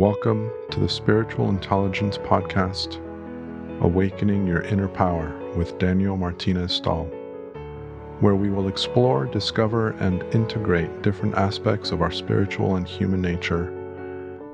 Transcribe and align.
Welcome 0.00 0.50
to 0.70 0.80
the 0.80 0.88
Spiritual 0.88 1.50
Intelligence 1.50 2.16
Podcast, 2.16 2.96
Awakening 3.82 4.46
Your 4.46 4.62
Inner 4.62 4.88
Power 4.88 5.30
with 5.56 5.78
Daniel 5.78 6.16
Martinez 6.16 6.72
Stahl, 6.72 7.04
where 8.20 8.34
we 8.34 8.48
will 8.48 8.68
explore, 8.68 9.26
discover, 9.26 9.90
and 9.98 10.22
integrate 10.34 11.02
different 11.02 11.34
aspects 11.34 11.90
of 11.90 12.00
our 12.00 12.10
spiritual 12.10 12.76
and 12.76 12.88
human 12.88 13.20
nature 13.20 13.76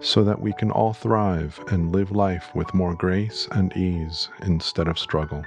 so 0.00 0.24
that 0.24 0.40
we 0.40 0.52
can 0.54 0.72
all 0.72 0.92
thrive 0.92 1.60
and 1.68 1.92
live 1.92 2.10
life 2.10 2.52
with 2.56 2.74
more 2.74 2.96
grace 2.96 3.46
and 3.52 3.72
ease 3.76 4.28
instead 4.42 4.88
of 4.88 4.98
struggle. 4.98 5.44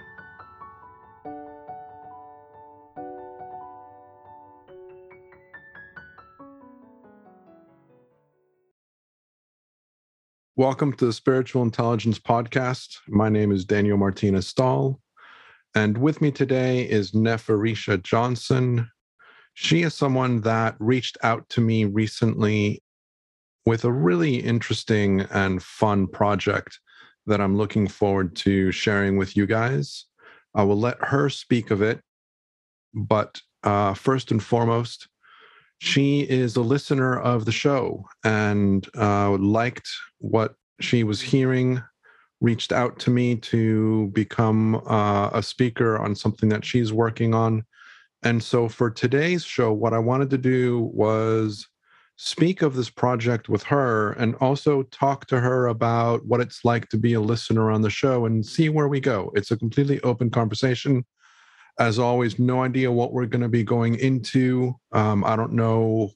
Welcome 10.60 10.92
to 10.98 11.06
the 11.06 11.14
Spiritual 11.14 11.64
Intelligence 11.64 12.20
Podcast. 12.20 12.98
My 13.08 13.30
name 13.30 13.54
is 13.54 13.64
Daniel 13.64 13.98
Martinez 13.98 14.46
Stahl, 14.46 15.00
and 15.74 15.98
with 15.98 16.20
me 16.20 16.32
today 16.32 16.82
is 16.82 17.14
Neferisha 17.14 18.04
Johnson. 18.04 18.92
She 19.54 19.84
is 19.84 19.94
someone 19.94 20.42
that 20.42 20.76
reached 20.80 21.18
out 21.24 21.48
to 21.52 21.62
me 21.62 21.86
recently 21.86 22.84
with 23.66 23.86
a 23.86 23.92
really 23.94 24.36
interesting 24.36 25.22
and 25.32 25.64
fun 25.64 26.08
project 26.08 26.82
that 27.26 27.40
I'm 27.40 27.56
looking 27.56 27.88
forward 27.88 28.36
to 28.40 28.74
sharing 28.74 29.16
with 29.16 29.38
you 29.38 29.46
guys. 29.46 30.08
I 30.54 30.64
will 30.64 30.78
let 30.78 30.98
her 31.06 31.30
speak 31.30 31.72
of 31.72 31.82
it, 31.82 32.02
but 32.94 33.40
uh, 33.64 33.94
first 33.94 34.30
and 34.30 34.44
foremost, 34.44 35.08
she 35.80 36.22
is 36.22 36.56
a 36.56 36.62
listener 36.62 37.18
of 37.20 37.46
the 37.46 37.52
show 37.52 38.06
and 38.24 38.88
uh, 38.98 39.32
liked 39.38 39.90
what 40.20 40.56
she 40.82 41.04
was 41.04 41.22
hearing, 41.22 41.82
reached 42.42 42.72
out 42.72 43.00
to 43.00 43.10
me 43.10 43.36
to 43.36 44.08
become 44.08 44.76
uh, 44.88 45.30
a 45.34 45.42
speaker 45.42 45.98
on 45.98 46.16
something 46.16 46.50
that 46.50 46.66
she's 46.66 46.92
working 46.92 47.34
on. 47.34 47.64
And 48.24 48.44
so 48.44 48.68
for 48.68 48.92
today's 48.92 49.46
show, 49.46 49.72
what 49.72 49.94
I 49.94 50.00
wanted 50.00 50.30
to 50.32 50.38
do 50.38 50.92
was 50.94 51.66
speak 52.18 52.62
of 52.62 52.76
this 52.76 52.90
project 52.90 53.48
with 53.48 53.64
her 53.64 54.12
and 54.14 54.36
also 54.36 54.84
talk 54.84 55.26
to 55.28 55.40
her 55.40 55.68
about 55.68 56.26
what 56.26 56.42
it's 56.42 56.66
like 56.66 56.90
to 56.90 56.98
be 56.98 57.14
a 57.14 57.22
listener 57.22 57.72
on 57.72 57.82
the 57.82 57.90
show 57.90 58.26
and 58.26 58.46
see 58.46 58.68
where 58.68 58.90
we 58.90 59.00
go. 59.00 59.32
It's 59.36 59.52
a 59.52 59.58
completely 59.58 60.02
open 60.02 60.30
conversation 60.30 61.06
as 61.80 61.98
always, 61.98 62.38
no 62.38 62.62
idea 62.62 62.92
what 62.92 63.14
we're 63.14 63.26
going 63.26 63.42
to 63.42 63.50
be 63.50 63.64
going 63.64 63.96
into. 63.96 64.76
Um, 64.92 65.24
I 65.24 65.36
don't 65.38 65.54
know 65.54 66.12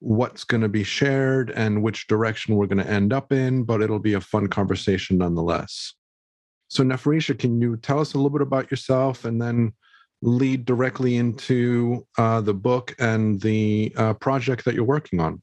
what's 0.00 0.44
going 0.44 0.60
to 0.60 0.68
be 0.68 0.84
shared 0.84 1.50
and 1.50 1.82
which 1.82 2.06
direction 2.06 2.54
we're 2.54 2.66
going 2.66 2.84
to 2.84 2.90
end 2.90 3.12
up 3.12 3.32
in, 3.32 3.64
but 3.64 3.80
it'll 3.80 3.98
be 3.98 4.12
a 4.12 4.20
fun 4.20 4.46
conversation 4.48 5.18
nonetheless. 5.18 5.94
So, 6.68 6.84
Neferisha, 6.84 7.38
can 7.38 7.60
you 7.60 7.78
tell 7.78 8.00
us 8.00 8.12
a 8.12 8.18
little 8.18 8.30
bit 8.30 8.42
about 8.42 8.70
yourself 8.70 9.24
and 9.24 9.40
then 9.40 9.72
lead 10.20 10.66
directly 10.66 11.16
into 11.16 12.06
uh, 12.18 12.42
the 12.42 12.54
book 12.54 12.94
and 12.98 13.40
the 13.40 13.94
uh, 13.96 14.14
project 14.14 14.64
that 14.66 14.74
you're 14.74 14.84
working 14.84 15.20
on? 15.20 15.42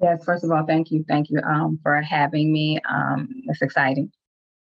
Yes, 0.00 0.24
first 0.24 0.44
of 0.44 0.50
all, 0.50 0.64
thank 0.66 0.90
you. 0.90 1.04
Thank 1.08 1.30
you 1.30 1.40
um, 1.40 1.78
for 1.82 2.00
having 2.02 2.52
me. 2.52 2.80
Um, 2.88 3.28
it's 3.46 3.62
exciting 3.62 4.10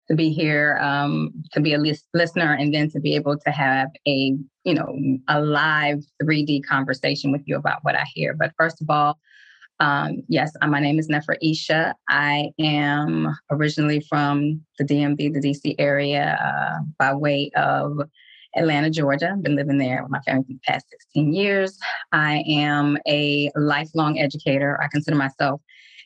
to 0.07 0.15
be 0.15 0.29
here, 0.29 0.77
um, 0.81 1.31
to 1.51 1.59
be 1.59 1.73
a 1.73 1.77
lis- 1.77 2.07
listener, 2.13 2.53
and 2.53 2.73
then 2.73 2.89
to 2.91 2.99
be 2.99 3.15
able 3.15 3.37
to 3.37 3.51
have 3.51 3.89
a, 4.07 4.33
you 4.63 4.73
know, 4.73 4.97
a 5.27 5.41
live 5.41 5.99
3D 6.23 6.63
conversation 6.65 7.31
with 7.31 7.41
you 7.45 7.57
about 7.57 7.79
what 7.83 7.95
I 7.95 8.05
hear. 8.13 8.33
But 8.33 8.51
first 8.57 8.81
of 8.81 8.89
all, 8.89 9.19
um, 9.79 10.23
yes, 10.27 10.53
uh, 10.61 10.67
my 10.67 10.79
name 10.79 10.97
is 10.97 11.07
Neferisha. 11.07 11.93
I 12.09 12.49
am 12.59 13.35
originally 13.51 13.99
from 13.99 14.61
the 14.79 14.85
DMV, 14.85 15.33
the 15.33 15.39
DC 15.39 15.75
area, 15.77 16.37
uh, 16.41 16.83
by 16.97 17.13
way 17.13 17.51
of 17.55 17.99
Atlanta, 18.55 18.89
Georgia. 18.89 19.31
I've 19.31 19.43
been 19.43 19.55
living 19.55 19.77
there 19.77 20.01
with 20.01 20.11
my 20.11 20.21
family 20.21 20.43
for 20.43 20.53
the 20.53 20.59
past 20.65 20.89
16 20.89 21.33
years. 21.33 21.77
I 22.11 22.43
am 22.47 22.97
a 23.07 23.51
lifelong 23.55 24.17
educator. 24.19 24.81
I 24.81 24.87
consider 24.87 25.17
myself 25.17 25.61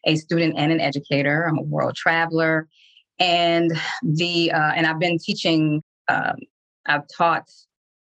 a 0.06 0.16
student 0.16 0.56
and 0.58 0.72
an 0.72 0.82
educator. 0.82 1.46
I'm 1.48 1.60
a 1.60 1.64
world 1.64 1.96
traveler 1.96 2.68
and 3.22 3.72
the 4.02 4.52
uh, 4.52 4.72
and 4.76 4.86
I've 4.88 5.00
been 5.00 5.18
teaching. 5.20 5.82
Um, 6.10 6.36
I've 6.88 7.08
taught. 7.16 7.50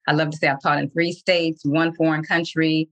I 0.07 0.13
love 0.13 0.29
to 0.29 0.37
say 0.37 0.49
I've 0.49 0.61
taught 0.61 0.77
in 0.77 0.89
three 0.91 1.13
states, 1.13 1.65
one 1.65 1.95
foreign 1.95 2.23
country, 2.23 2.89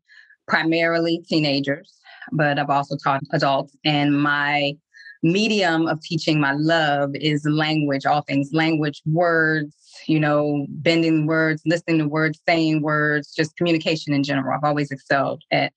primarily 0.47 1.23
teenagers, 1.28 2.00
but 2.31 2.57
I've 2.57 2.72
also 2.72 2.95
taught 2.95 3.22
adults. 3.34 3.75
And 3.85 4.19
my 4.19 4.73
medium 5.22 5.85
of 5.88 6.01
teaching, 6.01 6.39
my 6.39 6.53
love 6.53 7.11
is 7.13 7.45
language, 7.45 8.06
all 8.06 8.22
things 8.22 8.50
language, 8.53 9.01
words, 9.05 9.75
you 10.07 10.19
know, 10.19 10.66
bending 10.69 11.28
words, 11.28 11.61
listening 11.66 12.00
to 12.00 12.07
words, 12.07 12.40
saying 12.47 12.81
words, 12.81 13.34
just 13.35 13.55
communication 13.57 14.13
in 14.13 14.23
general. 14.23 14.55
I've 14.55 14.67
always 14.67 14.90
excelled 14.90 15.44
at 15.51 15.72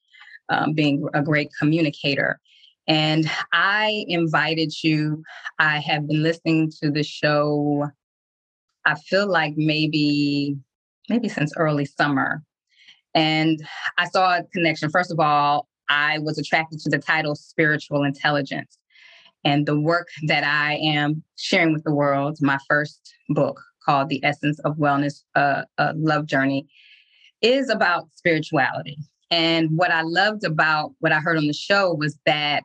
um, 0.48 0.72
being 0.72 1.06
a 1.12 1.22
great 1.22 1.50
communicator. 1.58 2.40
And 2.88 3.28
I 3.52 4.04
invited 4.08 4.72
you. 4.82 5.22
I 5.58 5.78
have 5.80 6.06
been 6.06 6.22
listening 6.22 6.70
to 6.82 6.90
the 6.90 7.02
show, 7.02 7.88
I 8.84 8.94
feel 8.94 9.28
like 9.28 9.54
maybe, 9.56 10.56
maybe 11.08 11.28
since 11.28 11.52
early 11.56 11.84
summer. 11.84 12.42
And 13.14 13.66
I 13.98 14.06
saw 14.08 14.38
a 14.38 14.44
connection. 14.52 14.90
First 14.90 15.10
of 15.10 15.18
all, 15.18 15.68
I 15.88 16.18
was 16.18 16.38
attracted 16.38 16.80
to 16.80 16.90
the 16.90 16.98
title 16.98 17.34
Spiritual 17.34 18.04
Intelligence 18.04 18.78
and 19.44 19.66
the 19.66 19.78
work 19.78 20.08
that 20.26 20.44
I 20.44 20.74
am 20.74 21.22
sharing 21.36 21.72
with 21.72 21.84
the 21.84 21.94
world. 21.94 22.38
My 22.40 22.58
first 22.68 23.14
book 23.30 23.60
called 23.84 24.08
The 24.08 24.22
Essence 24.24 24.58
of 24.60 24.76
Wellness, 24.76 25.22
uh, 25.34 25.62
a 25.78 25.94
Love 25.94 26.26
Journey, 26.26 26.66
is 27.42 27.70
about 27.70 28.08
spirituality. 28.14 28.98
And 29.30 29.76
what 29.76 29.90
I 29.90 30.02
loved 30.02 30.44
about 30.44 30.92
what 31.00 31.12
I 31.12 31.20
heard 31.20 31.36
on 31.36 31.46
the 31.46 31.52
show 31.52 31.94
was 31.94 32.18
that 32.26 32.62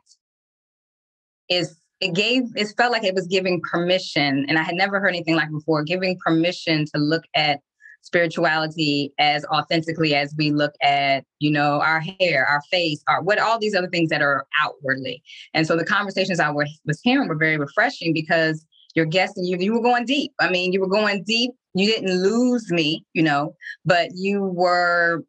is 1.48 1.76
it 2.00 2.14
gave 2.14 2.44
it 2.56 2.68
felt 2.76 2.92
like 2.92 3.04
it 3.04 3.14
was 3.14 3.26
giving 3.26 3.60
permission, 3.60 4.44
and 4.48 4.58
I 4.58 4.62
had 4.62 4.74
never 4.74 5.00
heard 5.00 5.10
anything 5.10 5.36
like 5.36 5.50
before, 5.50 5.84
giving 5.84 6.18
permission 6.24 6.84
to 6.94 7.00
look 7.00 7.22
at 7.34 7.60
spirituality 8.02 9.12
as 9.18 9.44
authentically 9.46 10.12
as 10.14 10.34
we 10.36 10.50
look 10.50 10.72
at 10.82 11.24
you 11.38 11.50
know 11.50 11.80
our 11.80 12.00
hair 12.00 12.44
our 12.44 12.60
face 12.68 13.00
our 13.06 13.22
what 13.22 13.38
all 13.38 13.60
these 13.60 13.76
other 13.76 13.88
things 13.88 14.10
that 14.10 14.22
are 14.22 14.46
outwardly. 14.60 15.22
And 15.54 15.66
so 15.66 15.76
the 15.76 15.84
conversations 15.84 16.40
i 16.40 16.50
was, 16.50 16.68
hearing 17.02 17.28
were 17.28 17.36
very 17.36 17.56
refreshing 17.56 18.12
because 18.12 18.66
your 18.94 19.06
guest 19.06 19.36
and 19.36 19.46
you 19.46 19.56
you 19.58 19.72
were 19.72 19.82
going 19.82 20.04
deep. 20.04 20.32
I 20.40 20.50
mean 20.50 20.72
you 20.72 20.80
were 20.80 20.88
going 20.88 21.22
deep. 21.22 21.52
You 21.74 21.86
didn't 21.86 22.20
lose 22.20 22.70
me 22.70 23.04
you 23.14 23.22
know 23.22 23.54
but 23.84 24.10
you 24.14 24.42
were 24.42 25.22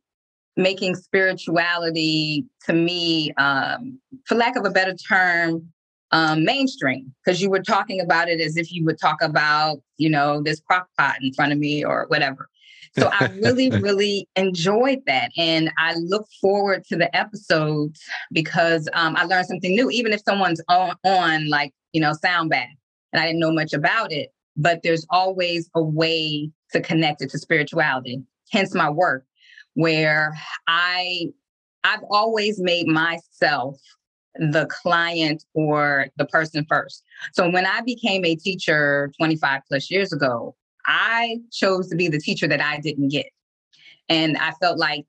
making 0.55 0.95
spirituality 0.95 2.45
to 2.65 2.73
me, 2.73 3.31
um, 3.37 3.99
for 4.25 4.35
lack 4.35 4.55
of 4.55 4.65
a 4.65 4.69
better 4.69 4.95
term, 4.95 5.73
um, 6.11 6.45
mainstream 6.45 7.11
because 7.25 7.41
you 7.41 7.49
were 7.49 7.61
talking 7.61 7.99
about 7.99 8.29
it 8.29 8.39
as 8.39 8.55
if 8.55 8.71
you 8.71 8.85
would 8.85 8.99
talk 8.99 9.21
about, 9.21 9.81
you 9.97 10.09
know, 10.09 10.41
this 10.43 10.59
crock 10.59 10.87
pot 10.97 11.15
in 11.21 11.33
front 11.33 11.51
of 11.51 11.57
me 11.57 11.83
or 11.83 12.05
whatever. 12.07 12.47
So 12.97 13.09
I 13.11 13.25
really, 13.41 13.69
really 13.81 14.29
enjoyed 14.35 14.99
that. 15.07 15.31
And 15.35 15.71
I 15.79 15.95
look 15.95 16.27
forward 16.39 16.85
to 16.89 16.95
the 16.95 17.13
episodes 17.15 17.99
because 18.31 18.87
um, 18.93 19.15
I 19.15 19.25
learned 19.25 19.47
something 19.47 19.71
new, 19.71 19.89
even 19.89 20.13
if 20.13 20.21
someone's 20.23 20.61
on, 20.69 20.95
on 21.03 21.49
like, 21.49 21.73
you 21.93 22.01
know, 22.01 22.13
sound 22.13 22.51
bath 22.51 22.67
and 23.11 23.19
I 23.19 23.25
didn't 23.25 23.39
know 23.39 23.51
much 23.51 23.73
about 23.73 24.11
it. 24.11 24.29
But 24.55 24.83
there's 24.83 25.07
always 25.09 25.67
a 25.73 25.81
way 25.81 26.51
to 26.73 26.79
connect 26.79 27.23
it 27.23 27.31
to 27.31 27.39
spirituality, 27.39 28.21
hence 28.51 28.75
my 28.75 28.87
work 28.87 29.25
where 29.75 30.33
I 30.67 31.27
I've 31.83 32.03
always 32.09 32.59
made 32.59 32.87
myself 32.87 33.77
the 34.35 34.67
client 34.67 35.43
or 35.53 36.07
the 36.17 36.25
person 36.25 36.65
first. 36.67 37.03
So 37.33 37.49
when 37.49 37.65
I 37.65 37.81
became 37.81 38.25
a 38.25 38.35
teacher 38.35 39.11
25 39.17 39.61
plus 39.67 39.91
years 39.91 40.11
ago, 40.13 40.55
I 40.85 41.37
chose 41.51 41.87
to 41.89 41.95
be 41.95 42.07
the 42.07 42.19
teacher 42.19 42.47
that 42.47 42.61
I 42.61 42.79
didn't 42.79 43.09
get. 43.09 43.27
And 44.09 44.37
I 44.37 44.51
felt 44.53 44.79
like 44.79 45.05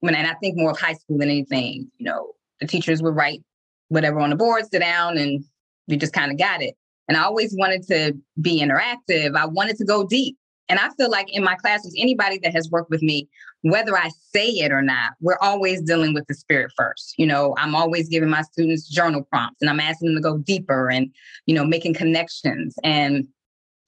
when 0.00 0.14
and 0.14 0.26
I 0.26 0.34
think 0.34 0.56
more 0.56 0.72
of 0.72 0.80
high 0.80 0.94
school 0.94 1.18
than 1.18 1.28
anything, 1.28 1.90
you 1.98 2.04
know, 2.04 2.32
the 2.60 2.66
teachers 2.66 3.02
would 3.02 3.14
write 3.14 3.42
whatever 3.88 4.20
on 4.20 4.30
the 4.30 4.36
board, 4.36 4.64
sit 4.70 4.80
down, 4.80 5.16
and 5.18 5.44
we 5.88 5.96
just 5.96 6.12
kind 6.12 6.30
of 6.30 6.38
got 6.38 6.62
it. 6.62 6.74
And 7.08 7.16
I 7.16 7.22
always 7.22 7.54
wanted 7.56 7.86
to 7.88 8.14
be 8.40 8.60
interactive. 8.60 9.36
I 9.36 9.46
wanted 9.46 9.76
to 9.78 9.84
go 9.84 10.06
deep. 10.06 10.36
And 10.68 10.78
I 10.78 10.88
feel 10.96 11.10
like 11.10 11.28
in 11.30 11.44
my 11.44 11.54
classes, 11.56 11.94
anybody 11.98 12.38
that 12.42 12.54
has 12.54 12.70
worked 12.70 12.90
with 12.90 13.02
me, 13.02 13.28
whether 13.62 13.96
I 13.96 14.10
say 14.34 14.48
it 14.48 14.72
or 14.72 14.82
not, 14.82 15.12
we're 15.20 15.38
always 15.40 15.80
dealing 15.80 16.14
with 16.14 16.26
the 16.26 16.34
spirit 16.34 16.72
first. 16.76 17.14
You 17.16 17.26
know, 17.26 17.54
I'm 17.58 17.74
always 17.74 18.08
giving 18.08 18.28
my 18.28 18.42
students 18.42 18.88
journal 18.88 19.22
prompts 19.22 19.58
and 19.60 19.70
I'm 19.70 19.80
asking 19.80 20.08
them 20.08 20.16
to 20.16 20.22
go 20.22 20.38
deeper 20.38 20.90
and, 20.90 21.10
you 21.46 21.54
know, 21.54 21.64
making 21.64 21.94
connections. 21.94 22.74
And 22.82 23.26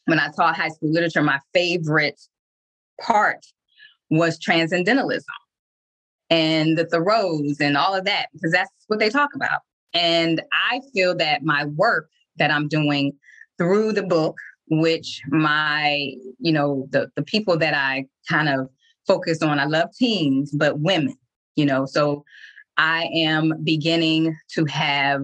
when 0.06 0.20
I 0.20 0.30
taught 0.36 0.56
high 0.56 0.68
school 0.68 0.92
literature, 0.92 1.22
my 1.22 1.40
favorite 1.52 2.20
part 3.00 3.44
was 4.10 4.38
transcendentalism 4.38 5.24
and 6.30 6.78
the 6.78 6.86
Thoreaus 6.86 7.60
and 7.60 7.76
all 7.76 7.94
of 7.94 8.04
that, 8.04 8.26
because 8.32 8.52
that's 8.52 8.70
what 8.86 9.00
they 9.00 9.10
talk 9.10 9.30
about. 9.34 9.60
And 9.92 10.40
I 10.70 10.80
feel 10.92 11.16
that 11.16 11.42
my 11.42 11.64
work 11.64 12.08
that 12.36 12.50
I'm 12.50 12.68
doing 12.68 13.12
through 13.58 13.92
the 13.92 14.02
book, 14.02 14.36
which 14.68 15.20
my, 15.28 16.12
you 16.38 16.52
know, 16.52 16.86
the, 16.90 17.08
the 17.16 17.22
people 17.22 17.56
that 17.58 17.74
I 17.74 18.06
kind 18.28 18.48
of 18.48 18.68
focus 19.06 19.42
on, 19.42 19.58
I 19.58 19.64
love 19.64 19.90
teens, 19.96 20.50
but 20.52 20.80
women, 20.80 21.16
you 21.56 21.66
know, 21.66 21.86
so 21.86 22.24
I 22.76 23.08
am 23.14 23.52
beginning 23.62 24.36
to 24.50 24.64
have, 24.66 25.22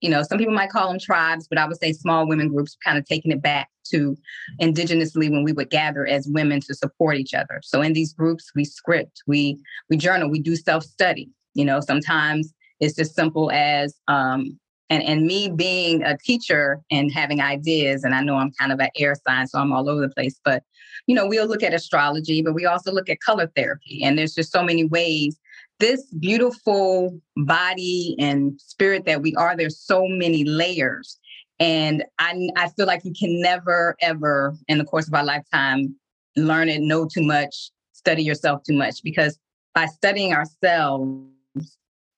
you 0.00 0.10
know, 0.10 0.22
some 0.22 0.38
people 0.38 0.54
might 0.54 0.70
call 0.70 0.88
them 0.88 0.98
tribes, 0.98 1.46
but 1.48 1.58
I 1.58 1.66
would 1.66 1.78
say 1.78 1.92
small 1.92 2.26
women 2.26 2.48
groups, 2.48 2.76
kind 2.84 2.98
of 2.98 3.04
taking 3.04 3.32
it 3.32 3.42
back 3.42 3.68
to 3.90 4.16
indigenously 4.60 5.30
when 5.30 5.44
we 5.44 5.52
would 5.52 5.70
gather 5.70 6.06
as 6.06 6.26
women 6.28 6.60
to 6.62 6.74
support 6.74 7.16
each 7.16 7.34
other. 7.34 7.60
So 7.62 7.82
in 7.82 7.92
these 7.92 8.12
groups, 8.12 8.50
we 8.54 8.64
script, 8.64 9.22
we 9.26 9.58
we 9.90 9.96
journal, 9.96 10.30
we 10.30 10.40
do 10.40 10.56
self 10.56 10.84
study. 10.84 11.30
You 11.54 11.64
know, 11.64 11.80
sometimes 11.80 12.52
it's 12.80 12.96
just 12.96 13.14
simple 13.14 13.50
as 13.52 13.94
um, 14.08 14.58
and 14.90 15.02
and 15.02 15.26
me 15.26 15.50
being 15.50 16.02
a 16.02 16.16
teacher 16.16 16.80
and 16.90 17.12
having 17.12 17.40
ideas, 17.40 18.04
and 18.04 18.14
I 18.14 18.22
know 18.22 18.36
I'm 18.36 18.52
kind 18.52 18.72
of 18.72 18.80
an 18.80 18.90
air 18.96 19.14
sign, 19.26 19.46
so 19.46 19.58
I'm 19.58 19.72
all 19.72 19.88
over 19.88 20.00
the 20.00 20.08
place. 20.08 20.40
But 20.44 20.62
you 21.06 21.14
know, 21.14 21.26
we'll 21.26 21.46
look 21.46 21.62
at 21.62 21.74
astrology, 21.74 22.42
but 22.42 22.54
we 22.54 22.66
also 22.66 22.92
look 22.92 23.08
at 23.08 23.20
color 23.20 23.50
therapy, 23.56 24.02
and 24.02 24.18
there's 24.18 24.34
just 24.34 24.52
so 24.52 24.62
many 24.62 24.84
ways 24.84 25.38
this 25.78 26.06
beautiful 26.18 27.20
body 27.36 28.16
and 28.18 28.58
spirit 28.60 29.04
that 29.06 29.22
we 29.22 29.34
are, 29.36 29.56
there's 29.56 29.78
so 29.78 30.06
many 30.06 30.44
layers. 30.44 31.18
And 31.58 32.04
I, 32.18 32.48
I 32.56 32.68
feel 32.70 32.86
like 32.86 33.04
you 33.04 33.12
can 33.18 33.40
never, 33.40 33.96
ever, 34.00 34.54
in 34.68 34.78
the 34.78 34.84
course 34.84 35.08
of 35.08 35.14
our 35.14 35.24
lifetime, 35.24 35.94
learn 36.36 36.68
it, 36.68 36.80
know 36.80 37.06
too 37.06 37.22
much, 37.22 37.70
study 37.92 38.22
yourself 38.22 38.62
too 38.62 38.76
much, 38.76 39.02
because 39.02 39.38
by 39.74 39.86
studying 39.86 40.32
ourselves, 40.32 41.28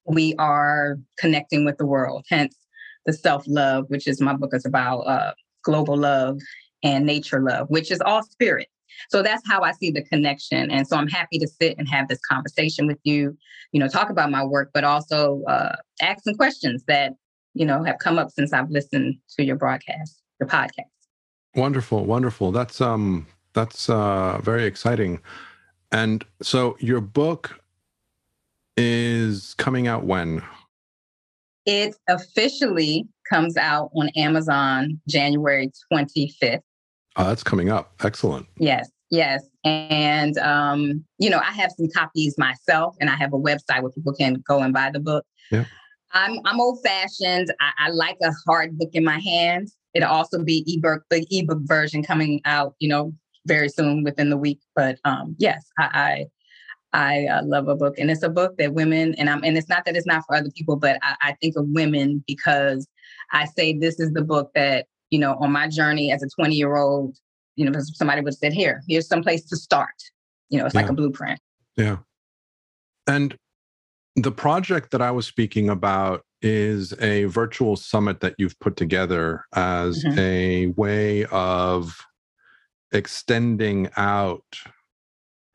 we 0.07 0.35
are 0.39 0.99
connecting 1.19 1.65
with 1.65 1.79
the 1.79 1.87
world. 1.87 2.25
Hence, 2.29 2.57
the 3.09 3.15
self 3.15 3.43
love, 3.49 3.87
which 3.89 4.07
is 4.07 4.21
my 4.21 4.35
book 4.35 4.51
is 4.53 4.67
about 4.67 5.01
uh, 5.01 5.33
global 5.65 5.97
love 5.97 6.39
and 6.85 7.07
nature 7.07 7.41
love, 7.41 7.67
which 7.71 7.91
is 7.91 8.03
all 8.03 8.23
spirit. 8.23 8.69
So 9.09 9.23
that's 9.23 9.43
how 9.49 9.63
I 9.63 9.73
see 9.73 9.91
the 9.91 10.03
connection. 10.05 10.71
And 10.71 10.87
so 10.87 10.97
I'm 10.97 11.09
happy 11.09 11.39
to 11.39 11.49
sit 11.49 11.77
and 11.79 11.89
have 11.89 12.09
this 12.09 12.21
conversation 12.31 12.87
with 12.87 12.99
you, 13.05 13.37
you 13.73 13.81
know, 13.81 13.89
talk 13.89 14.11
about 14.11 14.31
my 14.31 14.45
work, 14.45 14.71
but 14.75 14.85
also 14.85 15.43
uh, 15.49 15.77
ask 16.03 16.23
some 16.23 16.35
questions 16.35 16.85
that, 16.87 17.15
you 17.55 17.65
know, 17.65 17.83
have 17.83 17.99
come 17.99 18.19
up 18.19 18.31
since 18.31 18.53
I've 18.53 18.71
listened 18.71 19.15
to 19.39 19.45
your 19.45 19.57
broadcast, 19.57 20.21
your 20.39 20.49
podcast. 20.49 20.91
Wonderful, 21.55 22.05
wonderful. 22.05 22.53
That's 22.53 22.81
um 22.83 23.27
that's 23.55 23.89
uh 23.89 24.39
very 24.43 24.65
exciting. 24.65 25.21
And 25.91 26.27
so 26.43 26.77
your 26.79 27.01
book 27.01 27.59
is 28.77 29.55
coming 29.55 29.89
out 29.89 30.05
when? 30.05 30.43
It 31.71 31.97
officially 32.09 33.07
comes 33.29 33.59
out 33.59 33.91
on 33.95 34.09
Amazon 34.17 34.99
January 35.07 35.71
25th. 35.93 36.63
Oh, 37.17 37.25
that's 37.25 37.43
coming 37.43 37.69
up. 37.69 37.93
Excellent. 38.03 38.47
Yes, 38.59 38.91
yes. 39.11 39.45
And, 39.65 40.39
um, 40.39 41.05
you 41.19 41.29
know, 41.29 41.41
I 41.41 41.53
have 41.53 41.71
some 41.77 41.89
copies 41.95 42.39
myself 42.39 42.97
and 43.03 43.11
I 43.11 43.17
have 43.17 43.35
a 43.35 43.39
website 43.39 43.83
where 43.83 43.93
people 43.93 44.15
can 44.15 44.43
go 44.49 44.61
and 44.61 44.73
buy 44.73 44.91
the 44.91 44.99
book. 44.99 45.27
Yeah. 45.51 45.67
I'm, 46.13 46.39
I'm 46.47 46.59
old 46.59 46.79
fashioned. 46.83 47.53
I, 47.61 47.87
I 47.87 47.91
like 47.91 48.17
a 48.23 48.33
hard 48.47 48.79
book 48.79 48.89
in 48.95 49.05
my 49.05 49.19
hands. 49.19 49.77
It'll 49.93 50.09
also 50.09 50.43
be 50.43 50.65
ebook, 50.67 51.03
the 51.11 51.27
ebook 51.31 51.59
version 51.65 52.03
coming 52.03 52.41
out, 52.47 52.77
you 52.79 52.89
know, 52.89 53.13
very 53.45 53.69
soon 53.69 54.05
within 54.05 54.31
the 54.31 54.39
week. 54.39 54.61
But 54.75 55.01
um, 55.05 55.37
yes, 55.39 55.67
I, 55.79 55.91
I, 55.93 56.27
I 56.93 57.27
uh, 57.27 57.43
love 57.45 57.69
a 57.69 57.77
book, 57.77 57.99
and 57.99 58.11
it's 58.11 58.23
a 58.23 58.29
book 58.29 58.57
that 58.59 58.73
women 58.73 59.15
and 59.17 59.29
I'm 59.29 59.43
and 59.45 59.57
it's 59.59 59.69
not 59.69 59.85
that 59.85 59.97
it's 59.97 60.07
not 60.07 60.25
for 60.27 60.37
other 60.37 60.51
people, 60.51 60.77
but 60.77 60.99
I, 61.03 61.15
I 61.23 61.33
think 61.41 61.57
of 61.57 61.67
women 61.69 62.25
because 62.27 62.89
I 63.33 63.45
say 63.45 63.77
this 63.77 64.01
is 64.01 64.13
the 64.13 64.23
book 64.23 64.51
that 64.55 64.87
you 65.11 65.19
know, 65.19 65.37
on 65.41 65.53
my 65.53 65.69
journey 65.69 66.13
as 66.13 66.23
a 66.23 66.29
20 66.29 66.55
year 66.55 66.77
old, 66.77 67.17
you 67.57 67.69
know, 67.69 67.79
somebody 67.81 68.21
would 68.21 68.33
have 68.33 68.39
said, 68.39 68.53
here, 68.53 68.83
here's 68.89 69.09
some 69.09 69.23
place 69.23 69.45
to 69.47 69.57
start. 69.57 69.95
You 70.51 70.59
know, 70.59 70.67
it's 70.67 70.75
yeah. 70.75 70.83
like 70.83 70.91
a 70.91 70.95
blueprint. 70.95 71.41
Yeah. 71.77 71.99
And 73.07 73.37
the 74.17 74.33
project 74.33 74.91
that 74.91 75.03
I 75.03 75.11
was 75.11 75.27
speaking 75.27 75.69
about 75.69 76.23
is 76.41 76.93
a 77.01 77.25
virtual 77.25 77.77
summit 77.77 78.21
that 78.21 78.35
you've 78.39 78.59
put 78.61 78.77
together 78.77 79.45
as 79.55 80.05
mm-hmm. 80.05 80.19
a 80.19 80.67
way 80.69 81.25
of 81.27 81.99
extending 82.93 83.91
out 83.97 84.45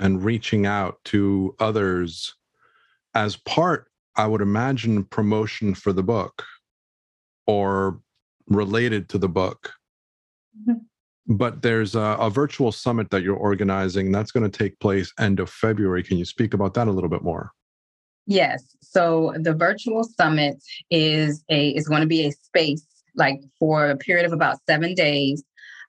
and 0.03 0.21
reaching 0.21 0.65
out 0.65 0.99
to 1.05 1.55
others 1.59 2.35
as 3.15 3.37
part, 3.37 3.87
I 4.17 4.27
would 4.27 4.41
imagine, 4.41 5.05
promotion 5.05 5.73
for 5.73 5.93
the 5.93 6.03
book 6.03 6.43
or 7.47 8.01
related 8.47 9.07
to 9.09 9.17
the 9.17 9.29
book. 9.29 9.71
Mm-hmm. 10.59 11.35
But 11.35 11.61
there's 11.61 11.95
a, 11.95 12.17
a, 12.19 12.29
virtual 12.29 12.73
summit 12.73 13.11
that 13.11 13.23
you're 13.23 13.37
organizing 13.37 14.11
that's 14.11 14.31
going 14.31 14.43
to 14.49 14.57
take 14.57 14.77
place 14.81 15.11
end 15.17 15.39
of 15.39 15.49
February. 15.49 16.03
Can 16.03 16.17
you 16.17 16.25
speak 16.25 16.53
about 16.53 16.73
that 16.73 16.89
a 16.89 16.91
little 16.91 17.09
bit 17.09 17.23
more? 17.23 17.51
Yes. 18.27 18.75
So 18.81 19.33
the 19.37 19.53
virtual 19.53 20.03
summit 20.03 20.57
is 20.91 21.45
a 21.49 21.69
is 21.69 21.87
going 21.87 22.01
to 22.01 22.07
be 22.07 22.27
a 22.27 22.31
space 22.31 22.85
like 23.15 23.39
for 23.57 23.89
a 23.89 23.95
period 23.95 24.25
of 24.25 24.33
about 24.33 24.57
seven 24.67 24.95
days 24.95 25.43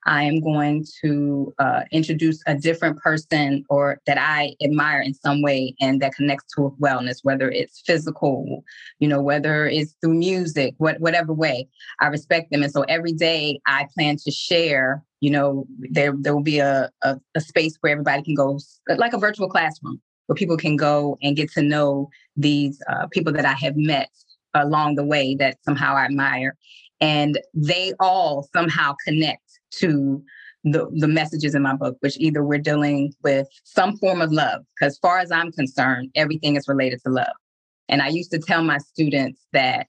I 0.06 0.24
am 0.24 0.40
going 0.40 0.84
to 1.02 1.54
uh, 1.58 1.82
introduce 1.90 2.42
a 2.46 2.54
different 2.54 2.98
person 2.98 3.64
or 3.70 4.00
that 4.06 4.18
I 4.18 4.54
admire 4.62 5.00
in 5.00 5.14
some 5.14 5.42
way 5.42 5.74
and 5.80 6.00
that 6.02 6.14
connects 6.14 6.54
to 6.54 6.76
wellness, 6.80 7.18
whether 7.22 7.50
it's 7.50 7.82
physical, 7.86 8.64
you 8.98 9.08
know, 9.08 9.22
whether 9.22 9.66
it's 9.66 9.94
through 10.00 10.14
music, 10.14 10.74
what, 10.78 11.00
whatever 11.00 11.32
way. 11.32 11.68
I 12.00 12.06
respect 12.08 12.50
them. 12.50 12.62
And 12.62 12.72
so 12.72 12.82
every 12.82 13.12
day 13.12 13.60
I 13.66 13.86
plan 13.94 14.16
to 14.24 14.30
share, 14.30 15.02
you 15.20 15.30
know, 15.30 15.66
there, 15.78 16.12
there 16.18 16.34
will 16.34 16.42
be 16.42 16.58
a, 16.58 16.90
a, 17.02 17.18
a 17.34 17.40
space 17.40 17.76
where 17.80 17.92
everybody 17.92 18.22
can 18.22 18.34
go, 18.34 18.58
like 18.96 19.12
a 19.14 19.18
virtual 19.18 19.48
classroom, 19.48 20.00
where 20.26 20.36
people 20.36 20.56
can 20.56 20.76
go 20.76 21.18
and 21.22 21.36
get 21.36 21.50
to 21.52 21.62
know 21.62 22.10
these 22.36 22.80
uh, 22.88 23.06
people 23.08 23.32
that 23.32 23.44
I 23.44 23.52
have 23.54 23.76
met 23.76 24.10
along 24.54 24.94
the 24.94 25.04
way 25.04 25.34
that 25.36 25.58
somehow 25.64 25.96
I 25.96 26.04
admire. 26.04 26.56
And 27.00 27.40
they 27.52 27.92
all 28.00 28.48
somehow 28.52 28.94
connect 29.04 29.43
to 29.78 30.22
the, 30.64 30.88
the 30.94 31.08
messages 31.08 31.54
in 31.54 31.62
my 31.62 31.76
book, 31.76 31.96
which 32.00 32.16
either 32.18 32.42
we're 32.42 32.58
dealing 32.58 33.12
with 33.22 33.46
some 33.64 33.96
form 33.98 34.22
of 34.22 34.32
love, 34.32 34.62
because 34.74 34.98
far 34.98 35.18
as 35.18 35.30
I'm 35.30 35.52
concerned, 35.52 36.10
everything 36.14 36.56
is 36.56 36.68
related 36.68 37.00
to 37.04 37.12
love. 37.12 37.34
And 37.88 38.00
I 38.00 38.08
used 38.08 38.30
to 38.30 38.38
tell 38.38 38.62
my 38.62 38.78
students 38.78 39.46
that 39.52 39.88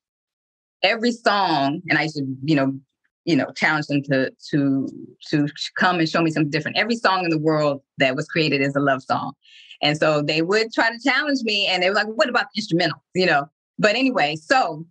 every 0.84 1.12
song, 1.12 1.82
and 1.90 1.98
I 1.98 2.04
used 2.04 2.18
to, 2.18 2.26
you 2.44 2.56
know, 2.56 2.78
you 3.24 3.36
know, 3.36 3.48
challenge 3.56 3.88
them 3.88 4.04
to 4.04 4.32
to 4.52 4.88
to 5.30 5.48
come 5.78 6.00
and 6.00 6.08
show 6.08 6.22
me 6.22 6.30
something 6.30 6.52
different. 6.52 6.78
Every 6.78 6.96
song 6.96 7.24
in 7.24 7.32
the 7.32 7.40
world 7.40 7.82
that 7.98 8.16
was 8.16 8.28
created 8.28 8.62
is 8.62 8.76
a 8.76 8.80
love 8.80 9.02
song. 9.02 9.34
And 9.82 9.98
so 9.98 10.22
they 10.22 10.42
would 10.42 10.72
try 10.74 10.92
to 10.92 11.00
challenge 11.04 11.40
me 11.44 11.68
and 11.68 11.82
they 11.82 11.90
were 11.90 11.96
like, 11.96 12.08
what 12.08 12.30
about 12.30 12.46
the 12.54 12.60
instrumental? 12.60 13.02
You 13.16 13.26
know. 13.26 13.46
But 13.80 13.96
anyway, 13.96 14.36
so 14.36 14.86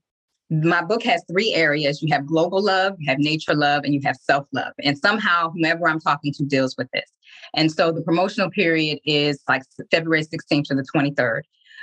my 0.51 0.83
book 0.83 1.03
has 1.05 1.23
three 1.31 1.53
areas 1.55 2.03
you 2.03 2.13
have 2.13 2.27
global 2.27 2.63
love, 2.63 2.95
you 2.99 3.09
have 3.09 3.19
nature 3.19 3.55
love, 3.55 3.85
and 3.85 3.95
you 3.95 4.01
have 4.05 4.17
self 4.17 4.47
love. 4.53 4.73
And 4.83 4.99
somehow, 4.99 5.51
whomever 5.51 5.89
I'm 5.89 6.01
talking 6.01 6.33
to 6.35 6.45
deals 6.45 6.77
with 6.77 6.89
this. 6.93 7.11
And 7.55 7.73
so 7.73 7.93
the 7.93 8.03
promotional 8.03 8.51
period 8.51 8.99
is 9.05 9.43
like 9.49 9.63
February 9.91 10.25
16th 10.25 10.65
to 10.65 10.75
the 10.75 10.85
23rd. 10.95 11.43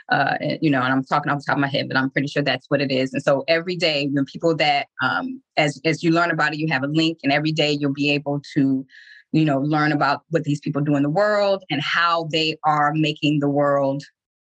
Uh, 0.10 0.36
you 0.62 0.70
know, 0.70 0.82
and 0.82 0.92
I'm 0.92 1.04
talking 1.04 1.32
off 1.32 1.40
the 1.40 1.46
top 1.46 1.56
of 1.56 1.62
my 1.62 1.68
head, 1.68 1.88
but 1.88 1.96
I'm 1.96 2.10
pretty 2.10 2.28
sure 2.28 2.44
that's 2.44 2.70
what 2.70 2.82
it 2.82 2.92
is. 2.92 3.14
And 3.14 3.24
so 3.24 3.44
every 3.48 3.76
day, 3.76 4.10
when 4.12 4.26
people 4.26 4.56
that, 4.58 4.88
um, 5.02 5.42
as 5.58 5.80
as 5.86 6.04
you 6.04 6.12
learn 6.12 6.32
about 6.32 6.54
it, 6.54 6.60
you 6.60 6.68
have 6.70 6.84
a 6.84 6.88
link, 6.88 7.20
and 7.24 7.32
every 7.32 7.52
day 7.52 7.72
you'll 7.72 7.94
be 7.94 8.12
able 8.12 8.42
to, 8.56 8.86
you 9.32 9.46
know, 9.46 9.60
learn 9.60 9.92
about 9.92 10.24
what 10.30 10.44
these 10.44 10.60
people 10.60 10.82
do 10.82 10.96
in 10.96 11.04
the 11.04 11.10
world 11.10 11.64
and 11.70 11.82
how 11.82 12.28
they 12.32 12.58
are 12.66 12.94
making 12.94 13.40
the 13.40 13.50
world 13.50 14.04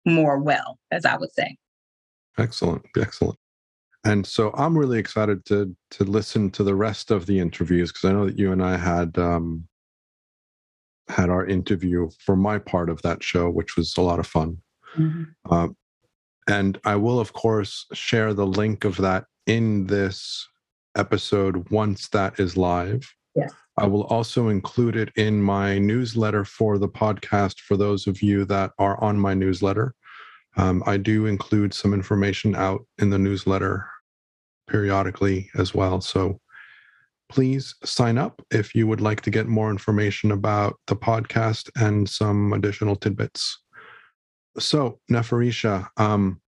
more 0.06 0.38
well, 0.40 0.78
as 0.92 1.06
I 1.06 1.16
would 1.16 1.32
say. 1.32 1.58
Excellent, 2.38 2.86
excellent. 2.98 3.38
And 4.06 4.26
so 4.26 4.52
I'm 4.54 4.78
really 4.78 5.00
excited 5.00 5.46
to 5.46 5.76
to 5.92 6.04
listen 6.04 6.52
to 6.52 6.64
the 6.64 6.76
rest 6.76 7.10
of 7.10 7.26
the 7.26 7.40
interviews 7.40 7.92
because 7.92 8.06
I 8.06 8.14
know 8.14 8.26
that 8.28 8.38
you 8.38 8.52
and 8.52 8.64
I 8.64 8.78
had 8.78 9.18
um, 9.18 9.68
had 11.08 11.30
our 11.30 11.46
interview 11.46 12.10
for 12.24 12.36
my 12.36 12.60
part 12.60 12.90
of 12.90 13.02
that 13.02 13.24
show, 13.24 13.50
which 13.50 13.76
was 13.76 13.98
a 13.98 14.02
lot 14.02 14.20
of 14.20 14.28
fun. 14.28 14.58
Mm-hmm. 14.96 15.24
Uh, 15.50 15.70
and 16.48 16.80
I 16.86 16.96
will, 16.96 17.20
of 17.20 17.34
course, 17.34 17.88
share 17.94 18.34
the 18.34 18.46
link 18.46 18.86
of 18.86 18.98
that 18.98 19.26
in 19.48 19.88
this 19.88 20.48
episode 20.96 21.70
once 21.72 22.08
that 22.10 22.40
is 22.40 22.56
live. 22.56 23.12
Yes. 23.36 23.52
I 23.78 23.88
will 23.88 24.04
also 24.04 24.48
include 24.50 24.96
it 24.96 25.10
in 25.16 25.42
my 25.42 25.80
newsletter 25.80 26.46
for 26.46 26.78
the 26.78 26.88
podcast 26.88 27.60
for 27.60 27.76
those 27.76 28.08
of 28.08 28.22
you 28.22 28.46
that 28.46 28.72
are 28.78 29.04
on 29.04 29.20
my 29.20 29.34
newsletter. 29.34 29.96
Um, 30.58 30.84
I 30.86 30.98
do 30.98 31.26
include 31.26 31.74
some 31.74 31.94
information 31.94 32.56
out 32.56 32.86
in 33.00 33.10
the 33.10 33.20
newsletter 33.20 33.86
periodically 34.68 35.50
as 35.56 35.74
well. 35.74 36.02
So 36.02 36.40
please 37.30 37.76
sign 37.84 38.18
up 38.18 38.42
if 38.52 38.76
you 38.76 38.88
would 38.88 39.02
like 39.02 39.22
to 39.22 39.30
get 39.30 39.48
more 39.48 39.70
information 39.70 40.32
about 40.32 40.76
the 40.88 40.96
podcast 40.96 41.70
and 41.76 42.08
some 42.10 42.54
additional 42.54 42.96
tidbits. 42.96 43.60
So, 44.58 45.00
Neferisha, 45.12 45.88
um, 45.98 46.40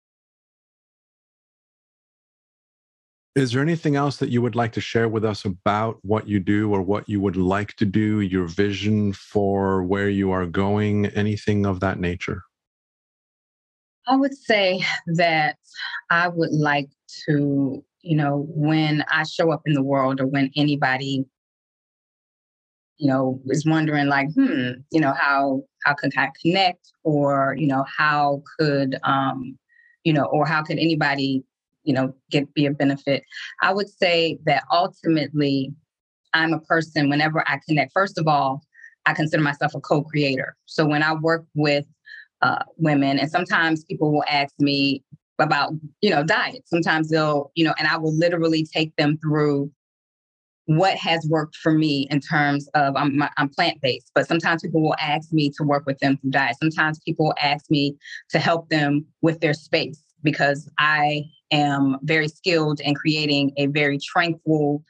Is 3.38 3.52
there 3.52 3.62
anything 3.62 3.94
else 3.94 4.16
that 4.16 4.30
you 4.30 4.42
would 4.42 4.56
like 4.56 4.72
to 4.72 4.80
share 4.80 5.08
with 5.08 5.24
us 5.24 5.44
about 5.44 6.00
what 6.02 6.26
you 6.26 6.40
do 6.40 6.72
or 6.74 6.82
what 6.82 7.08
you 7.08 7.20
would 7.20 7.36
like 7.36 7.72
to 7.76 7.84
do, 7.84 8.20
your 8.20 8.48
vision 8.48 9.12
for 9.12 9.84
where 9.84 10.08
you 10.08 10.32
are 10.32 10.44
going, 10.44 11.06
anything 11.06 11.64
of 11.64 11.78
that 11.78 12.00
nature? 12.00 12.42
I 14.08 14.16
would 14.16 14.36
say 14.36 14.82
that 15.14 15.56
I 16.10 16.26
would 16.26 16.50
like 16.50 16.90
to, 17.28 17.84
you 18.02 18.16
know, 18.16 18.46
when 18.50 19.04
I 19.10 19.24
show 19.24 19.50
up 19.50 19.62
in 19.66 19.74
the 19.74 19.82
world 19.82 20.20
or 20.20 20.26
when 20.26 20.50
anybody, 20.56 21.24
you 22.98 23.08
know, 23.08 23.40
is 23.46 23.66
wondering 23.66 24.06
like, 24.06 24.28
hmm, 24.34 24.70
you 24.90 25.00
know, 25.00 25.12
how 25.12 25.62
how 25.84 25.94
could 25.94 26.12
I 26.16 26.30
connect 26.40 26.90
or, 27.04 27.54
you 27.58 27.66
know, 27.66 27.84
how 27.96 28.42
could 28.58 28.98
um, 29.04 29.58
you 30.04 30.12
know, 30.12 30.24
or 30.24 30.46
how 30.46 30.62
could 30.62 30.78
anybody, 30.78 31.44
you 31.84 31.94
know, 31.94 32.14
get 32.30 32.52
be 32.54 32.66
a 32.66 32.72
benefit? 32.72 33.24
I 33.62 33.72
would 33.72 33.88
say 33.88 34.38
that 34.46 34.64
ultimately 34.72 35.72
I'm 36.34 36.52
a 36.52 36.60
person 36.60 37.08
whenever 37.08 37.42
I 37.48 37.60
connect, 37.66 37.92
first 37.92 38.18
of 38.18 38.28
all, 38.28 38.62
I 39.06 39.14
consider 39.14 39.42
myself 39.42 39.74
a 39.74 39.80
co-creator. 39.80 40.56
So 40.66 40.86
when 40.86 41.02
I 41.02 41.14
work 41.14 41.46
with 41.54 41.86
uh, 42.42 42.62
women. 42.76 43.18
And 43.18 43.30
sometimes 43.30 43.84
people 43.84 44.12
will 44.12 44.24
ask 44.28 44.54
me 44.58 45.02
about, 45.38 45.72
you 46.00 46.10
know, 46.10 46.22
diet. 46.24 46.62
Sometimes 46.66 47.10
they'll, 47.10 47.50
you 47.54 47.64
know, 47.64 47.74
and 47.78 47.88
I 47.88 47.96
will 47.96 48.16
literally 48.16 48.64
take 48.64 48.94
them 48.96 49.18
through 49.18 49.70
what 50.66 50.96
has 50.98 51.26
worked 51.30 51.56
for 51.56 51.72
me 51.72 52.06
in 52.10 52.20
terms 52.20 52.68
of 52.74 52.94
I'm, 52.94 53.22
I'm 53.38 53.48
plant 53.48 53.80
based, 53.80 54.10
but 54.14 54.28
sometimes 54.28 54.60
people 54.60 54.82
will 54.82 54.96
ask 55.00 55.32
me 55.32 55.50
to 55.56 55.64
work 55.64 55.86
with 55.86 55.98
them 56.00 56.18
through 56.18 56.32
diet. 56.32 56.56
Sometimes 56.60 56.98
people 56.98 57.32
ask 57.40 57.70
me 57.70 57.96
to 58.30 58.38
help 58.38 58.68
them 58.68 59.06
with 59.22 59.40
their 59.40 59.54
space 59.54 60.02
because 60.22 60.68
I 60.78 61.24
am 61.52 61.96
very 62.02 62.28
skilled 62.28 62.80
in 62.80 62.94
creating 62.94 63.52
a 63.56 63.66
very 63.66 63.98
tranquil, 63.98 64.84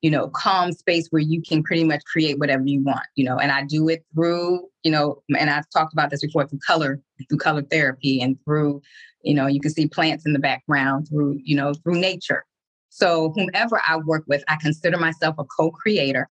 you 0.00 0.10
know, 0.10 0.28
calm 0.28 0.72
space 0.72 1.08
where 1.10 1.20
you 1.20 1.42
can 1.42 1.62
pretty 1.62 1.84
much 1.84 2.02
create 2.10 2.38
whatever 2.38 2.64
you 2.64 2.82
want, 2.82 3.04
you 3.14 3.24
know, 3.26 3.36
and 3.36 3.52
I 3.52 3.64
do 3.64 3.90
it 3.90 4.06
through, 4.14 4.66
you 4.82 4.90
know, 4.90 5.22
and 5.38 5.50
I've 5.50 5.68
talked 5.68 5.92
about 5.92 6.08
this 6.08 6.22
before 6.22 6.46
through 6.46 6.60
color, 6.66 7.02
through 7.28 7.38
color 7.38 7.62
therapy 7.62 8.22
and 8.22 8.38
through, 8.46 8.80
you 9.28 9.34
know, 9.34 9.46
you 9.46 9.60
can 9.60 9.70
see 9.70 9.86
plants 9.86 10.26
in 10.26 10.32
the 10.32 10.38
background 10.38 11.08
through, 11.08 11.38
you 11.44 11.54
know, 11.54 11.74
through 11.74 12.00
nature. 12.00 12.44
So 12.88 13.32
whomever 13.34 13.80
I 13.86 13.98
work 13.98 14.24
with, 14.26 14.42
I 14.48 14.56
consider 14.56 14.96
myself 14.96 15.36
a 15.38 15.44
co-creator 15.44 16.28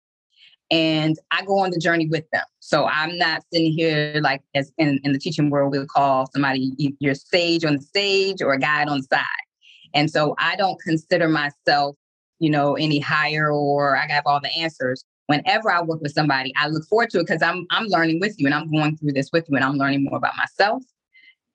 and 0.71 1.15
I 1.31 1.43
go 1.43 1.59
on 1.59 1.71
the 1.71 1.77
journey 1.77 2.07
with 2.07 2.23
them. 2.31 2.45
So 2.59 2.85
I'm 2.85 3.17
not 3.17 3.43
sitting 3.51 3.71
here 3.71 4.19
like 4.23 4.41
as 4.55 4.71
in, 4.77 4.99
in 5.03 5.11
the 5.11 5.19
teaching 5.19 5.49
world, 5.49 5.71
we 5.73 5.79
would 5.79 5.89
call 5.89 6.27
somebody 6.31 6.73
your 6.99 7.13
sage 7.13 7.65
on 7.65 7.75
the 7.75 7.81
stage 7.81 8.41
or 8.41 8.53
a 8.53 8.59
guide 8.59 8.87
on 8.87 8.99
the 8.99 9.03
side. 9.03 9.25
And 9.93 10.09
so 10.09 10.33
I 10.39 10.55
don't 10.55 10.79
consider 10.81 11.27
myself 11.27 11.95
you 12.39 12.49
know, 12.49 12.75
any 12.75 12.99
higher 12.99 13.51
or 13.51 13.97
I 13.97 14.07
have 14.07 14.23
all 14.25 14.41
the 14.41 14.51
answers. 14.57 15.05
Whenever 15.27 15.71
I 15.71 15.81
work 15.81 16.01
with 16.01 16.11
somebody, 16.11 16.53
I 16.57 16.67
look 16.67 16.85
forward 16.85 17.09
to 17.11 17.19
it 17.19 17.27
because 17.27 17.41
I'm 17.41 17.65
I'm 17.71 17.85
learning 17.85 18.19
with 18.19 18.35
you 18.37 18.45
and 18.45 18.53
I'm 18.53 18.69
going 18.69 18.97
through 18.97 19.13
this 19.13 19.31
with 19.31 19.45
you 19.49 19.55
and 19.55 19.65
I'm 19.65 19.75
learning 19.75 20.03
more 20.03 20.17
about 20.17 20.35
myself 20.37 20.83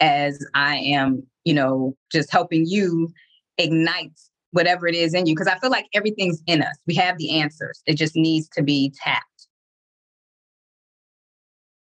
as 0.01 0.45
I 0.55 0.77
am, 0.77 1.23
you 1.45 1.55
know, 1.55 1.97
just 2.13 2.31
helping 2.31 2.67
you 2.67 3.13
ignite 3.59 4.19
whatever 4.53 4.87
it 4.87 4.95
is 4.95 5.15
in 5.15 5.27
you. 5.27 5.35
Because 5.35 5.47
I 5.47 5.59
feel 5.59 5.71
like 5.71 5.87
everything's 5.95 6.43
in 6.47 6.63
us. 6.63 6.77
We 6.87 6.95
have 6.95 7.19
the 7.19 7.39
answers. 7.39 7.83
It 7.87 7.95
just 7.95 8.17
needs 8.17 8.49
to 8.51 8.63
be 8.63 8.93
tapped. 9.03 9.25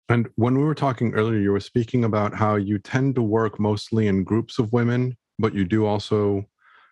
And 0.08 0.28
when 0.36 0.58
we 0.58 0.64
were 0.64 0.76
talking 0.76 1.14
earlier, 1.14 1.40
you 1.40 1.52
were 1.52 1.60
speaking 1.60 2.04
about 2.04 2.34
how 2.34 2.56
you 2.56 2.80
tend 2.80 3.16
to 3.16 3.22
work 3.22 3.60
mostly 3.60 4.08
in 4.08 4.24
groups 4.24 4.58
of 4.58 4.74
women, 4.74 5.16
but 5.38 5.54
you 5.54 5.66
do 5.66 5.86
also 5.86 6.46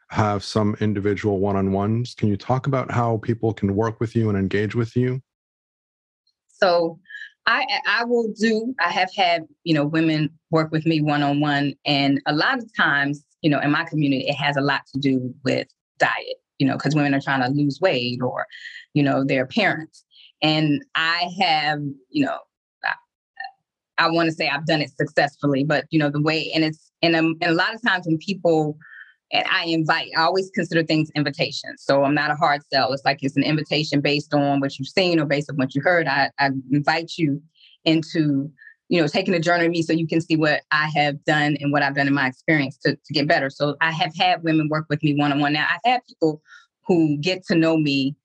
have 0.10 0.44
some 0.44 0.76
individual 0.80 1.40
one-on-ones. 1.40 2.14
Can 2.16 2.30
you 2.30 2.38
talk 2.38 2.68
about 2.68 2.92
how 2.92 3.18
people 3.18 3.54
can 3.54 3.76
work 3.76 4.00
with 4.00 4.16
you 4.16 4.30
and 4.30 4.38
engage 4.38 4.76
with 4.76 4.96
you? 4.96 5.22
So 6.48 7.00
I 7.48 7.66
I 7.88 8.04
will 8.04 8.32
do 8.40 8.76
I 8.80 8.92
have 8.92 9.10
had, 9.16 9.48
you 9.64 9.74
know, 9.74 9.86
women 9.86 10.30
work 10.52 10.72
with 10.72 10.86
me 10.86 11.02
one-on-one 11.02 11.74
and 11.86 12.22
a 12.28 12.34
lot 12.36 12.58
of 12.58 12.70
times, 12.76 13.24
you 13.42 13.50
know, 13.50 13.60
in 13.60 13.72
my 13.72 13.86
community 13.86 14.28
it 14.28 14.36
has 14.36 14.58
a 14.58 14.62
lot 14.62 14.82
to 14.94 15.00
do 15.00 15.34
with 15.44 15.68
diet, 15.98 16.38
you 16.60 16.68
know, 16.68 16.74
because 16.74 16.94
women 16.94 17.14
are 17.14 17.22
trying 17.22 17.42
to 17.42 17.50
lose 17.50 17.80
weight 17.82 18.22
or, 18.22 18.46
you 18.94 19.02
know, 19.02 19.24
their 19.24 19.46
parents. 19.46 20.04
And 20.42 20.84
I 20.96 21.30
have, 21.42 21.80
you 22.10 22.26
know, 22.26 22.38
I, 22.84 22.94
I 23.98 24.12
want 24.12 24.28
to 24.30 24.36
say 24.36 24.50
I've 24.50 24.68
done 24.68 24.82
it 24.82 24.96
successfully, 24.96 25.64
but 25.64 25.86
you 25.90 26.00
know, 26.00 26.10
the 26.10 26.22
way 26.22 26.52
and 26.54 26.64
it's 26.66 26.92
and, 27.02 27.16
um, 27.16 27.36
and 27.42 27.52
a 27.52 27.56
lot 27.56 27.74
of 27.74 27.82
times 27.82 28.06
when 28.08 28.18
people 28.18 28.78
and 29.32 29.46
I 29.50 29.66
invite, 29.66 30.10
I 30.16 30.22
always 30.22 30.50
consider 30.52 30.84
things 30.84 31.12
invitations. 31.16 31.84
So 31.84 32.04
I'm 32.04 32.16
not 32.16 32.32
a 32.32 32.36
hard 32.36 32.62
sell. 32.72 32.94
It's 32.94 33.04
like 33.04 33.20
it's 33.22 33.36
an 33.36 33.44
invitation 33.44 34.00
based 34.00 34.34
on 34.34 34.60
what 34.60 34.78
you've 34.80 34.88
seen 34.88 35.20
or 35.20 35.26
based 35.26 35.50
on 35.50 35.58
what 35.58 35.76
you 35.76 35.82
heard. 35.82 36.08
I, 36.08 36.30
I 36.40 36.52
invite 36.72 37.18
you 37.18 37.42
into, 37.84 38.50
you 38.88 39.02
know, 39.02 39.08
taking 39.08 39.34
a 39.34 39.40
journey 39.40 39.66
with 39.66 39.72
me 39.72 39.82
so 39.82 39.92
you 39.92 40.08
can 40.08 40.22
see 40.22 40.38
what 40.38 40.62
I 40.72 40.90
have 40.96 41.24
done 41.26 41.58
and 41.60 41.74
what 41.74 41.84
I've 41.84 41.96
done 41.96 42.08
in 42.08 42.14
my 42.14 42.28
experience 42.28 42.78
to, 42.86 42.96
to 42.96 43.14
get 43.14 43.28
better. 43.28 43.50
So 43.50 43.76
I 43.82 43.92
have 43.92 44.16
had 44.16 44.44
women 44.44 44.70
work 44.70 44.86
with 44.90 45.04
me 45.04 45.16
one 45.16 45.34
on 45.34 45.40
one. 45.42 45.54
Now 45.54 45.68
I've 45.70 45.92
had 45.92 46.02
people 46.08 46.42
who 46.86 47.18
get 47.18 47.44
to 47.48 47.56
know 47.56 47.78
me 47.78 48.16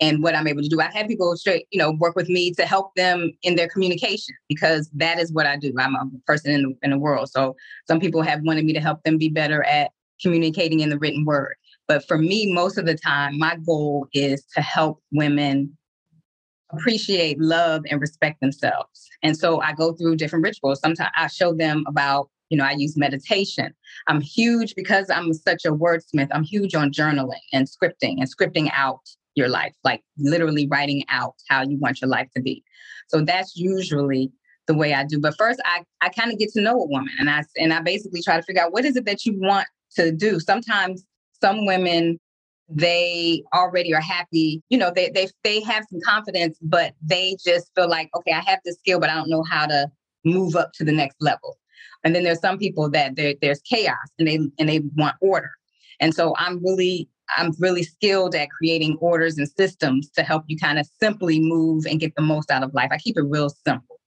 and 0.00 0.22
what 0.22 0.34
I'm 0.34 0.46
able 0.46 0.62
to 0.62 0.68
do. 0.68 0.80
I've 0.80 0.94
had 0.94 1.08
people 1.08 1.36
straight, 1.36 1.66
you 1.70 1.78
know, 1.78 1.90
work 1.90 2.16
with 2.16 2.28
me 2.28 2.52
to 2.54 2.64
help 2.64 2.94
them 2.94 3.32
in 3.42 3.56
their 3.56 3.68
communication 3.68 4.34
because 4.48 4.88
that 4.94 5.18
is 5.18 5.32
what 5.32 5.44
I 5.44 5.56
do. 5.56 5.74
I'm 5.78 5.94
a 5.94 6.08
person 6.26 6.52
in 6.52 6.62
the, 6.62 6.76
in 6.82 6.90
the 6.90 6.98
world. 6.98 7.28
So 7.30 7.56
some 7.86 8.00
people 8.00 8.22
have 8.22 8.40
wanted 8.42 8.64
me 8.64 8.72
to 8.74 8.80
help 8.80 9.02
them 9.02 9.18
be 9.18 9.28
better 9.28 9.64
at 9.64 9.90
communicating 10.20 10.80
in 10.80 10.90
the 10.90 10.98
written 10.98 11.24
word. 11.24 11.54
But 11.86 12.06
for 12.06 12.18
me, 12.18 12.52
most 12.52 12.76
of 12.76 12.86
the 12.86 12.94
time, 12.94 13.38
my 13.38 13.56
goal 13.56 14.06
is 14.12 14.44
to 14.54 14.60
help 14.60 15.02
women 15.10 15.76
appreciate, 16.70 17.40
love, 17.40 17.82
and 17.90 18.00
respect 18.00 18.40
themselves. 18.40 19.08
And 19.22 19.36
so 19.36 19.60
I 19.60 19.72
go 19.72 19.94
through 19.94 20.16
different 20.16 20.44
rituals. 20.44 20.80
Sometimes 20.80 21.10
I 21.16 21.26
show 21.28 21.54
them 21.54 21.84
about, 21.86 22.28
you 22.50 22.58
know, 22.58 22.64
I 22.64 22.72
use 22.72 22.96
meditation. 22.96 23.74
I'm 24.06 24.20
huge 24.20 24.74
because 24.74 25.08
I'm 25.10 25.32
such 25.32 25.64
a 25.64 25.72
wordsmith. 25.72 26.28
I'm 26.30 26.44
huge 26.44 26.74
on 26.74 26.92
journaling 26.92 27.40
and 27.52 27.66
scripting 27.66 28.16
and 28.18 28.28
scripting 28.28 28.70
out 28.74 29.00
your 29.34 29.48
life, 29.48 29.74
like 29.84 30.02
literally 30.18 30.66
writing 30.68 31.04
out 31.08 31.34
how 31.48 31.62
you 31.62 31.78
want 31.78 32.00
your 32.00 32.10
life 32.10 32.28
to 32.36 32.42
be. 32.42 32.62
So 33.08 33.22
that's 33.22 33.56
usually 33.56 34.30
the 34.66 34.74
way 34.74 34.92
I 34.92 35.04
do. 35.04 35.18
But 35.18 35.36
first 35.38 35.60
I, 35.64 35.84
I 36.02 36.10
kind 36.10 36.30
of 36.30 36.38
get 36.38 36.50
to 36.52 36.60
know 36.60 36.74
a 36.74 36.86
woman 36.86 37.12
and 37.18 37.30
I 37.30 37.42
and 37.56 37.72
I 37.72 37.80
basically 37.80 38.20
try 38.20 38.36
to 38.36 38.42
figure 38.42 38.62
out 38.62 38.72
what 38.72 38.84
is 38.84 38.96
it 38.96 39.06
that 39.06 39.24
you 39.24 39.38
want 39.40 39.66
to 39.98 40.12
do. 40.12 40.40
Sometimes 40.40 41.04
some 41.40 41.66
women 41.66 42.18
they 42.70 43.42
already 43.54 43.94
are 43.94 44.00
happy 44.02 44.62
you 44.68 44.76
know 44.76 44.92
they 44.94 45.08
they 45.08 45.26
they 45.42 45.58
have 45.62 45.86
some 45.90 46.00
confidence 46.04 46.58
but 46.60 46.92
they 47.00 47.34
just 47.42 47.70
feel 47.74 47.88
like 47.88 48.10
okay 48.14 48.32
i 48.32 48.40
have 48.40 48.58
this 48.62 48.76
skill 48.76 49.00
but 49.00 49.08
i 49.08 49.14
don't 49.14 49.30
know 49.30 49.42
how 49.42 49.64
to 49.64 49.90
move 50.24 50.56
up 50.56 50.72
to 50.74 50.84
the 50.84 50.92
next 50.92 51.16
level. 51.20 51.58
And 52.04 52.14
then 52.14 52.24
there's 52.24 52.40
some 52.40 52.58
people 52.58 52.90
that 52.90 53.16
there's 53.40 53.60
chaos 53.62 53.96
and 54.18 54.28
they 54.28 54.38
and 54.58 54.68
they 54.68 54.80
want 54.96 55.16
order. 55.20 55.50
And 56.00 56.14
so 56.14 56.34
i'm 56.38 56.62
really 56.62 57.08
i'm 57.36 57.52
really 57.58 57.82
skilled 57.82 58.34
at 58.34 58.50
creating 58.50 58.96
orders 59.00 59.36
and 59.36 59.48
systems 59.48 60.10
to 60.10 60.22
help 60.22 60.44
you 60.46 60.56
kind 60.56 60.78
of 60.78 60.88
simply 61.00 61.40
move 61.40 61.86
and 61.86 62.00
get 62.00 62.14
the 62.14 62.22
most 62.22 62.50
out 62.50 62.62
of 62.62 62.74
life. 62.74 62.90
I 62.92 62.98
keep 62.98 63.16
it 63.16 63.24
real 63.26 63.50
simple. 63.50 63.98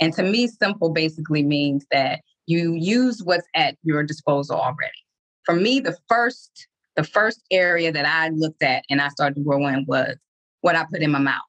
And 0.00 0.12
to 0.14 0.22
me 0.22 0.46
simple 0.46 0.90
basically 0.90 1.42
means 1.42 1.84
that 1.90 2.20
you 2.46 2.74
use 2.74 3.22
what's 3.22 3.46
at 3.54 3.76
your 3.82 4.02
disposal 4.02 4.56
already 4.56 5.04
for 5.48 5.54
me, 5.54 5.80
the 5.80 5.96
first 6.08 6.68
the 6.94 7.04
first 7.04 7.40
area 7.50 7.90
that 7.90 8.04
I 8.04 8.28
looked 8.28 8.62
at 8.62 8.84
and 8.90 9.00
I 9.00 9.08
started 9.08 9.36
to 9.36 9.40
grow 9.42 9.66
in 9.68 9.86
was 9.86 10.16
what 10.60 10.76
I 10.76 10.84
put 10.90 11.00
in 11.00 11.12
my 11.12 11.20
mouth. 11.20 11.40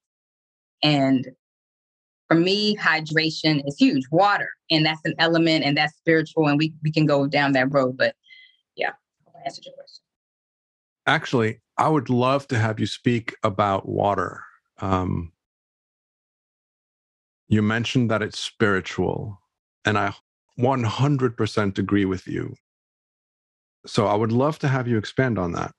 And 0.84 1.28
for 2.30 2.36
me, 2.36 2.78
hydration 2.78 3.62
is 3.68 3.76
huge. 3.78 4.04
Water, 4.10 4.48
and 4.72 4.86
that's 4.86 5.02
an 5.04 5.16
element, 5.20 5.66
and 5.66 5.76
that's 5.76 5.98
spiritual, 5.98 6.48
and 6.48 6.58
we 6.58 6.74
we 6.82 6.92
can 6.92 7.06
go 7.06 7.28
down 7.28 7.52
that 7.54 7.74
road. 7.74 7.98
But 7.98 8.16
yeah, 8.78 8.92
I 9.36 9.40
answered 9.44 9.66
your 9.66 9.74
question. 9.74 10.04
Actually, 11.06 11.60
I 11.78 11.90
would 11.90 12.10
love 12.10 12.48
to 12.50 12.58
have 12.58 12.80
you 12.80 12.86
speak 12.86 13.36
about 13.44 13.90
water. 13.90 14.44
Um, 14.80 15.34
you 17.50 17.62
mentioned 17.62 18.10
that 18.12 18.22
it's 18.22 18.40
spiritual, 18.40 19.42
and 19.84 19.98
I 19.98 20.14
100% 20.58 21.78
agree 21.78 22.06
with 22.06 22.28
you. 22.28 22.56
So 23.86 24.08
I 24.08 24.16
would 24.16 24.32
love 24.32 24.60
to 24.60 24.68
have 24.68 24.88
you 24.88 24.98
expand 24.98 25.40
on 25.40 25.54
that. 25.54 25.72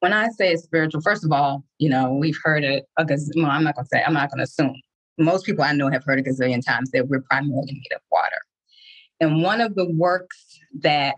When 0.00 0.12
I 0.12 0.28
say 0.28 0.54
spiritual, 0.56 1.00
first 1.00 1.24
of 1.24 1.32
all, 1.32 1.64
you 1.78 1.88
know, 1.88 2.12
we've 2.12 2.38
heard 2.42 2.62
it 2.62 2.84
gaz- 3.06 3.32
well, 3.36 3.46
I'm 3.46 3.64
not 3.64 3.74
going 3.74 3.86
to 3.86 3.88
say, 3.88 4.02
I'm 4.04 4.12
not 4.12 4.30
going 4.30 4.38
to 4.38 4.44
assume. 4.44 4.74
Most 5.16 5.46
people 5.46 5.64
I 5.64 5.72
know 5.72 5.88
have 5.90 6.04
heard 6.04 6.18
a 6.18 6.22
gazillion 6.22 6.64
times 6.64 6.90
that 6.90 7.08
we're 7.08 7.22
primarily 7.22 7.72
made 7.72 7.94
of 7.94 8.02
water. 8.10 8.36
And 9.20 9.42
one 9.42 9.60
of 9.60 9.76
the 9.76 9.88
works 9.90 10.58
that 10.80 11.14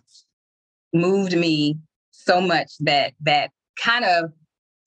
moved 0.92 1.36
me 1.36 1.78
so 2.10 2.40
much 2.40 2.72
that 2.80 3.14
that 3.22 3.50
kind 3.80 4.04
of 4.04 4.32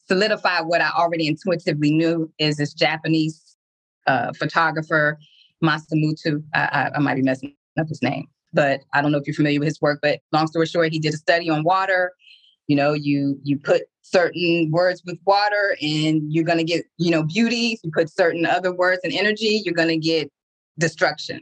solidified 0.07 0.65
what 0.65 0.81
I 0.81 0.91
already 0.91 1.27
intuitively 1.27 1.91
knew 1.91 2.31
is 2.39 2.57
this 2.57 2.73
Japanese 2.73 3.57
uh, 4.07 4.31
photographer, 4.33 5.19
Masamuto. 5.63 6.41
I, 6.53 6.59
I, 6.59 6.91
I 6.95 6.99
might 6.99 7.15
be 7.15 7.21
messing 7.21 7.55
up 7.77 7.89
his 7.89 8.01
name 8.01 8.27
but 8.53 8.81
I 8.93 9.01
don't 9.01 9.11
know 9.11 9.17
if 9.17 9.27
you're 9.27 9.33
familiar 9.33 9.59
with 9.59 9.67
his 9.67 9.81
work. 9.81 9.99
But 10.01 10.19
long 10.31 10.47
story 10.47 10.65
short, 10.65 10.91
he 10.91 10.99
did 10.99 11.13
a 11.13 11.17
study 11.17 11.49
on 11.49 11.63
water. 11.63 12.13
You 12.67 12.75
know 12.75 12.93
you 12.93 13.39
you 13.43 13.57
put 13.57 13.83
certain 14.01 14.69
words 14.71 15.03
with 15.05 15.17
water 15.25 15.75
and 15.81 16.21
you're 16.31 16.43
going 16.43 16.57
to 16.57 16.63
get 16.63 16.85
you 16.97 17.11
know 17.11 17.23
beauty. 17.23 17.79
You 17.83 17.91
put 17.91 18.09
certain 18.09 18.45
other 18.45 18.73
words 18.73 19.01
and 19.03 19.13
energy 19.13 19.61
you're 19.65 19.73
going 19.73 19.89
to 19.89 19.97
get 19.97 20.31
destruction. 20.77 21.41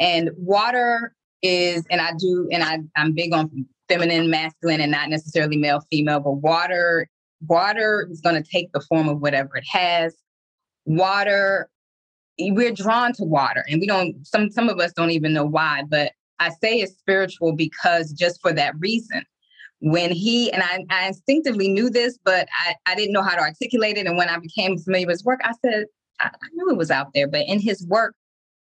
And 0.00 0.30
water 0.36 1.14
is 1.42 1.84
and 1.88 2.00
i 2.00 2.10
do 2.18 2.48
and 2.50 2.64
i 2.64 2.78
i'm 2.96 3.12
big 3.12 3.32
on 3.32 3.64
feminine 3.88 4.28
masculine 4.28 4.80
and 4.80 4.90
not 4.90 5.08
necessarily 5.08 5.56
male 5.56 5.80
female 5.88 6.18
but 6.18 6.32
water 6.32 7.08
water 7.46 8.08
is 8.10 8.20
going 8.20 8.40
to 8.40 8.50
take 8.50 8.72
the 8.72 8.80
form 8.80 9.08
of 9.08 9.20
whatever 9.20 9.56
it 9.56 9.64
has. 9.68 10.14
Water 10.84 11.68
we're 12.40 12.72
drawn 12.72 13.12
to 13.12 13.24
water 13.24 13.64
and 13.68 13.80
we 13.80 13.86
don't 13.86 14.24
some 14.26 14.48
some 14.50 14.68
of 14.68 14.78
us 14.78 14.92
don't 14.92 15.10
even 15.10 15.32
know 15.32 15.44
why 15.44 15.82
but 15.88 16.12
i 16.40 16.48
say 16.48 16.80
it's 16.80 16.98
spiritual 16.98 17.52
because 17.52 18.12
just 18.12 18.40
for 18.40 18.52
that 18.52 18.74
reason 18.78 19.24
when 19.80 20.10
he 20.10 20.52
and 20.52 20.62
I, 20.62 20.84
I 20.90 21.06
instinctively 21.06 21.68
knew 21.68 21.88
this, 21.88 22.18
but 22.24 22.48
I, 22.66 22.74
I 22.86 22.94
didn't 22.94 23.12
know 23.12 23.22
how 23.22 23.36
to 23.36 23.40
articulate 23.40 23.96
it. 23.96 24.06
And 24.06 24.16
when 24.16 24.28
I 24.28 24.38
became 24.38 24.76
familiar 24.76 25.06
with 25.06 25.14
his 25.14 25.24
work, 25.24 25.40
I 25.44 25.52
said, 25.64 25.84
I, 26.20 26.26
I 26.26 26.48
knew 26.54 26.70
it 26.70 26.76
was 26.76 26.90
out 26.90 27.08
there. 27.14 27.28
But 27.28 27.46
in 27.46 27.60
his 27.60 27.86
work, 27.86 28.14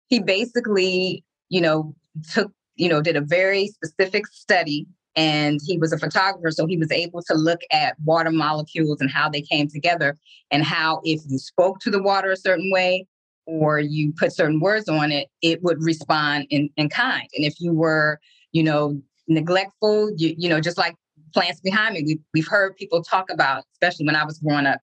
he 0.08 0.20
basically, 0.20 1.24
you 1.48 1.62
know, 1.62 1.96
took, 2.34 2.52
you 2.76 2.90
know, 2.90 3.02
did 3.02 3.16
a 3.16 3.22
very 3.22 3.68
specific 3.68 4.28
study 4.28 4.88
and 5.16 5.60
he 5.66 5.78
was 5.78 5.92
a 5.92 5.98
photographer 5.98 6.52
so 6.52 6.68
he 6.68 6.78
was 6.78 6.92
able 6.92 7.22
to 7.24 7.34
look 7.34 7.62
at 7.72 8.00
water 8.06 8.32
molecules 8.32 9.02
and 9.02 9.10
how 9.10 9.28
they 9.28 9.42
came 9.42 9.68
together 9.68 10.16
and 10.52 10.64
how 10.64 11.02
if 11.04 11.20
you 11.28 11.40
spoke 11.40 11.80
to 11.80 11.90
the 11.90 12.02
water 12.02 12.32
a 12.32 12.38
certain 12.38 12.72
way 12.72 13.08
or 13.50 13.80
you 13.80 14.14
put 14.18 14.34
certain 14.34 14.60
words 14.60 14.88
on 14.88 15.12
it 15.12 15.28
it 15.42 15.62
would 15.64 15.84
respond 15.84 16.46
in, 16.50 16.70
in 16.78 16.90
kind 16.90 17.28
and 17.36 17.46
if 17.46 17.60
you 17.60 17.74
were 17.74 18.20
you 18.52 18.64
know 18.64 19.02
neglectful. 19.30 20.12
You, 20.18 20.36
you 20.38 20.50
know, 20.50 20.60
just 20.60 20.78
like 20.78 20.96
plants 21.34 21.62
behind 21.62 21.94
me, 21.94 22.04
we, 22.04 22.20
we've 22.34 22.48
heard 22.48 22.76
people 22.76 23.02
talk 23.02 23.32
about, 23.32 23.64
especially 23.74 24.06
when 24.06 24.16
I 24.16 24.26
was 24.26 24.40
growing 24.40 24.66
up 24.66 24.82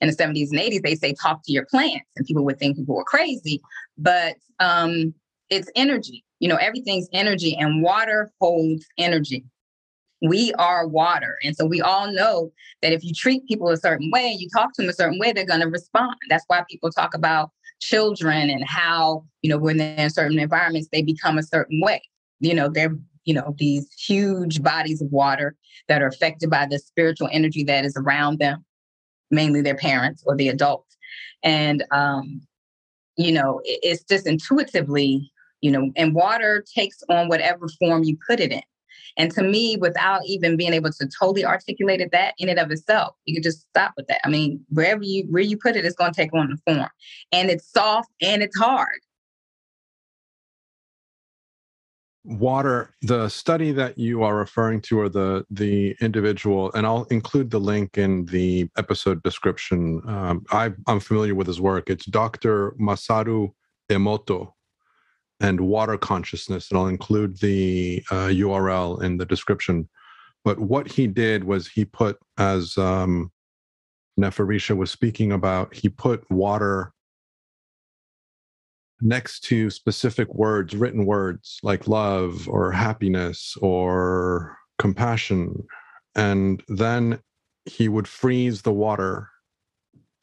in 0.00 0.08
the 0.08 0.16
70s 0.16 0.50
and 0.50 0.60
80s, 0.60 0.82
they 0.82 0.96
say 0.96 1.14
talk 1.14 1.42
to 1.44 1.52
your 1.52 1.64
plants, 1.66 2.04
and 2.16 2.26
people 2.26 2.44
would 2.44 2.58
think 2.58 2.76
people 2.76 2.96
were 2.96 3.04
crazy. 3.04 3.62
But 3.96 4.34
um, 4.60 5.14
it's 5.48 5.70
energy. 5.76 6.24
You 6.40 6.48
know, 6.48 6.56
everything's 6.56 7.08
energy, 7.12 7.56
and 7.56 7.82
water 7.82 8.30
holds 8.40 8.84
energy. 8.98 9.44
We 10.20 10.52
are 10.54 10.86
water. 10.86 11.36
And 11.44 11.54
so 11.54 11.66
we 11.66 11.80
all 11.80 12.10
know 12.10 12.50
that 12.82 12.92
if 12.92 13.04
you 13.04 13.12
treat 13.14 13.46
people 13.46 13.68
a 13.68 13.76
certain 13.76 14.10
way, 14.10 14.34
you 14.38 14.48
talk 14.48 14.72
to 14.74 14.82
them 14.82 14.88
a 14.88 14.94
certain 14.94 15.18
way, 15.18 15.32
they're 15.32 15.44
going 15.44 15.60
to 15.60 15.68
respond. 15.68 16.16
That's 16.30 16.44
why 16.46 16.64
people 16.68 16.90
talk 16.90 17.14
about 17.14 17.50
children 17.88 18.50
and 18.50 18.64
how, 18.66 19.24
you 19.42 19.50
know, 19.50 19.58
when 19.58 19.76
they're 19.76 19.96
in 19.96 20.10
certain 20.10 20.38
environments, 20.38 20.88
they 20.92 21.02
become 21.02 21.38
a 21.38 21.42
certain 21.42 21.80
way. 21.80 22.02
You 22.40 22.54
know, 22.54 22.68
they're 22.68 22.96
you 23.24 23.34
know, 23.34 23.54
these 23.58 23.90
huge 23.94 24.62
bodies 24.62 25.00
of 25.00 25.10
water 25.10 25.56
that 25.88 26.02
are 26.02 26.06
affected 26.06 26.50
by 26.50 26.66
the 26.66 26.78
spiritual 26.78 27.28
energy 27.32 27.64
that 27.64 27.84
is 27.84 27.96
around 27.96 28.38
them, 28.38 28.64
mainly 29.30 29.62
their 29.62 29.76
parents 29.76 30.22
or 30.26 30.36
the 30.36 30.48
adults. 30.48 30.96
And, 31.42 31.84
um, 31.90 32.42
you 33.16 33.32
know, 33.32 33.60
it's 33.64 34.02
just 34.04 34.26
intuitively, 34.26 35.30
you 35.60 35.70
know, 35.70 35.90
and 35.96 36.14
water 36.14 36.64
takes 36.74 37.02
on 37.08 37.28
whatever 37.28 37.68
form 37.78 38.04
you 38.04 38.18
put 38.26 38.40
it 38.40 38.52
in. 38.52 38.62
And 39.16 39.30
to 39.32 39.42
me, 39.42 39.76
without 39.76 40.22
even 40.26 40.56
being 40.56 40.72
able 40.72 40.90
to 40.90 41.08
totally 41.18 41.44
articulate 41.44 42.00
it 42.00 42.10
that 42.12 42.34
in 42.38 42.48
and 42.48 42.58
of 42.58 42.70
itself, 42.70 43.14
you 43.24 43.34
can 43.34 43.42
just 43.42 43.62
stop 43.70 43.92
with 43.96 44.06
that. 44.08 44.20
I 44.24 44.28
mean, 44.28 44.64
wherever 44.70 45.02
you 45.02 45.24
where 45.30 45.42
you 45.42 45.56
put 45.56 45.76
it, 45.76 45.84
it's 45.84 45.96
going 45.96 46.12
to 46.12 46.20
take 46.20 46.34
on 46.34 46.50
the 46.50 46.72
form. 46.72 46.90
And 47.32 47.50
it's 47.50 47.70
soft 47.70 48.10
and 48.20 48.42
it's 48.42 48.58
hard. 48.58 49.00
water 52.24 52.94
the 53.02 53.28
study 53.28 53.70
that 53.70 53.98
you 53.98 54.22
are 54.22 54.34
referring 54.34 54.80
to 54.80 54.98
or 54.98 55.10
the 55.10 55.44
the 55.50 55.94
individual 56.00 56.72
and 56.72 56.86
i'll 56.86 57.04
include 57.10 57.50
the 57.50 57.60
link 57.60 57.98
in 57.98 58.24
the 58.26 58.66
episode 58.78 59.22
description 59.22 60.00
um, 60.08 60.42
I, 60.50 60.72
i'm 60.86 61.00
familiar 61.00 61.34
with 61.34 61.46
his 61.46 61.60
work 61.60 61.90
it's 61.90 62.06
dr 62.06 62.74
masaru 62.80 63.52
emoto 63.90 64.53
and 65.40 65.60
water 65.60 65.96
consciousness 65.96 66.70
and 66.70 66.78
i'll 66.78 66.86
include 66.86 67.38
the 67.40 68.02
uh, 68.10 68.28
url 68.28 69.02
in 69.02 69.16
the 69.16 69.26
description 69.26 69.88
but 70.44 70.58
what 70.58 70.86
he 70.86 71.06
did 71.06 71.44
was 71.44 71.66
he 71.66 71.84
put 71.84 72.18
as 72.38 72.76
um, 72.76 73.30
neferisha 74.20 74.76
was 74.76 74.90
speaking 74.90 75.32
about 75.32 75.74
he 75.74 75.88
put 75.88 76.28
water 76.30 76.92
next 79.04 79.40
to 79.40 79.70
specific 79.70 80.32
words, 80.34 80.74
written 80.74 81.04
words 81.04 81.58
like 81.62 81.86
love 81.86 82.48
or 82.48 82.72
happiness 82.72 83.56
or 83.60 84.56
compassion. 84.78 85.62
And 86.16 86.62
then 86.68 87.20
he 87.66 87.88
would 87.88 88.08
freeze 88.08 88.62
the 88.62 88.72
water, 88.72 89.28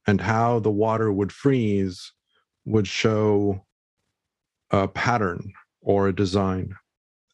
and 0.08 0.20
how 0.20 0.60
the 0.60 0.72
water 0.72 1.12
would 1.12 1.32
freeze 1.32 2.12
would 2.66 2.88
show 2.88 3.66
a 4.72 4.88
pattern 4.88 5.54
or 5.82 6.08
a 6.08 6.16
design. 6.16 6.76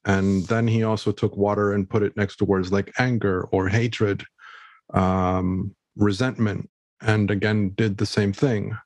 And 0.05 0.45
then 0.47 0.67
he 0.67 0.83
also 0.83 1.11
took 1.11 1.35
water 1.35 1.73
and 1.73 1.89
put 1.89 2.03
it 2.03 2.15
next 2.15 2.37
to 2.37 2.45
words 2.45 2.71
like 2.71 2.93
anger 2.97 3.43
or 3.51 3.67
hatred, 3.67 4.23
um, 4.93 5.75
resentment, 5.95 6.69
and 7.01 7.29
again 7.29 7.71
did 7.75 7.97
the 7.97 8.05
same 8.05 8.33
thing 8.33 8.77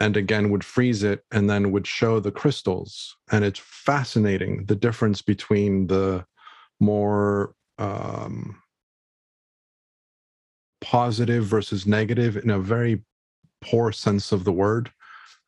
and 0.00 0.16
again 0.16 0.50
would 0.50 0.64
freeze 0.64 1.02
it 1.02 1.24
and 1.30 1.48
then 1.48 1.72
would 1.72 1.86
show 1.86 2.20
the 2.20 2.30
crystals 2.30 3.16
and 3.30 3.44
it's 3.44 3.58
fascinating 3.58 4.64
the 4.66 4.76
difference 4.76 5.22
between 5.22 5.86
the 5.86 6.24
more 6.80 7.54
um, 7.78 8.60
positive 10.80 11.44
versus 11.44 11.86
negative 11.86 12.36
in 12.36 12.50
a 12.50 12.58
very 12.58 13.02
poor 13.62 13.92
sense 13.92 14.32
of 14.32 14.44
the 14.44 14.52
word 14.52 14.90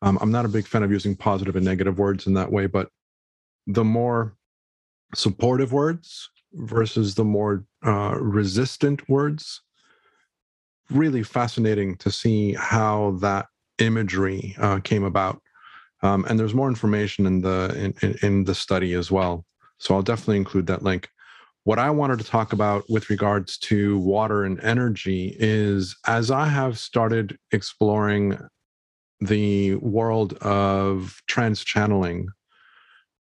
um, 0.01 0.17
i'm 0.21 0.31
not 0.31 0.45
a 0.45 0.49
big 0.49 0.67
fan 0.67 0.83
of 0.83 0.91
using 0.91 1.15
positive 1.15 1.55
and 1.55 1.65
negative 1.65 1.97
words 1.97 2.27
in 2.27 2.33
that 2.33 2.51
way 2.51 2.65
but 2.65 2.89
the 3.67 3.83
more 3.83 4.35
supportive 5.15 5.71
words 5.71 6.29
versus 6.53 7.15
the 7.15 7.23
more 7.23 7.65
uh, 7.85 8.15
resistant 8.19 9.07
words 9.09 9.61
really 10.89 11.23
fascinating 11.23 11.95
to 11.97 12.11
see 12.11 12.53
how 12.53 13.17
that 13.21 13.47
imagery 13.79 14.55
uh, 14.59 14.79
came 14.79 15.03
about. 15.03 15.41
Um, 16.01 16.25
and 16.29 16.39
there's 16.39 16.53
more 16.53 16.69
information 16.69 17.25
in 17.25 17.41
the 17.41 17.73
in, 17.77 18.09
in, 18.09 18.17
in 18.21 18.43
the 18.45 18.55
study 18.55 18.93
as 18.93 19.11
well. 19.11 19.45
So 19.77 19.95
I'll 19.95 20.01
definitely 20.01 20.37
include 20.37 20.67
that 20.67 20.83
link. 20.83 21.09
What 21.65 21.79
I 21.79 21.89
wanted 21.89 22.19
to 22.19 22.25
talk 22.25 22.53
about 22.53 22.89
with 22.89 23.09
regards 23.09 23.57
to 23.59 23.99
water 23.99 24.43
and 24.43 24.59
energy 24.61 25.35
is 25.39 25.95
as 26.07 26.31
I 26.31 26.47
have 26.47 26.79
started 26.79 27.37
exploring 27.51 28.37
the 29.21 29.75
world 29.75 30.33
of 30.35 31.21
trance 31.27 31.63
channeling, 31.63 32.27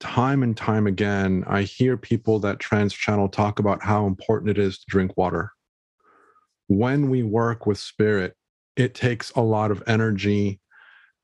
time 0.00 0.42
and 0.42 0.56
time 0.56 0.86
again, 0.86 1.44
I 1.46 1.62
hear 1.62 1.96
people 1.96 2.38
that 2.40 2.58
trance 2.58 2.92
channel 2.92 3.28
talk 3.28 3.58
about 3.58 3.82
how 3.82 4.06
important 4.06 4.50
it 4.50 4.58
is 4.58 4.78
to 4.78 4.84
drink 4.88 5.16
water. 5.16 5.52
When 6.68 7.10
we 7.10 7.22
work 7.22 7.66
with 7.66 7.78
spirit, 7.78 8.34
it 8.76 8.94
takes 8.94 9.30
a 9.32 9.40
lot 9.40 9.70
of 9.70 9.82
energy, 9.86 10.60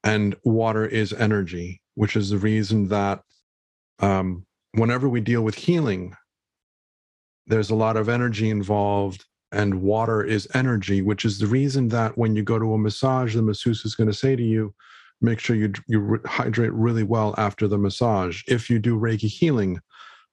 and 0.05 0.37
water 0.45 0.87
is 0.87 1.13
energy, 1.13 1.81
which 1.95 2.17
is 2.17 2.31
the 2.31 2.39
reason 2.39 2.89
that 2.89 3.23
um, 4.01 4.47
whenever 4.73 5.09
we 5.09 5.21
deal 5.21 5.43
with 5.43 5.55
healing, 5.55 6.15
there's 7.47 7.71
a 7.71 7.75
lot 7.75 7.97
of 7.97 8.09
energy 8.09 8.51
involved, 8.51 9.25
and 9.53 9.83
water 9.83 10.23
is 10.23 10.49
energy, 10.55 11.03
which 11.03 11.25
is 11.25 11.39
the 11.39 11.47
reason 11.47 11.89
that 11.89 12.17
when 12.19 12.37
you 12.37 12.43
go 12.43 12.59
to 12.59 12.75
a 12.75 12.79
massage, 12.79 13.35
the 13.35 13.43
masseuse 13.43 13.85
is 13.85 13.95
going 13.95 14.09
to 14.09 14.15
say 14.15 14.37
to 14.37 14.43
you, 14.43 14.75
make 15.21 15.41
sure 15.41 15.57
you, 15.57 15.73
you 15.87 16.21
hydrate 16.27 16.73
really 16.73 17.03
well 17.03 17.35
after 17.39 17.67
the 17.67 17.79
massage. 17.79 18.43
If 18.47 18.71
you 18.71 18.79
do 18.79 18.99
Reiki 18.99 19.29
healing, 19.29 19.81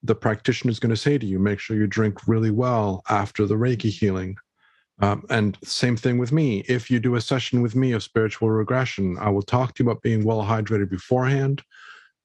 the 0.03 0.15
practitioner 0.15 0.71
is 0.71 0.79
going 0.79 0.91
to 0.91 0.97
say 0.97 1.17
to 1.17 1.25
you, 1.25 1.39
make 1.39 1.59
sure 1.59 1.77
you 1.77 1.87
drink 1.87 2.27
really 2.27 2.51
well 2.51 3.01
after 3.09 3.45
the 3.45 3.55
Reiki 3.55 3.89
healing. 3.89 4.37
Um, 4.99 5.25
and 5.29 5.57
same 5.63 5.97
thing 5.97 6.17
with 6.17 6.31
me. 6.31 6.59
If 6.67 6.89
you 6.89 6.99
do 6.99 7.15
a 7.15 7.21
session 7.21 7.61
with 7.61 7.75
me 7.75 7.91
of 7.91 8.03
spiritual 8.03 8.49
regression, 8.49 9.17
I 9.19 9.29
will 9.29 9.41
talk 9.41 9.73
to 9.75 9.83
you 9.83 9.89
about 9.89 10.03
being 10.03 10.23
well 10.23 10.43
hydrated 10.43 10.89
beforehand, 10.89 11.63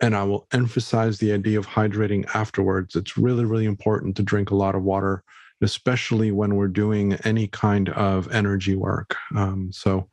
and 0.01 0.15
I 0.15 0.23
will 0.25 0.47
emphasize 0.53 1.19
the 1.19 1.33
idea 1.33 1.59
of 1.59 1.67
hydrating 1.67 2.29
afterwards. 2.35 2.95
It's 2.95 3.17
really, 3.17 3.45
really 3.45 3.65
important 3.65 4.17
to 4.17 4.23
drink 4.23 4.51
a 4.51 4.57
lot 4.57 4.75
of 4.75 4.83
water, 4.83 5.25
especially 5.63 6.31
when 6.31 6.57
we're 6.57 6.69
doing 6.69 7.15
any 7.25 7.47
kind 7.47 7.89
of 7.91 8.31
energy 8.33 8.77
work. 8.77 9.17
Um, 9.35 9.71
so, 9.73 10.09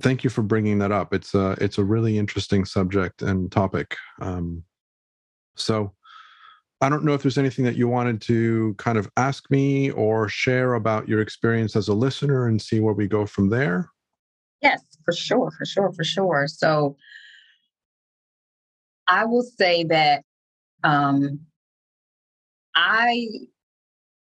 thank 0.00 0.24
you 0.24 0.30
for 0.30 0.42
bringing 0.42 0.78
that 0.78 0.92
up. 0.92 1.12
It's 1.12 1.34
a 1.34 1.56
it's 1.60 1.78
a 1.78 1.84
really 1.84 2.18
interesting 2.18 2.64
subject 2.64 3.22
and 3.22 3.50
topic. 3.52 3.96
Um, 4.20 4.64
so, 5.56 5.92
I 6.82 6.88
don't 6.88 7.04
know 7.04 7.14
if 7.14 7.22
there's 7.22 7.38
anything 7.38 7.64
that 7.66 7.76
you 7.76 7.86
wanted 7.86 8.20
to 8.22 8.74
kind 8.76 8.98
of 8.98 9.08
ask 9.16 9.48
me 9.50 9.92
or 9.92 10.28
share 10.28 10.74
about 10.74 11.08
your 11.08 11.20
experience 11.20 11.76
as 11.76 11.86
a 11.86 11.94
listener 11.94 12.48
and 12.48 12.60
see 12.60 12.80
where 12.80 12.92
we 12.92 13.06
go 13.06 13.24
from 13.24 13.50
there. 13.50 13.88
Yes, 14.62 14.82
for 15.04 15.12
sure, 15.12 15.52
for 15.56 15.64
sure, 15.64 15.92
for 15.92 16.02
sure. 16.02 16.46
So 16.48 16.96
I 19.06 19.26
will 19.26 19.42
say 19.42 19.84
that 19.84 20.24
um, 20.82 21.40
I 22.74 23.28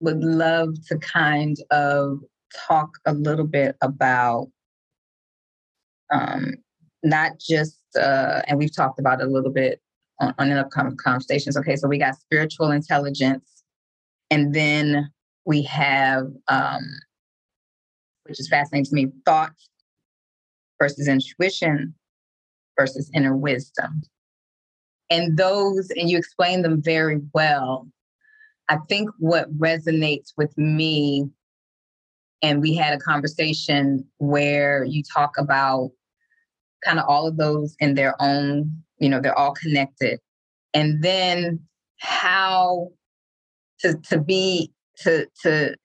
would 0.06 0.24
love 0.24 0.76
to 0.88 0.98
kind 1.00 1.58
of 1.72 2.20
talk 2.68 2.89
a 3.06 3.13
little 3.13 3.46
bit 3.46 3.76
about 3.82 4.48
um, 6.12 6.54
not 7.04 7.32
just, 7.39 7.80
uh, 8.00 8.41
and 8.48 8.58
we've 8.58 8.76
talked 8.76 9.00
about 9.00 9.22
a 9.22 9.26
little 9.26 9.52
bit 9.52 9.82
on, 10.20 10.34
on 10.38 10.50
the 10.50 10.60
upcoming 10.60 10.96
conversations. 10.96 11.58
Okay, 11.58 11.76
so 11.76 11.88
we 11.88 11.98
got 11.98 12.15
spiritual 12.15 12.72
intelligence, 12.72 13.63
and 14.32 14.54
then 14.54 15.12
we 15.46 15.63
have, 15.63 16.28
um, 16.48 16.84
which 18.24 18.39
is 18.39 18.48
fascinating 18.48 18.86
to 18.86 18.96
me, 18.96 19.12
thought 19.26 19.52
versus 20.80 21.08
intuition 21.08 21.94
versus 22.78 23.10
inner 23.13 23.36
wisdom. 23.36 24.02
And 25.10 25.38
those, 25.38 25.89
and 25.91 26.10
you 26.10 26.18
explain 26.18 26.62
them 26.62 26.82
very 26.82 27.22
well. 27.34 27.88
I 28.69 28.78
think 28.89 29.10
what 29.19 29.56
resonates 29.58 30.34
with 30.38 30.58
me, 30.58 31.30
and 32.41 32.62
we 32.62 32.75
had 32.75 32.93
a 32.93 32.99
conversation 32.99 34.06
where 34.17 34.84
you 34.84 35.04
talk 35.04 35.38
about 35.38 35.91
kind 36.84 36.99
of 36.99 37.06
all 37.08 37.28
of 37.28 37.38
those 37.38 37.75
in 37.80 37.95
their 37.95 38.15
own, 38.19 38.71
you 38.99 39.10
know, 39.10 39.19
they're 39.19 39.38
all 39.38 39.54
connected. 39.54 40.19
And 40.73 41.04
then 41.04 41.60
how 41.99 42.89
to 43.80 43.95
to 44.10 44.19
be 44.19 44.71
to 44.97 45.28
to 45.43 45.75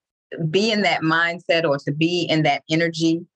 be 0.51 0.71
in 0.71 0.83
that 0.83 1.03
mindset 1.03 1.65
or 1.65 1.79
to 1.79 1.93
be 1.93 2.23
in 2.23 2.43
that 2.43 2.63
energy, 2.71 3.27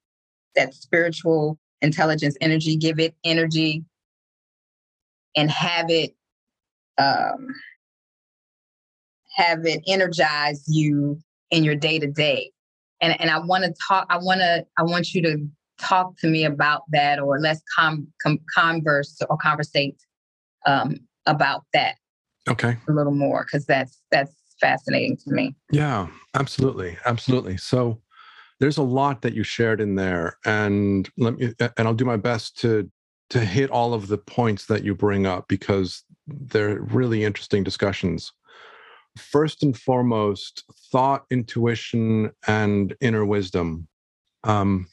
that 0.55 0.75
spiritual 0.75 1.59
intelligence 1.83 2.37
energy, 2.41 2.77
give 2.77 2.99
it 2.99 3.15
energy 3.25 3.85
and 5.37 5.51
have 5.51 5.91
it 5.91 6.15
um, 6.99 7.49
have 9.35 9.67
it 9.67 9.83
energize 9.87 10.65
you 10.67 11.21
in 11.51 11.65
your 11.65 11.77
day 11.77 11.99
to 11.99 12.07
day. 12.07 12.51
And 13.01 13.21
and 13.21 13.31
I 13.31 13.39
want 13.39 13.65
to 13.65 13.75
talk. 13.87 14.07
I 14.11 14.19
want 14.19 14.41
to. 14.41 14.65
I 14.79 14.83
want 14.83 15.15
you 15.15 15.23
to 15.23 15.47
talk 15.81 16.17
to 16.19 16.29
me 16.29 16.45
about 16.45 16.83
that, 16.91 17.19
or 17.19 17.41
let's 17.41 17.63
com, 17.77 18.07
com 18.23 18.39
converse 18.55 19.21
or 19.29 19.37
conversate 19.37 20.01
um, 20.67 20.97
about 21.27 21.63
that. 21.73 21.97
Okay. 22.49 22.77
A 22.89 22.93
little 22.93 23.15
more 23.15 23.45
because 23.45 23.67
that's 23.67 24.01
that's 24.11 24.33
fascinating 24.61 25.17
to 25.17 25.31
me. 25.31 25.55
Yeah, 25.71 26.09
absolutely, 26.35 26.97
absolutely. 27.05 27.57
So 27.57 28.01
there's 28.61 28.79
a 28.79 28.83
lot 28.83 29.23
that 29.23 29.35
you 29.35 29.43
shared 29.43 29.81
in 29.81 29.95
there, 29.95 30.39
and 30.45 31.09
let 31.17 31.37
me 31.37 31.53
and 31.59 31.89
I'll 31.89 31.95
do 31.95 32.05
my 32.05 32.17
best 32.17 32.59
to 32.61 32.91
to 33.31 33.41
hit 33.41 33.71
all 33.71 33.95
of 33.95 34.09
the 34.09 34.19
points 34.19 34.67
that 34.67 34.85
you 34.85 34.95
bring 34.95 35.27
up 35.27 35.49
because 35.49 36.05
they're 36.27 36.81
really 36.81 37.25
interesting 37.25 37.65
discussions. 37.65 38.33
First 39.17 39.63
and 39.63 39.77
foremost, 39.79 40.65
thought, 40.91 41.25
intuition, 41.31 42.33
and 42.47 42.95
inner 43.01 43.25
wisdom. 43.25 43.89
Um, 44.43 44.87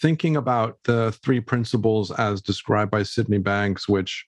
thinking 0.00 0.36
about 0.36 0.78
the 0.84 1.12
three 1.22 1.40
principles 1.40 2.10
as 2.10 2.40
described 2.40 2.90
by 2.90 3.02
Sydney 3.02 3.38
Banks, 3.38 3.88
which, 3.88 4.26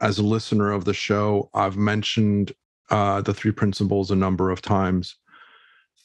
as 0.00 0.18
a 0.18 0.24
listener 0.24 0.72
of 0.72 0.84
the 0.84 0.94
show, 0.94 1.50
I've 1.54 1.76
mentioned 1.76 2.52
uh, 2.90 3.20
the 3.20 3.34
three 3.34 3.52
principles 3.52 4.10
a 4.10 4.16
number 4.16 4.50
of 4.50 4.62
times. 4.62 5.16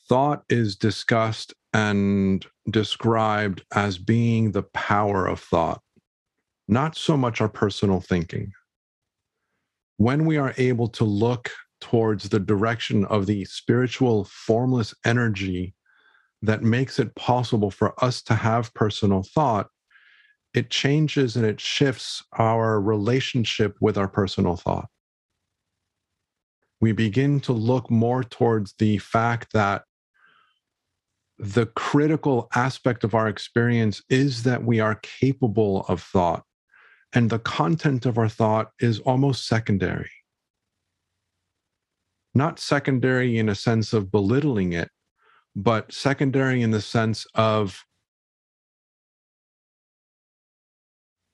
Thought 0.08 0.44
is 0.50 0.76
discussed 0.76 1.54
and 1.74 2.46
described 2.70 3.64
as 3.74 3.98
being 3.98 4.52
the 4.52 4.64
power 4.64 5.26
of 5.26 5.40
thought, 5.40 5.82
not 6.68 6.96
so 6.96 7.16
much 7.16 7.42
our 7.42 7.50
personal 7.50 8.02
thinking. 8.02 8.52
When 9.98 10.26
we 10.26 10.38
are 10.38 10.54
able 10.58 10.88
to 10.90 11.04
look 11.04 11.52
towards 11.80 12.30
the 12.30 12.40
direction 12.40 13.06
of 13.06 13.26
the 13.26 13.46
spiritual, 13.46 14.26
formless 14.26 14.94
energy 15.06 15.76
that 16.42 16.64
makes 16.64 17.00
it 17.00 17.16
possible 17.16 17.72
for 17.72 17.94
us 18.04 18.22
to 18.24 18.36
have 18.36 18.74
personal 18.74 19.24
thought, 19.24 19.68
it 20.54 20.70
changes 20.70 21.36
and 21.36 21.46
it 21.46 21.60
shifts 21.60 22.24
our 22.38 22.80
relationship 22.80 23.76
with 23.82 23.98
our 23.98 24.08
personal 24.08 24.56
thought. 24.56 24.88
We 26.82 26.92
begin 26.92 27.40
to 27.42 27.54
look 27.54 27.90
more 27.90 28.24
towards 28.24 28.74
the 28.80 28.98
fact 28.98 29.54
that 29.54 29.84
the 31.38 31.66
critical 31.66 32.48
aspect 32.56 33.04
of 33.04 33.14
our 33.14 33.28
experience 33.28 34.02
is 34.10 34.44
that 34.44 34.64
we 34.64 34.80
are 34.80 34.96
capable 34.96 35.86
of 35.88 36.02
thought, 36.02 36.44
and 37.16 37.30
the 37.30 37.40
content 37.40 38.06
of 38.06 38.18
our 38.18 38.28
thought 38.28 38.72
is 38.80 39.00
almost 39.00 39.48
secondary. 39.48 40.12
Not 42.36 42.60
secondary 42.60 43.38
in 43.38 43.48
a 43.48 43.56
sense 43.56 43.94
of 43.94 44.12
belittling 44.12 44.74
it, 44.74 44.90
but 45.56 45.94
secondary 45.94 46.62
in 46.62 46.72
the 46.72 46.82
sense 46.82 47.26
of 47.34 47.86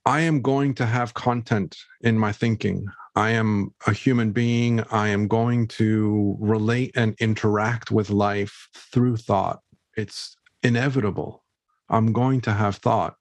I 0.05 0.21
am 0.21 0.41
going 0.41 0.75
to 0.75 0.85
have 0.85 1.15
content 1.15 1.75
in 2.01 2.17
my 2.17 2.31
thinking. 2.31 2.85
I 3.15 3.31
am 3.31 3.73
a 3.87 3.93
human 3.93 4.31
being. 4.31 4.83
I 4.91 5.09
am 5.09 5.27
going 5.27 5.67
to 5.79 6.37
relate 6.39 6.91
and 6.95 7.15
interact 7.19 7.91
with 7.91 8.09
life 8.09 8.69
through 8.75 9.17
thought. 9.17 9.59
It's 9.97 10.35
inevitable. 10.63 11.43
I'm 11.89 12.13
going 12.13 12.41
to 12.41 12.53
have 12.53 12.77
thought. 12.77 13.15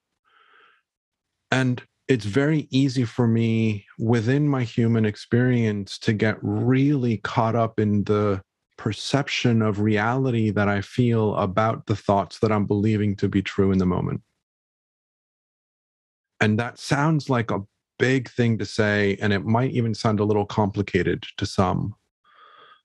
And 1.51 1.83
it's 2.11 2.25
very 2.25 2.67
easy 2.71 3.05
for 3.05 3.25
me 3.25 3.85
within 3.97 4.45
my 4.45 4.63
human 4.63 5.05
experience 5.05 5.97
to 5.97 6.11
get 6.11 6.35
really 6.41 7.19
caught 7.19 7.55
up 7.55 7.79
in 7.79 8.03
the 8.03 8.41
perception 8.77 9.61
of 9.61 9.79
reality 9.79 10.49
that 10.51 10.67
I 10.67 10.81
feel 10.81 11.33
about 11.37 11.85
the 11.85 11.95
thoughts 11.95 12.39
that 12.39 12.51
I'm 12.51 12.65
believing 12.65 13.15
to 13.15 13.29
be 13.29 13.41
true 13.41 13.71
in 13.71 13.77
the 13.77 13.85
moment. 13.85 14.21
And 16.41 16.59
that 16.59 16.79
sounds 16.79 17.29
like 17.29 17.49
a 17.49 17.61
big 17.97 18.29
thing 18.29 18.57
to 18.57 18.65
say, 18.65 19.17
and 19.21 19.31
it 19.31 19.45
might 19.45 19.71
even 19.71 19.93
sound 19.93 20.19
a 20.19 20.25
little 20.25 20.45
complicated 20.45 21.23
to 21.37 21.45
some. 21.45 21.95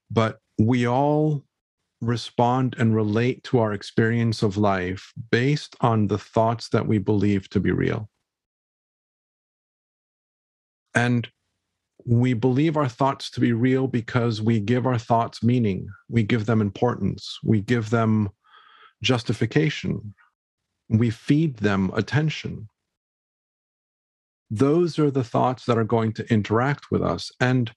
But 0.09 0.39
we 0.57 0.87
all 0.87 1.43
respond 1.99 2.77
and 2.79 2.95
relate 2.95 3.43
to 3.43 3.59
our 3.59 3.73
experience 3.73 4.41
of 4.41 4.55
life 4.55 5.11
based 5.31 5.75
on 5.81 6.07
the 6.07 6.17
thoughts 6.17 6.69
that 6.69 6.87
we 6.87 6.97
believe 6.97 7.49
to 7.49 7.59
be 7.59 7.71
real. 7.71 8.09
And 10.97 11.29
we 12.07 12.33
believe 12.33 12.75
our 12.75 12.89
thoughts 12.89 13.29
to 13.31 13.39
be 13.39 13.53
real 13.53 13.85
because 13.85 14.41
we 14.41 14.59
give 14.59 14.87
our 14.87 14.97
thoughts 14.97 15.43
meaning, 15.43 15.87
we 16.09 16.23
give 16.23 16.47
them 16.47 16.59
importance, 16.59 17.37
we 17.43 17.61
give 17.61 17.91
them 17.91 18.29
justification, 19.03 20.15
we 20.89 21.11
feed 21.11 21.57
them 21.57 21.91
attention. 21.93 22.67
Those 24.49 24.97
are 24.97 25.11
the 25.11 25.23
thoughts 25.23 25.65
that 25.65 25.77
are 25.77 25.83
going 25.83 26.13
to 26.13 26.33
interact 26.33 26.89
with 26.89 27.03
us. 27.03 27.31
And 27.39 27.71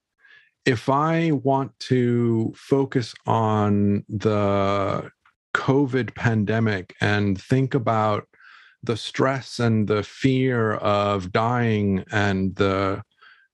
if 0.65 0.89
I 0.89 1.31
want 1.31 1.77
to 1.91 2.51
focus 2.55 3.13
on 3.27 4.03
the 4.09 5.11
COVID 5.53 6.15
pandemic 6.15 6.95
and 7.01 7.39
think 7.39 7.75
about 7.75 8.27
the 8.81 8.97
stress 8.97 9.59
and 9.59 9.87
the 9.87 10.01
fear 10.01 10.73
of 10.73 11.31
dying 11.31 12.03
and 12.11 12.55
the 12.55 13.03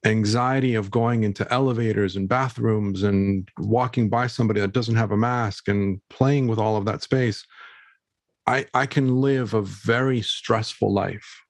anxiety 0.06 0.76
of 0.76 0.92
going 0.92 1.24
into 1.24 1.52
elevators 1.52 2.16
and 2.16 2.30
bathrooms 2.30 3.04
and 3.04 3.50
walking 3.58 4.10
by 4.10 4.28
somebody 4.28 4.60
that 4.60 4.74
doesn't 4.74 4.96
have 4.96 5.12
a 5.12 5.18
mask 5.18 5.68
and 5.68 6.00
playing 6.10 6.48
with 6.48 6.60
all 6.60 6.78
of 6.78 6.86
that 6.86 7.02
space 7.02 7.46
i 8.46 8.66
i 8.74 8.86
can 8.86 9.22
live 9.22 9.54
a 9.54 9.62
very 9.62 10.22
stressful 10.22 10.94
life. 10.94 11.42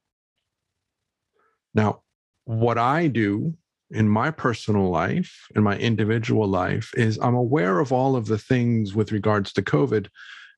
Now 1.74 2.02
what 2.46 2.78
i 2.78 3.08
do 3.08 3.54
in 3.92 4.08
my 4.08 4.32
personal 4.32 4.90
life 4.90 5.48
in 5.56 5.64
my 5.64 5.78
individual 5.78 6.48
life 6.48 6.92
is 6.96 7.20
i'm 7.22 7.36
aware 7.36 7.80
of 7.80 7.92
all 7.92 8.16
of 8.16 8.28
the 8.28 8.38
things 8.38 8.94
with 8.94 9.12
regards 9.12 9.54
to 9.54 9.62
covid 9.62 10.08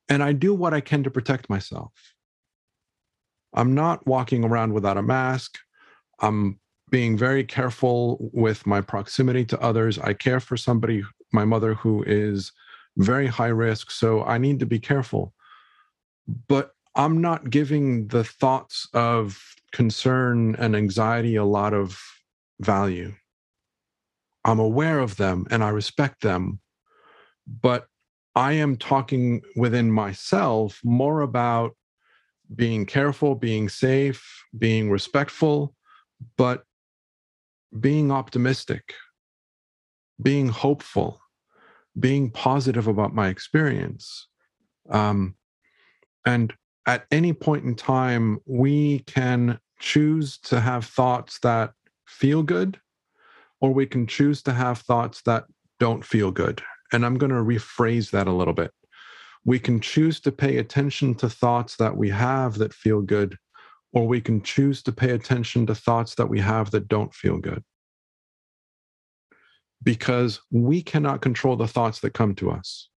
and 0.08 0.24
i 0.24 0.32
do 0.32 0.54
what 0.54 0.74
i 0.74 0.82
can 0.82 1.04
to 1.04 1.12
protect 1.12 1.50
myself. 1.50 1.92
I'm 3.54 3.74
not 3.74 4.06
walking 4.06 4.44
around 4.44 4.74
without 4.74 4.98
a 4.98 5.02
mask. 5.02 5.58
I'm 6.20 6.60
being 6.90 7.18
very 7.18 7.44
careful 7.44 8.18
with 8.34 8.66
my 8.66 8.82
proximity 8.82 9.46
to 9.46 9.60
others. 9.62 10.00
I 10.00 10.14
care 10.14 10.40
for 10.40 10.58
somebody, 10.58 11.04
my 11.32 11.46
mother, 11.46 11.74
who 11.74 12.04
is 12.04 12.52
very 12.98 13.28
high 13.28 13.48
risk. 13.48 13.92
So 13.92 14.24
I 14.24 14.38
need 14.38 14.60
to 14.60 14.66
be 14.66 14.80
careful. 14.80 15.34
But 16.48 16.72
I'm 16.96 17.22
not 17.22 17.50
giving 17.50 18.08
the 18.08 18.24
thoughts 18.24 18.88
of 18.94 19.42
concern 19.72 20.56
and 20.56 20.76
anxiety 20.76 21.36
a 21.36 21.46
lot 21.46 21.74
of 21.74 22.02
value. 22.60 23.14
I'm 24.46 24.60
aware 24.60 25.00
of 25.00 25.18
them 25.18 25.46
and 25.52 25.64
I 25.64 25.70
respect 25.70 26.22
them. 26.22 26.60
But 27.48 27.88
I 28.36 28.54
am 28.54 28.78
talking 28.78 29.42
within 29.56 29.92
myself 29.92 30.80
more 30.84 31.22
about 31.22 31.76
being 32.56 32.86
careful, 32.86 33.36
being 33.36 33.70
safe, 33.70 34.46
being 34.58 34.90
respectful, 34.90 35.76
but 36.38 36.64
being 37.78 38.12
optimistic, 38.12 38.94
being 40.22 40.48
hopeful, 40.48 41.20
being 42.00 42.30
positive 42.30 42.88
about 42.88 43.14
my 43.14 43.28
experience. 43.28 44.28
Um, 44.90 45.36
and 46.26 46.54
at 46.86 47.06
any 47.12 47.34
point 47.34 47.66
in 47.66 47.76
time, 47.76 48.40
we 48.46 49.00
can 49.00 49.60
choose 49.80 50.38
to 50.40 50.60
have 50.60 50.86
thoughts 50.86 51.40
that 51.40 51.72
feel 52.08 52.44
good, 52.44 52.80
or 53.62 53.74
we 53.74 53.86
can 53.86 54.08
choose 54.08 54.42
to 54.44 54.54
have 54.54 54.80
thoughts 54.80 55.22
that 55.24 55.46
don't 55.80 56.04
feel 56.04 56.32
good. 56.32 56.62
And 56.92 57.06
I'm 57.06 57.18
going 57.18 57.32
to 57.32 57.36
rephrase 57.38 58.12
that 58.12 58.28
a 58.28 58.34
little 58.34 58.54
bit. 58.54 58.72
We 59.46 59.60
can 59.60 59.80
choose 59.80 60.20
to 60.22 60.32
pay 60.32 60.58
attention 60.58 61.16
to 61.16 61.30
thoughts 61.30 61.76
that 61.78 61.96
we 61.96 62.10
have 62.10 62.58
that 62.58 62.74
feel 62.74 63.02
good, 63.02 63.38
or 63.92 64.08
we 64.08 64.22
can 64.22 64.42
choose 64.42 64.84
to 64.84 64.92
pay 64.92 65.12
attention 65.12 65.66
to 65.66 65.76
thoughts 65.76 66.16
that 66.16 66.28
we 66.28 66.40
have 66.40 66.72
that 66.72 66.88
don't 66.88 67.14
feel 67.14 67.38
good. 67.38 67.64
Because 69.82 70.42
we 70.52 70.82
cannot 70.82 71.22
control 71.22 71.56
the 71.56 71.68
thoughts 71.68 72.00
that 72.02 72.14
come 72.14 72.36
to 72.36 72.52
us. 72.52 72.90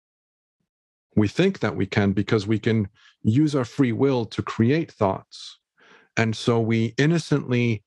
We 1.15 1.27
think 1.27 1.59
that 1.59 1.75
we 1.75 1.85
can 1.85 2.13
because 2.13 2.47
we 2.47 2.59
can 2.59 2.89
use 3.23 3.55
our 3.55 3.65
free 3.65 3.91
will 3.91 4.25
to 4.25 4.41
create 4.41 4.91
thoughts. 4.91 5.59
And 6.17 6.35
so 6.35 6.59
we 6.59 6.93
innocently 6.97 7.83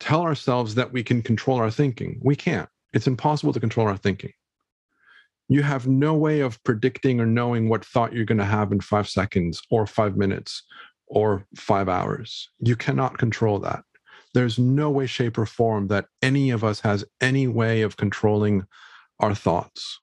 tell 0.00 0.22
ourselves 0.22 0.74
that 0.74 0.92
we 0.92 1.02
can 1.02 1.22
control 1.22 1.58
our 1.58 1.70
thinking. 1.70 2.20
We 2.22 2.36
can't. 2.36 2.68
It's 2.92 3.06
impossible 3.06 3.52
to 3.52 3.60
control 3.60 3.88
our 3.88 3.96
thinking. 3.96 4.32
You 5.48 5.62
have 5.62 5.86
no 5.86 6.14
way 6.14 6.40
of 6.40 6.62
predicting 6.64 7.20
or 7.20 7.26
knowing 7.26 7.68
what 7.68 7.84
thought 7.84 8.12
you're 8.12 8.24
going 8.24 8.38
to 8.38 8.44
have 8.44 8.72
in 8.72 8.80
five 8.80 9.08
seconds 9.08 9.62
or 9.70 9.86
five 9.86 10.16
minutes 10.16 10.62
or 11.06 11.46
five 11.56 11.88
hours. 11.88 12.48
You 12.60 12.76
cannot 12.76 13.18
control 13.18 13.58
that. 13.60 13.84
There's 14.32 14.58
no 14.58 14.90
way, 14.90 15.06
shape, 15.06 15.38
or 15.38 15.46
form 15.46 15.88
that 15.88 16.06
any 16.20 16.50
of 16.50 16.64
us 16.64 16.80
has 16.80 17.04
any 17.20 17.46
way 17.46 17.82
of 17.82 17.96
controlling 17.96 18.64
our 19.20 19.34
thoughts. 19.34 20.00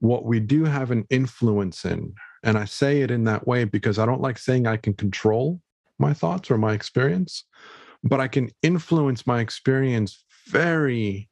What 0.00 0.24
we 0.24 0.40
do 0.40 0.64
have 0.64 0.90
an 0.90 1.04
influence 1.10 1.84
in, 1.84 2.14
and 2.42 2.56
I 2.56 2.64
say 2.64 3.02
it 3.02 3.10
in 3.10 3.24
that 3.24 3.46
way 3.46 3.64
because 3.64 3.98
I 3.98 4.06
don't 4.06 4.20
like 4.20 4.38
saying 4.38 4.66
I 4.66 4.76
can 4.76 4.94
control 4.94 5.60
my 5.98 6.14
thoughts 6.14 6.50
or 6.50 6.58
my 6.58 6.72
experience, 6.72 7.44
but 8.02 8.20
I 8.20 8.28
can 8.28 8.50
influence 8.62 9.26
my 9.26 9.40
experience 9.40 10.24
very 10.46 11.28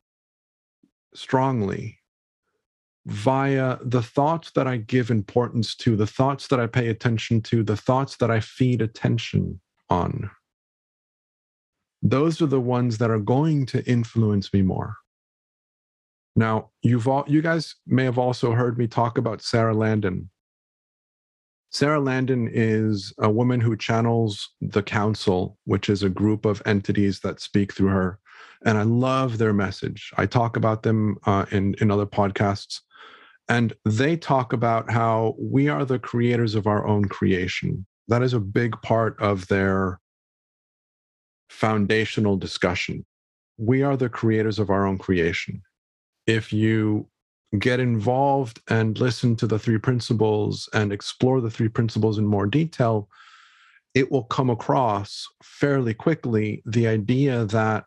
strongly 1.15 1.99
via 3.07 3.79
the 3.83 4.03
thoughts 4.03 4.53
that 4.53 4.67
I 4.67 4.77
give 4.77 5.11
importance 5.11 5.75
to, 5.77 5.97
the 5.97 6.07
thoughts 6.07 6.49
that 6.49 6.61
I 6.61 6.67
pay 6.67 6.89
attention 6.89 7.41
to, 7.43 7.63
the 7.63 7.77
thoughts 7.77 8.17
that 8.19 8.31
I 8.31 8.41
feed 8.41 8.81
attention 8.81 9.61
on. 9.91 10.31
Those 12.03 12.41
are 12.41 12.47
the 12.47 12.61
ones 12.61 12.99
that 12.99 13.11
are 13.11 13.19
going 13.19 13.67
to 13.67 13.85
influence 13.87 14.53
me 14.53 14.63
more. 14.63 14.97
Now, 16.35 16.71
you've 16.83 17.09
all 17.09 17.25
you 17.27 17.43
guys 17.43 17.75
may 17.87 18.05
have 18.05 18.19
also 18.19 18.53
heard 18.53 18.79
me 18.79 18.87
talk 18.87 19.19
about 19.19 19.43
Sarah 19.43 19.75
Landon. 19.75 20.31
Sarah 21.71 22.01
Landon 22.01 22.49
is 22.53 23.13
a 23.19 23.31
woman 23.31 23.61
who 23.61 23.77
channels 23.77 24.51
the 24.61 24.83
council, 24.83 25.59
which 25.65 25.89
is 25.89 26.03
a 26.03 26.09
group 26.09 26.45
of 26.45 26.63
entities 26.67 27.21
that 27.21 27.41
speak 27.41 27.73
through 27.73 27.89
her. 27.89 28.19
And 28.65 28.79
I 28.79 28.83
love 28.83 29.39
their 29.39 29.53
message. 29.53 30.13
I 30.17 30.27
talk 30.27 30.57
about 30.57 30.83
them 30.83 31.17
uh, 31.25 31.47
in, 31.51 31.75
in 31.81 31.91
other 31.91 32.07
podcasts. 32.07 32.81
And 33.53 33.75
they 33.85 34.17
talk 34.17 34.55
about 34.55 34.91
how 34.91 35.35
we 35.39 35.69
are 35.69 35.85
the 35.85 35.99
creators 35.99 36.55
of 36.55 36.67
our 36.67 36.89
own 36.89 37.05
creation. 37.05 37.85
That 38.09 38.23
is 38.23 38.33
a 38.33 38.41
big 38.41 38.81
part 38.81 39.21
of 39.21 39.47
their 39.49 40.01
foundational 41.51 42.39
discussion. 42.39 43.05
We 43.59 43.83
are 43.83 43.95
the 43.95 44.09
creators 44.09 44.59
of 44.59 44.71
our 44.71 44.87
own 44.87 44.97
creation. 44.97 45.61
If 46.27 46.51
you 46.51 47.11
get 47.59 47.79
involved 47.79 48.63
and 48.71 48.99
listen 48.99 49.37
to 49.37 49.47
the 49.47 49.59
three 49.59 49.77
principles 49.77 50.67
and 50.73 50.91
explore 50.91 51.43
the 51.43 51.51
three 51.51 51.69
principles 51.69 52.17
in 52.17 52.25
more 52.25 52.47
detail, 52.47 53.11
it 53.95 54.11
will 54.11 54.25
come 54.25 54.49
across 54.49 55.27
fairly 55.43 55.93
quickly 55.93 56.63
the 56.65 56.89
idea 56.89 57.45
that 57.45 57.85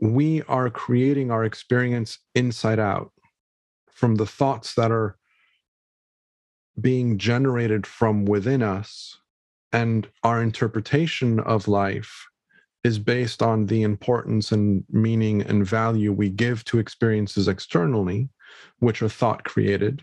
we 0.00 0.40
are 0.44 0.70
creating 0.70 1.30
our 1.30 1.44
experience 1.44 2.18
inside 2.34 2.78
out 2.78 3.12
from 3.98 4.14
the 4.14 4.26
thoughts 4.26 4.74
that 4.74 4.92
are 4.92 5.16
being 6.80 7.18
generated 7.18 7.84
from 7.84 8.24
within 8.24 8.62
us 8.62 9.18
and 9.72 10.08
our 10.22 10.40
interpretation 10.40 11.40
of 11.40 11.66
life 11.66 12.28
is 12.84 12.96
based 12.96 13.42
on 13.42 13.66
the 13.66 13.82
importance 13.82 14.52
and 14.52 14.84
meaning 14.88 15.42
and 15.42 15.66
value 15.66 16.12
we 16.12 16.30
give 16.30 16.64
to 16.64 16.78
experiences 16.78 17.48
externally 17.48 18.28
which 18.78 19.02
are 19.02 19.08
thought 19.08 19.42
created. 19.42 20.00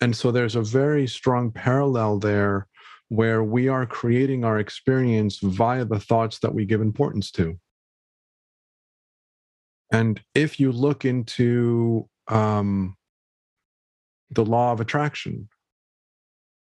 And 0.00 0.14
so 0.14 0.30
there's 0.30 0.54
a 0.54 0.62
very 0.62 1.08
strong 1.08 1.50
parallel 1.50 2.20
there 2.20 2.68
where 3.08 3.42
we 3.42 3.66
are 3.66 3.84
creating 3.84 4.44
our 4.44 4.60
experience 4.60 5.40
via 5.42 5.84
the 5.84 5.98
thoughts 5.98 6.38
that 6.38 6.54
we 6.54 6.64
give 6.66 6.80
importance 6.80 7.32
to. 7.32 7.58
And 9.90 10.22
if 10.36 10.60
you 10.60 10.70
look 10.70 11.04
into 11.04 12.08
um, 12.28 12.96
the 14.30 14.44
law 14.44 14.72
of 14.72 14.80
attraction. 14.80 15.48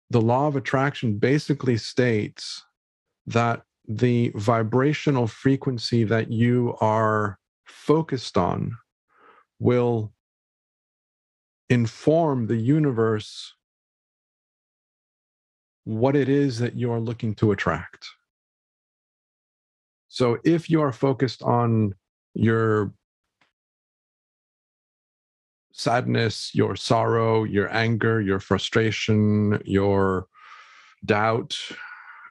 The 0.09 0.21
law 0.21 0.47
of 0.47 0.55
attraction 0.55 1.17
basically 1.17 1.77
states 1.77 2.63
that 3.27 3.63
the 3.87 4.31
vibrational 4.35 5.27
frequency 5.27 6.03
that 6.03 6.31
you 6.31 6.75
are 6.81 7.39
focused 7.65 8.37
on 8.37 8.77
will 9.59 10.11
inform 11.69 12.47
the 12.47 12.57
universe 12.57 13.53
what 15.85 16.15
it 16.15 16.29
is 16.29 16.59
that 16.59 16.75
you 16.75 16.91
are 16.91 16.99
looking 16.99 17.33
to 17.35 17.51
attract. 17.51 18.07
So 20.09 20.37
if 20.43 20.69
you 20.69 20.81
are 20.81 20.91
focused 20.91 21.41
on 21.41 21.95
your 22.33 22.93
sadness, 25.73 26.53
your 26.53 26.75
sorrow, 26.75 27.43
your 27.43 27.73
anger, 27.73 28.21
your 28.21 28.39
frustration, 28.39 29.62
your 29.65 30.27
doubt, 31.05 31.57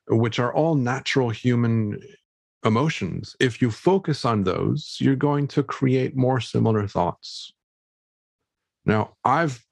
which 0.09 0.39
are 0.39 0.53
all 0.55 0.75
natural 0.75 1.31
human 1.31 2.01
emotions. 2.65 3.37
If 3.41 3.63
you 3.63 3.71
focus 3.71 4.25
on 4.25 4.45
those, 4.45 4.97
you're 5.01 5.17
going 5.17 5.49
to 5.49 5.63
create 5.63 6.17
more 6.17 6.41
similar 6.41 6.87
thoughts. 6.87 7.53
Now, 8.85 9.17
I've 9.25 9.65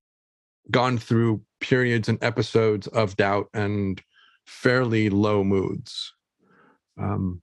gone 0.70 0.98
through 0.98 1.42
periods 1.61 2.09
and 2.09 2.22
episodes 2.22 2.87
of 2.88 3.16
doubt 3.16 3.48
and 3.54 4.02
fairly 4.46 5.11
low 5.11 5.44
moods. 5.44 6.12
Um, 6.98 7.42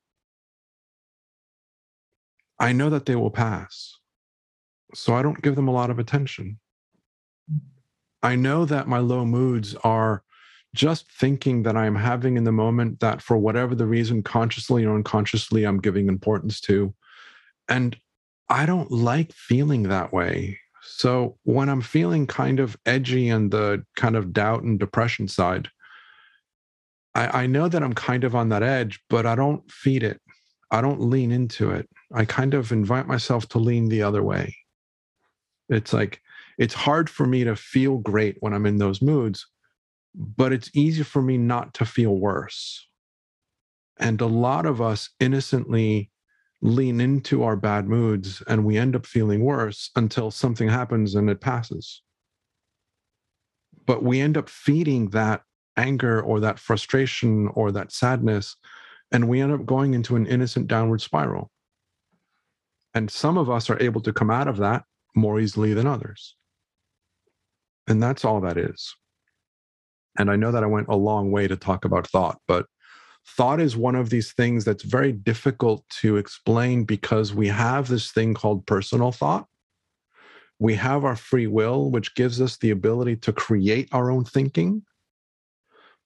I 2.59 2.71
know 2.71 2.89
that 2.89 3.05
they 3.05 3.15
will 3.15 3.31
pass 3.31 3.97
so 4.95 5.13
I 5.13 5.21
don't 5.21 5.41
give 5.41 5.55
them 5.55 5.67
a 5.67 5.73
lot 5.73 5.89
of 5.89 5.99
attention. 5.99 6.59
I 8.23 8.35
know 8.35 8.65
that 8.65 8.87
my 8.87 8.99
low 8.99 9.25
moods 9.25 9.75
are 9.83 10.23
just 10.73 11.09
thinking 11.11 11.63
that 11.63 11.77
I'm 11.77 11.95
having 11.95 12.37
in 12.37 12.43
the 12.43 12.51
moment 12.51 12.99
that 12.99 13.21
for 13.21 13.37
whatever 13.37 13.75
the 13.75 13.85
reason, 13.85 14.23
consciously 14.23 14.83
or 14.85 14.95
unconsciously, 14.95 15.63
I'm 15.63 15.79
giving 15.79 16.07
importance 16.07 16.59
to. 16.61 16.93
And 17.69 17.95
I 18.49 18.65
don't 18.65 18.91
like 18.91 19.31
feeling 19.31 19.83
that 19.83 20.11
way. 20.11 20.59
So 20.81 21.37
when 21.43 21.69
I'm 21.69 21.81
feeling 21.81 22.27
kind 22.27 22.59
of 22.59 22.77
edgy 22.85 23.29
and 23.29 23.49
the 23.51 23.83
kind 23.95 24.15
of 24.15 24.33
doubt 24.33 24.63
and 24.63 24.79
depression 24.79 25.27
side, 25.27 25.69
I, 27.15 27.43
I 27.43 27.47
know 27.47 27.67
that 27.67 27.81
I'm 27.81 27.93
kind 27.93 28.23
of 28.23 28.35
on 28.35 28.49
that 28.49 28.61
edge, 28.61 28.99
but 29.09 29.25
I 29.25 29.35
don't 29.35 29.69
feed 29.71 30.03
it. 30.03 30.21
I 30.71 30.81
don't 30.81 31.01
lean 31.01 31.31
into 31.31 31.71
it. 31.71 31.89
I 32.13 32.25
kind 32.25 32.53
of 32.53 32.71
invite 32.71 33.07
myself 33.07 33.47
to 33.49 33.59
lean 33.59 33.87
the 33.87 34.03
other 34.03 34.21
way. 34.21 34.55
It's 35.69 35.93
like 35.93 36.21
it's 36.57 36.73
hard 36.73 37.09
for 37.09 37.25
me 37.25 37.43
to 37.43 37.55
feel 37.55 37.97
great 37.97 38.37
when 38.39 38.53
I'm 38.53 38.65
in 38.65 38.77
those 38.77 39.01
moods, 39.01 39.47
but 40.13 40.53
it's 40.53 40.69
easy 40.73 41.03
for 41.03 41.21
me 41.21 41.37
not 41.37 41.73
to 41.75 41.85
feel 41.85 42.15
worse. 42.15 42.87
And 43.97 44.21
a 44.21 44.27
lot 44.27 44.65
of 44.65 44.81
us 44.81 45.09
innocently 45.19 46.11
lean 46.61 46.99
into 46.99 47.43
our 47.43 47.55
bad 47.55 47.87
moods 47.87 48.41
and 48.47 48.65
we 48.65 48.77
end 48.77 48.95
up 48.95 49.05
feeling 49.05 49.43
worse 49.43 49.91
until 49.95 50.31
something 50.31 50.67
happens 50.67 51.15
and 51.15 51.29
it 51.29 51.41
passes. 51.41 52.01
But 53.85 54.03
we 54.03 54.19
end 54.19 54.37
up 54.37 54.49
feeding 54.49 55.09
that 55.09 55.43
anger 55.77 56.21
or 56.21 56.39
that 56.39 56.59
frustration 56.59 57.49
or 57.49 57.71
that 57.71 57.91
sadness, 57.91 58.55
and 59.11 59.27
we 59.27 59.41
end 59.41 59.51
up 59.51 59.65
going 59.65 59.93
into 59.93 60.15
an 60.15 60.25
innocent 60.25 60.67
downward 60.67 61.01
spiral. 61.01 61.51
And 62.93 63.11
some 63.11 63.37
of 63.37 63.49
us 63.49 63.69
are 63.69 63.81
able 63.81 64.01
to 64.01 64.13
come 64.13 64.31
out 64.31 64.47
of 64.47 64.57
that 64.57 64.83
more 65.15 65.39
easily 65.39 65.73
than 65.73 65.87
others. 65.87 66.35
And 67.87 68.01
that's 68.01 68.25
all 68.25 68.41
that 68.41 68.57
is. 68.57 68.95
And 70.17 70.31
I 70.31 70.35
know 70.35 70.51
that 70.51 70.63
I 70.63 70.67
went 70.67 70.87
a 70.87 70.95
long 70.95 71.31
way 71.31 71.47
to 71.47 71.55
talk 71.55 71.85
about 71.85 72.07
thought, 72.07 72.39
but 72.47 72.65
thought 73.27 73.59
is 73.59 73.75
one 73.75 73.95
of 73.95 74.09
these 74.09 74.33
things 74.33 74.63
that's 74.63 74.83
very 74.83 75.11
difficult 75.11 75.83
to 76.01 76.17
explain 76.17 76.83
because 76.83 77.33
we 77.33 77.47
have 77.47 77.87
this 77.87 78.11
thing 78.11 78.33
called 78.33 78.65
personal 78.65 79.11
thought. 79.11 79.47
We 80.59 80.75
have 80.75 81.03
our 81.03 81.15
free 81.15 81.47
will, 81.47 81.91
which 81.91 82.15
gives 82.15 82.39
us 82.39 82.57
the 82.57 82.69
ability 82.69 83.17
to 83.17 83.33
create 83.33 83.89
our 83.91 84.09
own 84.09 84.23
thinking. 84.23 84.83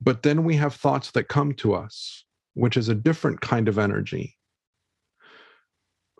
But 0.01 0.23
then 0.23 0.43
we 0.43 0.55
have 0.55 0.73
thoughts 0.73 1.11
that 1.11 1.27
come 1.27 1.53
to 1.55 1.75
us, 1.75 2.23
which 2.53 2.77
is 2.77 2.89
a 2.89 2.95
different 2.95 3.41
kind 3.41 3.67
of 3.67 3.77
energy. 3.77 4.37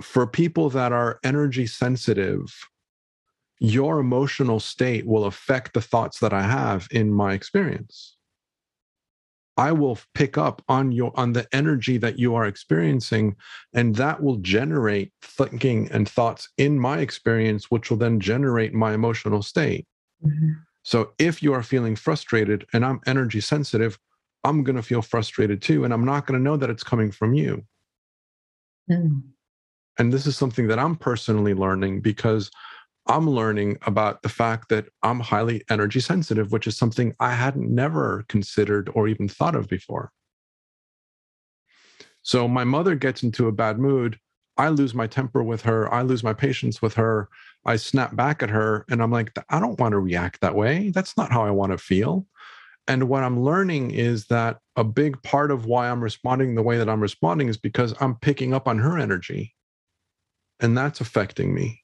For 0.02 0.28
people 0.28 0.69
that 0.71 0.91
are 0.91 1.19
energy 1.23 1.65
sensitive, 1.65 2.54
your 3.59 3.99
emotional 3.99 4.59
state 4.59 5.05
will 5.05 5.25
affect 5.25 5.73
the 5.73 5.81
thoughts 5.81 6.19
that 6.19 6.33
I 6.33 6.43
have 6.43 6.87
in 6.91 7.13
my 7.13 7.33
experience. 7.33 8.15
I 9.57 9.73
will 9.73 9.99
pick 10.13 10.37
up 10.37 10.61
on 10.69 10.93
your 10.93 11.11
on 11.15 11.33
the 11.33 11.45
energy 11.51 11.97
that 11.97 12.17
you 12.17 12.33
are 12.33 12.45
experiencing, 12.45 13.35
and 13.73 13.93
that 13.97 14.23
will 14.23 14.37
generate 14.37 15.11
thinking 15.21 15.91
and 15.91 16.07
thoughts 16.07 16.47
in 16.57 16.79
my 16.79 16.99
experience, 16.99 17.69
which 17.69 17.89
will 17.89 17.97
then 17.97 18.21
generate 18.21 18.73
my 18.73 18.93
emotional 18.93 19.41
state. 19.41 19.85
Mm-hmm. 20.25 20.51
So 20.83 21.11
if 21.19 21.43
you 21.43 21.53
are 21.53 21.61
feeling 21.61 21.97
frustrated 21.97 22.65
and 22.71 22.85
I'm 22.85 23.01
energy 23.05 23.41
sensitive, 23.41 23.99
I'm 24.45 24.63
going 24.63 24.77
to 24.77 24.81
feel 24.81 25.01
frustrated 25.01 25.61
too, 25.61 25.83
and 25.83 25.93
I'm 25.93 26.05
not 26.05 26.25
going 26.25 26.39
to 26.39 26.43
know 26.43 26.55
that 26.55 26.69
it's 26.69 26.83
coming 26.83 27.11
from 27.11 27.33
you. 27.33 27.65
Mm. 28.89 29.23
And 29.97 30.13
this 30.13 30.25
is 30.25 30.37
something 30.37 30.67
that 30.67 30.79
I'm 30.79 30.95
personally 30.95 31.53
learning 31.53 31.99
because 31.99 32.49
I'm 33.09 33.27
learning 33.27 33.79
about 33.87 34.21
the 34.21 34.29
fact 34.29 34.69
that 34.69 34.87
I'm 35.01 35.19
highly 35.19 35.63
energy 35.67 35.99
sensitive, 35.99 36.51
which 36.51 36.67
is 36.67 36.77
something 36.77 37.15
I 37.19 37.33
hadn't 37.33 37.73
never 37.73 38.23
considered 38.29 38.87
or 38.93 39.07
even 39.07 39.27
thought 39.27 39.55
of 39.55 39.67
before. 39.67 40.11
So 42.21 42.47
my 42.47 42.63
mother 42.63 42.93
gets 42.93 43.23
into 43.23 43.47
a 43.47 43.51
bad 43.51 43.79
mood. 43.79 44.19
I 44.57 44.69
lose 44.69 44.93
my 44.93 45.07
temper 45.07 45.41
with 45.41 45.63
her. 45.63 45.91
I 45.91 46.03
lose 46.03 46.23
my 46.23 46.33
patience 46.33 46.83
with 46.83 46.93
her. 46.95 47.29
I 47.65 47.77
snap 47.77 48.15
back 48.15 48.43
at 48.43 48.51
her 48.51 48.85
and 48.91 49.01
I'm 49.01 49.11
like, 49.11 49.35
I 49.49 49.59
don't 49.59 49.79
want 49.79 49.93
to 49.93 49.99
react 49.99 50.41
that 50.41 50.53
way. 50.53 50.91
That's 50.91 51.17
not 51.17 51.31
how 51.31 51.43
I 51.43 51.49
want 51.51 51.71
to 51.71 51.79
feel. 51.79 52.27
And 52.87 53.09
what 53.09 53.23
I'm 53.23 53.41
learning 53.41 53.91
is 53.91 54.27
that 54.27 54.59
a 54.75 54.83
big 54.83 55.21
part 55.23 55.49
of 55.49 55.65
why 55.65 55.89
I'm 55.89 56.03
responding 56.03 56.53
the 56.53 56.63
way 56.63 56.77
that 56.77 56.89
I'm 56.89 57.01
responding 57.01 57.47
is 57.47 57.57
because 57.57 57.95
I'm 57.99 58.15
picking 58.17 58.53
up 58.53 58.67
on 58.67 58.77
her 58.77 58.99
energy. 58.99 59.55
And 60.59 60.77
that's 60.77 61.01
affecting 61.01 61.55
me 61.55 61.81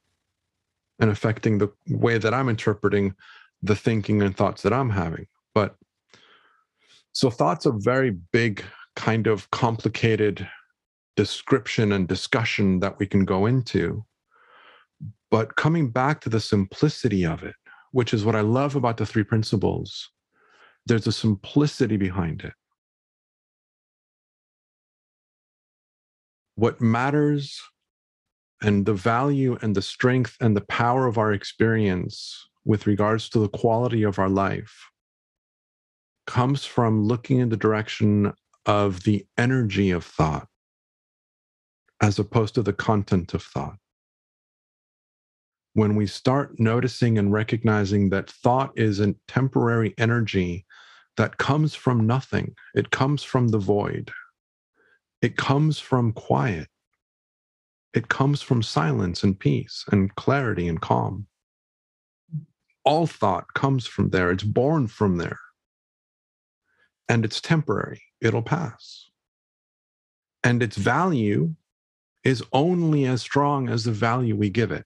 and 0.99 1.09
affecting 1.09 1.57
the 1.57 1.71
way 1.89 2.17
that 2.17 2.33
I'm 2.33 2.49
interpreting 2.49 3.15
the 3.61 3.75
thinking 3.75 4.21
and 4.21 4.35
thoughts 4.35 4.61
that 4.61 4.73
I'm 4.73 4.89
having. 4.89 5.27
But 5.53 5.75
so 7.11 7.29
thoughts 7.29 7.65
are 7.65 7.73
very 7.77 8.11
big 8.11 8.63
kind 8.95 9.27
of 9.27 9.49
complicated 9.51 10.47
description 11.15 11.91
and 11.91 12.07
discussion 12.07 12.79
that 12.79 12.99
we 12.99 13.07
can 13.07 13.25
go 13.25 13.45
into. 13.45 14.05
But 15.31 15.55
coming 15.55 15.89
back 15.89 16.21
to 16.21 16.29
the 16.29 16.39
simplicity 16.39 17.25
of 17.25 17.43
it, 17.43 17.55
which 17.91 18.13
is 18.13 18.25
what 18.25 18.35
I 18.35 18.41
love 18.41 18.75
about 18.75 18.97
the 18.97 19.05
three 19.05 19.23
principles, 19.23 20.09
there's 20.85 21.07
a 21.07 21.11
simplicity 21.11 21.97
behind 21.97 22.41
it. 22.41 22.53
What 26.55 26.79
matters 26.79 27.61
and 28.65 28.87
the 28.87 28.95
value 28.95 29.59
and 29.61 29.75
the 29.75 29.81
strength 29.81 30.35
and 30.41 30.57
the 30.57 30.65
power 30.65 31.05
of 31.05 31.19
our 31.19 31.31
experience 31.31 32.49
with 32.65 32.87
regards 32.87 33.29
to 33.29 33.37
the 33.37 33.47
quality 33.47 34.01
of 34.01 34.17
our 34.17 34.27
life 34.27 34.89
comes 36.25 36.65
from 36.65 37.03
looking 37.03 37.37
in 37.37 37.49
the 37.49 37.57
direction 37.57 38.33
of 38.65 39.03
the 39.03 39.23
energy 39.37 39.91
of 39.91 40.03
thought 40.03 40.47
as 42.01 42.17
opposed 42.17 42.55
to 42.55 42.63
the 42.63 42.73
content 42.73 43.35
of 43.35 43.43
thought. 43.43 43.77
When 45.73 45.95
we 45.95 46.07
start 46.07 46.59
noticing 46.59 47.19
and 47.19 47.31
recognizing 47.31 48.09
that 48.09 48.31
thought 48.31 48.71
is 48.75 48.99
a 48.99 49.13
temporary 49.27 49.93
energy 49.99 50.65
that 51.17 51.37
comes 51.37 51.75
from 51.75 52.07
nothing, 52.07 52.55
it 52.73 52.89
comes 52.89 53.21
from 53.21 53.49
the 53.49 53.59
void, 53.59 54.11
it 55.21 55.37
comes 55.37 55.77
from 55.77 56.13
quiet 56.13 56.67
it 57.95 58.09
comes 58.09 58.41
from 58.41 58.61
silence 58.61 59.23
and 59.23 59.39
peace 59.39 59.85
and 59.89 60.13
clarity 60.15 60.67
and 60.67 60.81
calm. 60.81 61.27
All 62.83 63.07
thought 63.07 63.53
comes 63.53 63.87
from 63.87 64.09
there, 64.09 64.31
it's 64.31 64.43
born 64.43 64.87
from 64.87 65.17
there. 65.17 65.39
And 67.07 67.23
it's 67.23 67.39
temporary, 67.39 68.03
it'll 68.19 68.41
pass. 68.41 69.09
And 70.43 70.61
its 70.61 70.75
value 70.75 71.55
is 72.23 72.43
only 72.51 73.05
as 73.05 73.21
strong 73.21 73.69
as 73.69 73.85
the 73.85 73.91
value 73.91 74.35
we 74.35 74.49
give 74.49 74.71
it. 74.71 74.85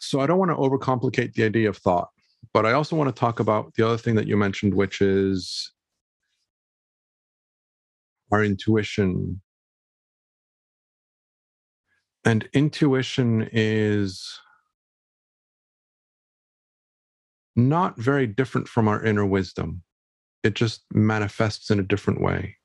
So 0.00 0.20
I 0.20 0.26
don't 0.26 0.38
want 0.38 0.50
to 0.50 0.56
overcomplicate 0.56 1.34
the 1.34 1.44
idea 1.44 1.68
of 1.68 1.76
thought. 1.76 2.08
But 2.52 2.66
I 2.66 2.72
also 2.72 2.96
want 2.96 3.14
to 3.14 3.18
talk 3.18 3.40
about 3.40 3.74
the 3.74 3.86
other 3.86 3.98
thing 3.98 4.14
that 4.16 4.26
you 4.26 4.36
mentioned, 4.36 4.74
which 4.74 5.00
is 5.00 5.72
our 8.32 8.42
intuition. 8.42 9.40
And 12.24 12.48
intuition 12.52 13.48
is 13.52 14.40
not 17.54 17.96
very 17.96 18.26
different 18.26 18.68
from 18.68 18.86
our 18.86 19.02
inner 19.02 19.24
wisdom, 19.24 19.82
it 20.42 20.54
just 20.54 20.82
manifests 20.92 21.70
in 21.70 21.80
a 21.80 21.82
different 21.82 22.20
way. 22.20 22.56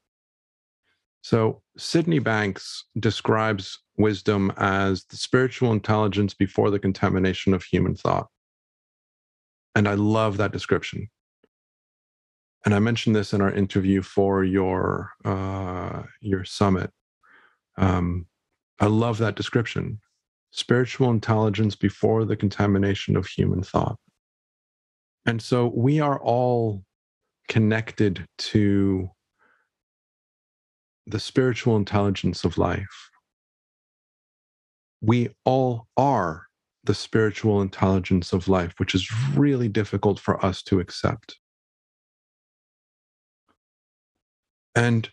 So, 1.22 1.62
Sydney 1.78 2.20
Banks 2.20 2.86
describes 3.00 3.80
wisdom 3.98 4.52
as 4.58 5.06
the 5.06 5.18
spiritual 5.18 5.72
intelligence 5.72 6.34
before 6.34 6.72
the 6.72 6.80
contamination 6.80 7.54
of 7.54 7.64
human 7.64 7.96
thought. 7.96 8.28
And 9.76 9.88
I 9.88 9.94
love 9.94 10.38
that 10.38 10.52
description. 10.52 11.10
And 12.66 12.76
I 12.76 12.80
mentioned 12.80 13.16
this 13.16 13.34
in 13.34 13.42
our 13.42 13.52
interview 13.52 14.02
for 14.02 14.44
your 14.44 15.12
uh, 15.26 16.04
your 16.20 16.46
summit. 16.46 16.92
Um, 17.78 18.28
I 18.80 18.86
love 18.86 19.18
that 19.20 19.36
description. 19.36 20.00
Spiritual 20.52 21.10
intelligence 21.10 21.76
before 21.76 22.26
the 22.26 22.36
contamination 22.36 23.16
of 23.16 23.26
human 23.26 23.64
thought. 23.64 23.98
And 25.26 25.42
so 25.42 25.72
we 25.74 26.00
are 26.00 26.20
all 26.20 26.84
connected 27.48 28.28
to 28.38 29.10
the 31.08 31.20
spiritual 31.20 31.78
intelligence 31.78 32.44
of 32.44 32.58
life. 32.58 33.10
We 35.02 35.30
all 35.46 35.88
are 35.98 36.48
the 36.84 36.94
spiritual 36.94 37.62
intelligence 37.62 38.34
of 38.34 38.48
life, 38.48 38.74
which 38.78 38.96
is 38.96 39.10
really 39.36 39.68
difficult 39.68 40.20
for 40.20 40.44
us 40.44 40.64
to 40.64 40.80
accept. 40.80 41.38
And 44.76 45.10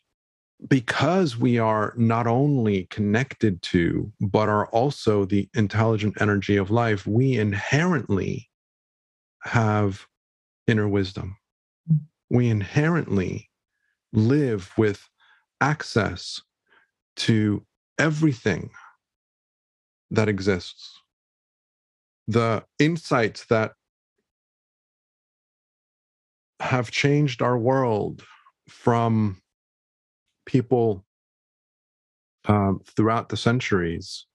because 0.66 1.36
we 1.36 1.58
are 1.58 1.94
not 1.96 2.26
only 2.26 2.84
connected 2.90 3.62
to, 3.62 4.12
but 4.20 4.48
are 4.48 4.66
also 4.68 5.24
the 5.24 5.48
intelligent 5.54 6.20
energy 6.20 6.56
of 6.56 6.70
life, 6.70 7.06
we 7.06 7.36
inherently 7.36 8.48
have 9.42 10.06
inner 10.66 10.88
wisdom. 10.88 11.36
We 12.30 12.48
inherently 12.48 13.50
live 14.12 14.72
with 14.76 15.08
access 15.60 16.40
to 17.16 17.64
everything 17.98 18.70
that 20.10 20.28
exists 20.28 20.98
the 22.28 22.62
insights 22.78 23.46
that 23.46 23.72
have 26.60 26.90
changed 26.90 27.40
our 27.40 27.56
world 27.56 28.22
from 28.68 29.40
people 30.44 31.04
um, 32.44 32.80
throughout 32.94 33.30
the 33.30 33.36
centuries 33.36 34.26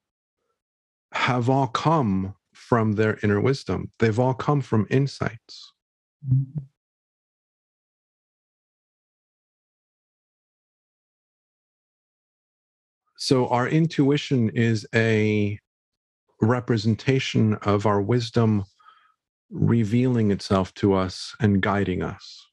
have 1.14 1.50
all 1.50 1.68
come 1.68 2.34
from 2.54 2.94
their 2.94 3.20
inner 3.22 3.40
wisdom. 3.40 3.92
They've 4.00 4.20
all 4.20 4.34
come 4.34 4.62
from 4.62 4.88
insights. 4.90 5.72
So, 13.18 13.48
our 13.48 13.68
intuition 13.68 14.50
is 14.50 14.86
a 14.94 15.60
representation 16.42 17.56
of 17.56 17.86
our 17.86 18.02
wisdom 18.02 18.66
revealing 19.52 20.32
itself 20.32 20.74
to 20.76 20.94
us 20.94 21.36
and 21.40 21.62
guiding 21.62 22.02
us. 22.04 22.48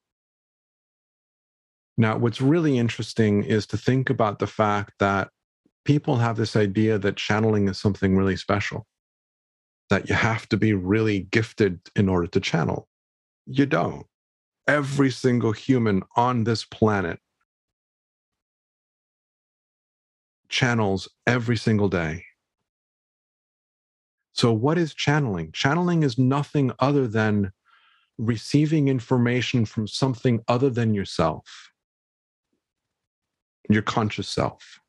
Now, 1.96 2.18
what's 2.18 2.40
really 2.40 2.78
interesting 2.78 3.44
is 3.44 3.66
to 3.68 3.76
think 3.76 4.10
about 4.10 4.38
the 4.38 4.46
fact 4.46 4.94
that 4.98 5.30
people 5.84 6.16
have 6.16 6.36
this 6.36 6.56
idea 6.56 6.98
that 6.98 7.16
channeling 7.16 7.68
is 7.68 7.80
something 7.80 8.16
really 8.16 8.36
special. 8.36 8.86
that 9.90 10.08
you 10.08 10.14
have 10.14 10.48
to 10.48 10.56
be 10.56 10.72
really 10.72 11.20
gifted 11.20 11.80
in 11.96 12.08
order 12.08 12.26
to 12.28 12.40
channel. 12.40 12.88
You 13.46 13.66
don't. 13.66 14.06
Every 14.66 15.10
single 15.10 15.52
human 15.52 16.02
on 16.16 16.44
this 16.44 16.64
planet 16.64 17.18
channels 20.48 21.08
every 21.26 21.56
single 21.56 21.88
day. 21.88 22.24
So, 24.32 24.52
what 24.52 24.78
is 24.78 24.94
channeling? 24.94 25.52
Channeling 25.52 26.02
is 26.02 26.18
nothing 26.18 26.72
other 26.78 27.06
than 27.06 27.52
receiving 28.18 28.88
information 28.88 29.64
from 29.64 29.88
something 29.88 30.40
other 30.46 30.70
than 30.70 30.94
yourself, 30.94 31.72
your 33.68 33.82
conscious 33.82 34.28
self. 34.28 34.80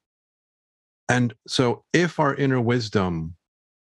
And 1.10 1.34
so, 1.48 1.84
if 1.94 2.20
our 2.20 2.36
inner 2.36 2.62
wisdom 2.62 3.36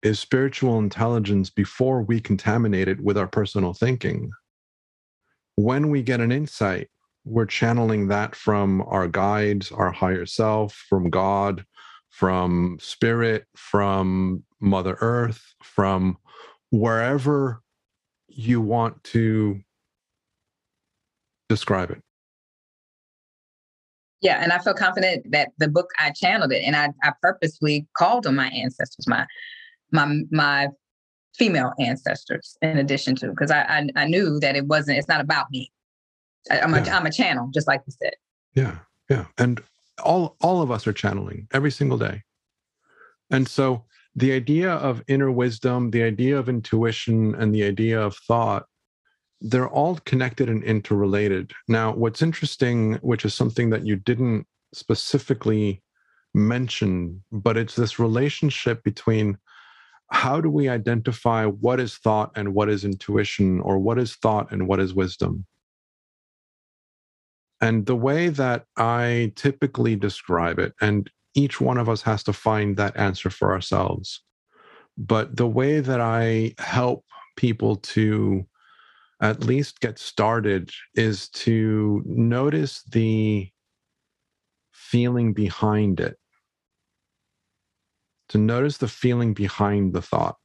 is 0.02 0.20
spiritual 0.20 0.80
intelligence 0.80 1.50
before 1.50 2.02
we 2.02 2.20
contaminate 2.20 2.88
it 2.88 3.02
with 3.02 3.18
our 3.18 3.28
personal 3.28 3.74
thinking, 3.74 4.32
when 5.56 5.90
we 5.90 6.02
get 6.02 6.20
an 6.20 6.32
insight, 6.32 6.90
we're 7.26 7.46
channeling 7.46 8.08
that 8.08 8.36
from 8.36 8.82
our 8.88 9.08
guides, 9.08 9.72
our 9.72 9.92
higher 9.92 10.26
self, 10.26 10.74
from 10.74 11.10
God, 11.10 11.66
from 12.10 12.78
spirit, 12.82 13.46
from 13.56 14.44
Mother 14.64 14.98
Earth, 15.02 15.54
from 15.62 16.18
wherever 16.72 17.62
you 18.28 18.62
want 18.62 19.04
to 19.04 19.60
describe 21.50 21.92
it. 21.92 22.02
Yeah, 24.22 24.42
and 24.42 24.54
I 24.54 24.60
feel 24.60 24.74
confident 24.74 25.32
that 25.32 25.50
the 25.58 25.68
book 25.68 25.90
I 26.00 26.12
channeled 26.12 26.54
it, 26.54 26.64
and 26.66 26.76
I, 26.76 26.90
I 27.04 27.12
purposely 27.22 27.86
called 27.98 28.26
on 28.26 28.36
my 28.36 28.48
ancestors, 28.48 29.06
my 29.08 29.28
my 29.92 30.22
my 30.32 30.70
female 31.38 31.74
ancestors, 31.78 32.58
in 32.62 32.78
addition 32.78 33.16
to 33.18 33.28
because 33.30 33.52
I, 33.52 33.62
I, 33.64 33.88
I 33.98 34.06
knew 34.06 34.40
that 34.40 34.56
it 34.56 34.66
wasn't. 34.66 34.98
It's 34.98 35.10
not 35.10 35.20
about 35.20 35.52
me. 35.52 35.72
I, 36.50 36.60
am 36.60 36.74
yeah. 36.74 36.86
a 36.86 36.90
I'm 36.92 37.06
a 37.06 37.12
channel, 37.12 37.50
just 37.54 37.68
like 37.68 37.82
you 37.86 37.94
said. 38.02 38.14
Yeah, 38.56 38.78
yeah, 39.10 39.26
and 39.38 39.62
all 40.04 40.38
all 40.42 40.62
of 40.62 40.72
us 40.72 40.88
are 40.88 40.94
channeling 40.94 41.50
every 41.52 41.72
single 41.72 41.98
day, 41.98 42.24
and 43.30 43.46
so 43.46 43.84
the 44.16 44.32
idea 44.32 44.72
of 44.72 45.04
inner 45.08 45.32
wisdom, 45.32 45.92
the 45.92 46.04
idea 46.04 46.38
of 46.38 46.50
intuition, 46.50 47.36
and 47.36 47.54
the 47.54 47.64
idea 47.64 48.00
of 48.00 48.16
thought, 48.28 48.66
they're 49.42 49.70
all 49.70 50.00
connected 50.06 50.50
and 50.50 50.64
interrelated. 50.64 51.52
Now, 51.68 51.94
what's 51.94 52.22
interesting, 52.22 52.94
which 52.96 53.26
is 53.26 53.34
something 53.34 53.72
that 53.72 53.86
you 53.86 53.96
didn't 53.96 54.46
specifically 54.74 55.82
mention, 56.34 57.24
but 57.32 57.58
it's 57.58 57.76
this 57.76 58.00
relationship 58.00 58.84
between 58.84 59.38
how 60.12 60.40
do 60.40 60.50
we 60.50 60.70
identify 60.70 61.46
what 61.46 61.80
is 61.80 61.98
thought 61.98 62.32
and 62.36 62.54
what 62.54 62.70
is 62.70 62.86
intuition, 62.86 63.60
or 63.62 63.80
what 63.80 63.98
is 63.98 64.16
thought 64.16 64.52
and 64.52 64.68
what 64.68 64.80
is 64.80 64.94
wisdom? 64.94 65.46
And 67.60 67.86
the 67.86 67.96
way 67.96 68.30
that 68.30 68.66
I 68.78 69.34
typically 69.36 69.96
describe 69.96 70.60
it, 70.60 70.74
and 70.82 71.10
each 71.36 71.60
one 71.60 71.78
of 71.78 71.90
us 71.90 72.02
has 72.04 72.24
to 72.24 72.34
find 72.34 72.78
that 72.78 72.98
answer 72.98 73.30
for 73.30 73.52
ourselves. 73.52 74.22
But 74.98 75.36
the 75.38 75.48
way 75.48 75.80
that 75.80 76.00
I 76.00 76.54
help 76.60 77.06
people 77.36 77.78
to 77.78 78.46
at 79.22 79.44
least 79.44 79.80
get 79.80 79.98
started 79.98 80.70
is 80.96 81.30
to 81.30 82.04
notice 82.06 82.84
the 82.84 83.50
feeling 84.72 85.34
behind 85.34 86.00
it, 86.00 86.18
to 88.30 88.38
notice 88.38 88.78
the 88.78 88.88
feeling 88.88 89.34
behind 89.34 89.94
the 89.94 90.02
thought. 90.02 90.36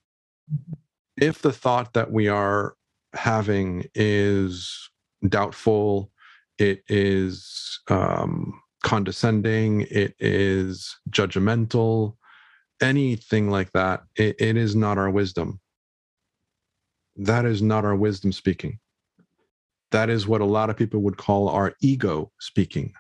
If 1.21 1.43
the 1.43 1.53
thought 1.53 1.95
that 1.95 2.13
we 2.13 2.29
are 2.29 2.75
having 3.15 3.85
is 3.95 4.89
doubtful, 5.29 6.11
it 6.59 6.83
is 6.89 7.81
um, 7.89 8.61
condescending, 8.83 9.83
it 9.91 10.15
is 10.19 10.97
judgmental, 11.11 12.17
anything 12.81 13.51
like 13.51 13.73
that, 13.73 14.03
it, 14.17 14.37
it 14.39 14.57
is 14.57 14.75
not 14.75 14.99
our 14.99 15.11
wisdom. 15.11 15.61
That 17.17 17.45
is 17.45 17.61
not 17.63 17.85
our 17.85 17.97
wisdom 17.97 18.33
speaking. 18.33 18.79
That 19.91 20.11
is 20.11 20.29
what 20.29 20.41
a 20.41 20.47
lot 20.47 20.71
of 20.71 20.77
people 20.77 21.01
would 21.01 21.17
call 21.17 21.49
our 21.49 21.75
ego 21.81 22.31
speaking. 22.41 22.93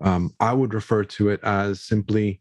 Um, 0.00 0.34
I 0.40 0.52
would 0.52 0.74
refer 0.74 1.04
to 1.04 1.30
it 1.30 1.40
as 1.42 1.80
simply 1.80 2.40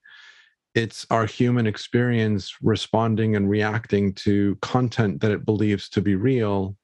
it's 0.73 1.05
our 1.09 1.25
human 1.25 1.67
experience 1.67 2.55
responding 2.61 3.35
and 3.35 3.49
reacting 3.49 4.13
to 4.13 4.57
content 4.61 5.21
that 5.21 5.31
it 5.31 5.45
believes 5.45 5.89
to 5.89 6.01
be 6.01 6.15
real 6.15 6.75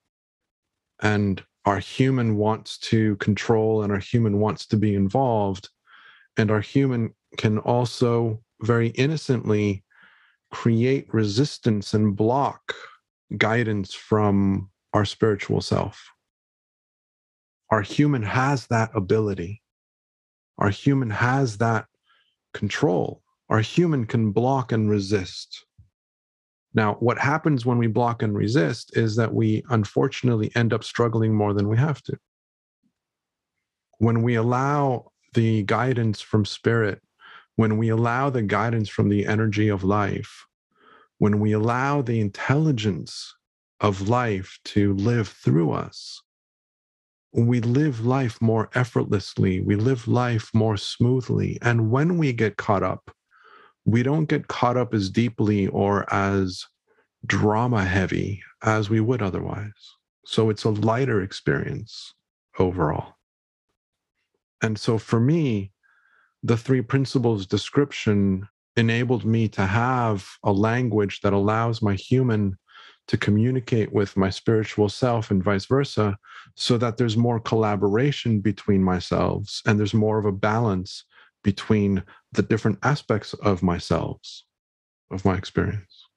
and 1.02 1.44
our 1.68 1.80
human 1.80 2.38
wants 2.38 2.78
to 2.78 3.18
control 3.18 3.84
and 3.84 3.92
our 3.92 4.00
human 4.00 4.40
wants 4.40 4.66
to 4.68 4.78
be 4.78 4.96
involved. 4.96 5.68
And 6.38 6.50
our 6.50 6.62
human 6.62 7.14
can 7.36 7.58
also 7.58 8.42
very 8.62 8.88
innocently 8.92 9.84
create 10.50 11.14
resistance 11.14 11.94
and 11.94 12.16
block 12.16 12.74
guidance 13.36 13.94
from 13.94 14.70
our 14.94 15.04
spiritual 15.04 15.60
self. 15.60 16.10
Our 17.70 17.82
human 17.82 18.24
has 18.24 18.68
that 18.68 18.92
ability. 18.96 19.62
Our 20.58 20.70
human 20.70 21.10
has 21.10 21.58
that 21.58 21.88
control. 22.54 23.22
Our 23.50 23.60
human 23.60 24.06
can 24.06 24.32
block 24.32 24.72
and 24.72 24.90
resist 24.90 25.66
now, 26.78 26.94
what 27.00 27.18
happens 27.18 27.66
when 27.66 27.80
we 27.80 27.88
block 27.88 28.22
and 28.22 28.38
resist 28.38 28.96
is 28.96 29.16
that 29.16 29.34
we 29.34 29.64
unfortunately 29.70 30.52
end 30.56 30.74
up 30.74 30.84
struggling 30.84 31.34
more 31.34 31.52
than 31.52 31.68
we 31.68 31.76
have 31.76 32.04
to. 32.04 32.16
When 33.98 34.22
we 34.22 34.36
allow 34.36 35.12
the 35.34 35.64
guidance 35.64 36.22
from 36.22 36.46
spirit, 36.46 37.02
when 37.56 37.80
we 37.80 37.90
allow 37.90 38.30
the 38.30 38.44
guidance 38.44 38.90
from 38.90 39.10
the 39.10 39.26
energy 39.26 39.70
of 39.70 39.84
life, 39.84 40.46
when 41.18 41.40
we 41.40 41.52
allow 41.52 42.04
the 42.04 42.20
intelligence 42.20 43.34
of 43.82 44.08
life 44.08 44.60
to 44.66 44.94
live 44.94 45.30
through 45.30 45.72
us, 45.72 46.22
we 47.34 47.60
live 47.60 48.06
life 48.06 48.40
more 48.40 48.70
effortlessly, 48.76 49.62
we 49.62 49.76
live 49.76 50.08
life 50.08 50.52
more 50.54 50.78
smoothly. 50.78 51.58
And 51.64 51.90
when 51.90 52.20
we 52.20 52.34
get 52.34 52.58
caught 52.58 52.84
up, 52.84 53.10
we 53.88 54.04
don't 54.04 54.26
get 54.26 54.50
caught 54.50 54.76
up 54.76 54.94
as 54.94 55.10
deeply 55.10 55.68
or 55.68 56.14
as 56.14 56.66
drama 57.26 57.86
heavy 57.86 58.44
as 58.62 58.90
we 58.90 59.00
would 59.00 59.22
otherwise. 59.22 59.72
So 60.26 60.50
it's 60.50 60.66
a 60.66 60.70
lighter 60.70 61.22
experience 61.22 62.14
overall. 62.60 63.16
And 64.62 64.78
so 64.78 64.98
for 64.98 65.22
me, 65.22 65.72
the 66.44 66.58
three 66.58 66.82
principles 66.82 67.46
description 67.46 68.50
enabled 68.76 69.24
me 69.24 69.48
to 69.48 69.66
have 69.66 70.28
a 70.44 70.52
language 70.52 71.22
that 71.22 71.32
allows 71.32 71.82
my 71.82 71.96
human 71.96 72.58
to 73.08 73.18
communicate 73.18 73.94
with 73.94 74.18
my 74.18 74.30
spiritual 74.30 74.90
self 74.90 75.32
and 75.32 75.42
vice 75.42 75.66
versa 75.66 76.18
so 76.56 76.78
that 76.78 76.98
there's 76.98 77.16
more 77.16 77.40
collaboration 77.40 78.42
between 78.42 78.84
myself 78.84 79.62
and 79.66 79.80
there's 79.80 79.94
more 79.94 80.20
of 80.20 80.26
a 80.26 80.32
balance 80.32 81.06
between 81.44 82.04
the 82.34 82.42
different 82.42 82.80
aspects 82.84 83.34
of 83.36 83.64
myself, 83.64 84.20
of 85.12 85.24
my 85.24 85.36
experience. 85.36 86.08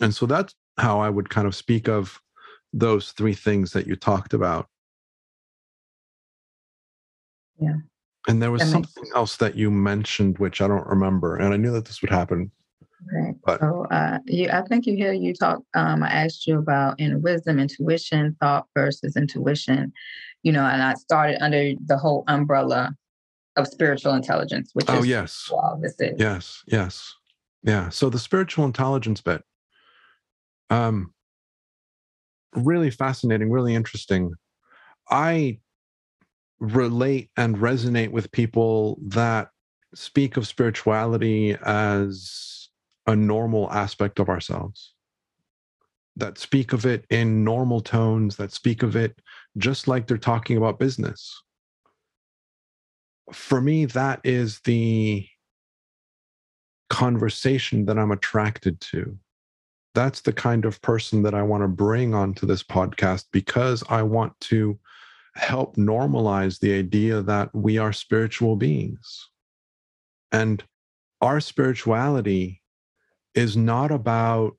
And 0.00 0.14
so 0.14 0.26
that's 0.26 0.54
how 0.78 1.00
I 1.00 1.08
would 1.08 1.30
kind 1.30 1.46
of 1.46 1.54
speak 1.54 1.88
of 1.88 2.20
those 2.72 3.12
three 3.12 3.34
things 3.34 3.72
that 3.72 3.86
you 3.86 3.96
talked 3.96 4.34
about. 4.34 4.68
Yeah. 7.58 7.76
And 8.28 8.42
there 8.42 8.50
was 8.50 8.60
that 8.60 8.70
something 8.70 9.04
else 9.14 9.36
that 9.36 9.54
you 9.54 9.70
mentioned, 9.70 10.38
which 10.38 10.60
I 10.60 10.68
don't 10.68 10.86
remember. 10.86 11.36
And 11.36 11.54
I 11.54 11.56
knew 11.56 11.72
that 11.72 11.86
this 11.86 12.02
would 12.02 12.10
happen. 12.10 12.50
Okay. 13.14 13.34
But... 13.44 13.60
So 13.60 13.86
uh, 13.90 14.18
you, 14.26 14.48
I 14.50 14.62
think 14.62 14.86
you 14.86 14.96
hear 14.96 15.12
you 15.12 15.34
talk. 15.34 15.62
Um, 15.74 16.02
I 16.02 16.08
asked 16.08 16.46
you 16.46 16.58
about 16.58 17.00
inner 17.00 17.18
wisdom, 17.18 17.58
intuition, 17.58 18.36
thought 18.40 18.66
versus 18.74 19.16
intuition. 19.16 19.92
You 20.42 20.52
know, 20.52 20.64
and 20.64 20.82
I 20.82 20.94
started 20.94 21.42
under 21.42 21.72
the 21.86 21.96
whole 21.96 22.24
umbrella 22.28 22.94
of 23.56 23.66
spiritual 23.66 24.14
intelligence, 24.14 24.70
which 24.74 24.86
oh, 24.88 24.98
is 24.98 25.06
yes, 25.06 25.50
wow, 25.50 25.78
this 25.80 25.94
is 25.98 26.14
yes, 26.18 26.62
yes, 26.66 27.14
yeah. 27.62 27.88
So 27.88 28.10
the 28.10 28.18
spiritual 28.18 28.64
intelligence 28.64 29.20
bit, 29.20 29.42
um, 30.70 31.12
really 32.54 32.90
fascinating, 32.90 33.50
really 33.50 33.74
interesting. 33.74 34.32
I 35.10 35.58
relate 36.58 37.30
and 37.36 37.56
resonate 37.56 38.10
with 38.10 38.32
people 38.32 38.98
that 39.06 39.50
speak 39.94 40.36
of 40.36 40.46
spirituality 40.46 41.56
as 41.64 42.55
a 43.06 43.14
normal 43.14 43.70
aspect 43.72 44.18
of 44.18 44.28
ourselves, 44.28 44.94
that 46.16 46.38
speak 46.38 46.72
of 46.72 46.86
it 46.86 47.04
in 47.10 47.44
normal 47.44 47.80
tones, 47.80 48.36
that 48.36 48.52
speak 48.52 48.82
of 48.82 48.96
it 48.96 49.20
just 49.58 49.86
like 49.88 50.06
they're 50.06 50.18
talking 50.18 50.56
about 50.56 50.78
business 50.78 51.42
for 53.32 53.60
me, 53.60 53.86
that 53.86 54.20
is 54.24 54.60
the 54.60 55.26
conversation 56.88 57.86
that 57.86 57.98
I'm 57.98 58.12
attracted 58.12 58.80
to. 58.80 59.18
That's 59.94 60.20
the 60.20 60.32
kind 60.32 60.64
of 60.64 60.80
person 60.82 61.22
that 61.22 61.34
I 61.34 61.42
want 61.42 61.62
to 61.62 61.68
bring 61.68 62.14
onto 62.14 62.46
this 62.46 62.62
podcast 62.62 63.24
because 63.32 63.82
I 63.88 64.02
want 64.02 64.38
to 64.42 64.78
help 65.34 65.76
normalize 65.76 66.60
the 66.60 66.74
idea 66.74 67.22
that 67.22 67.54
we 67.54 67.78
are 67.78 67.92
spiritual 67.92 68.56
beings. 68.56 69.28
And 70.32 70.62
our 71.20 71.40
spirituality 71.40 72.62
is 73.36 73.56
not 73.56 73.92
about 73.92 74.56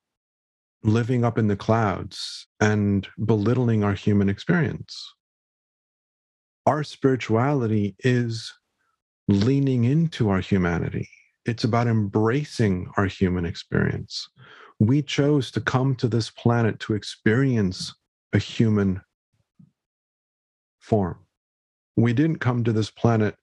living 0.83 1.25
up 1.25 1.37
in 1.37 1.47
the 1.47 1.55
clouds 1.55 2.47
and 2.61 3.07
belittling 3.25 3.83
our 3.83 3.95
human 3.95 4.29
experience. 4.29 5.13
Our 6.65 6.83
spirituality 6.83 7.95
is 7.99 8.53
leaning 9.27 9.83
into 9.83 10.29
our 10.29 10.39
humanity. 10.39 11.09
It's 11.45 11.63
about 11.63 11.87
embracing 11.87 12.91
our 12.97 13.05
human 13.05 13.45
experience. 13.45 14.29
We 14.79 15.01
chose 15.01 15.49
to 15.51 15.61
come 15.61 15.95
to 15.95 16.07
this 16.07 16.29
planet 16.29 16.79
to 16.81 16.93
experience 16.93 17.95
a 18.31 18.37
human 18.37 19.01
form. 20.79 21.17
We 21.95 22.13
didn't 22.13 22.39
come 22.39 22.63
to 22.63 22.71
this 22.71 22.91
planet 22.91 23.35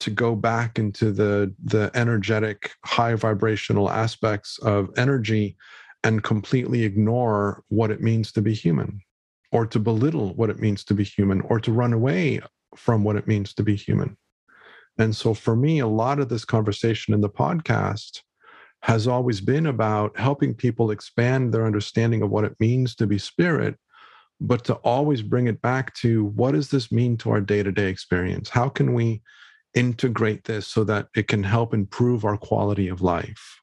to 0.00 0.10
go 0.10 0.34
back 0.34 0.78
into 0.78 1.12
the, 1.12 1.54
the 1.62 1.90
energetic, 1.94 2.72
high 2.84 3.14
vibrational 3.14 3.90
aspects 3.90 4.58
of 4.58 4.90
energy 4.96 5.56
and 6.02 6.22
completely 6.22 6.82
ignore 6.82 7.62
what 7.68 7.90
it 7.90 8.00
means 8.00 8.32
to 8.32 8.42
be 8.42 8.54
human, 8.54 9.00
or 9.52 9.66
to 9.66 9.78
belittle 9.78 10.34
what 10.34 10.50
it 10.50 10.58
means 10.58 10.82
to 10.84 10.94
be 10.94 11.04
human, 11.04 11.42
or 11.42 11.60
to 11.60 11.72
run 11.72 11.92
away 11.92 12.40
from 12.76 13.04
what 13.04 13.16
it 13.16 13.26
means 13.26 13.52
to 13.54 13.62
be 13.62 13.76
human. 13.76 14.16
And 14.98 15.14
so 15.14 15.34
for 15.34 15.54
me, 15.54 15.78
a 15.80 15.86
lot 15.86 16.18
of 16.18 16.28
this 16.28 16.44
conversation 16.44 17.14
in 17.14 17.20
the 17.20 17.28
podcast 17.28 18.22
has 18.82 19.06
always 19.06 19.40
been 19.40 19.66
about 19.66 20.18
helping 20.18 20.54
people 20.54 20.90
expand 20.90 21.52
their 21.52 21.66
understanding 21.66 22.22
of 22.22 22.30
what 22.30 22.44
it 22.44 22.56
means 22.58 22.94
to 22.94 23.06
be 23.06 23.18
spirit, 23.18 23.76
but 24.40 24.64
to 24.64 24.74
always 24.76 25.20
bring 25.20 25.48
it 25.48 25.60
back 25.60 25.94
to 25.94 26.24
what 26.24 26.52
does 26.52 26.70
this 26.70 26.90
mean 26.90 27.18
to 27.18 27.30
our 27.30 27.42
day 27.42 27.62
to 27.62 27.70
day 27.70 27.88
experience? 27.90 28.48
How 28.48 28.70
can 28.70 28.94
we 28.94 29.20
integrate 29.74 30.44
this 30.44 30.66
so 30.66 30.84
that 30.84 31.08
it 31.14 31.28
can 31.28 31.44
help 31.44 31.72
improve 31.74 32.24
our 32.24 32.36
quality 32.36 32.88
of 32.88 33.02
life? 33.02 33.60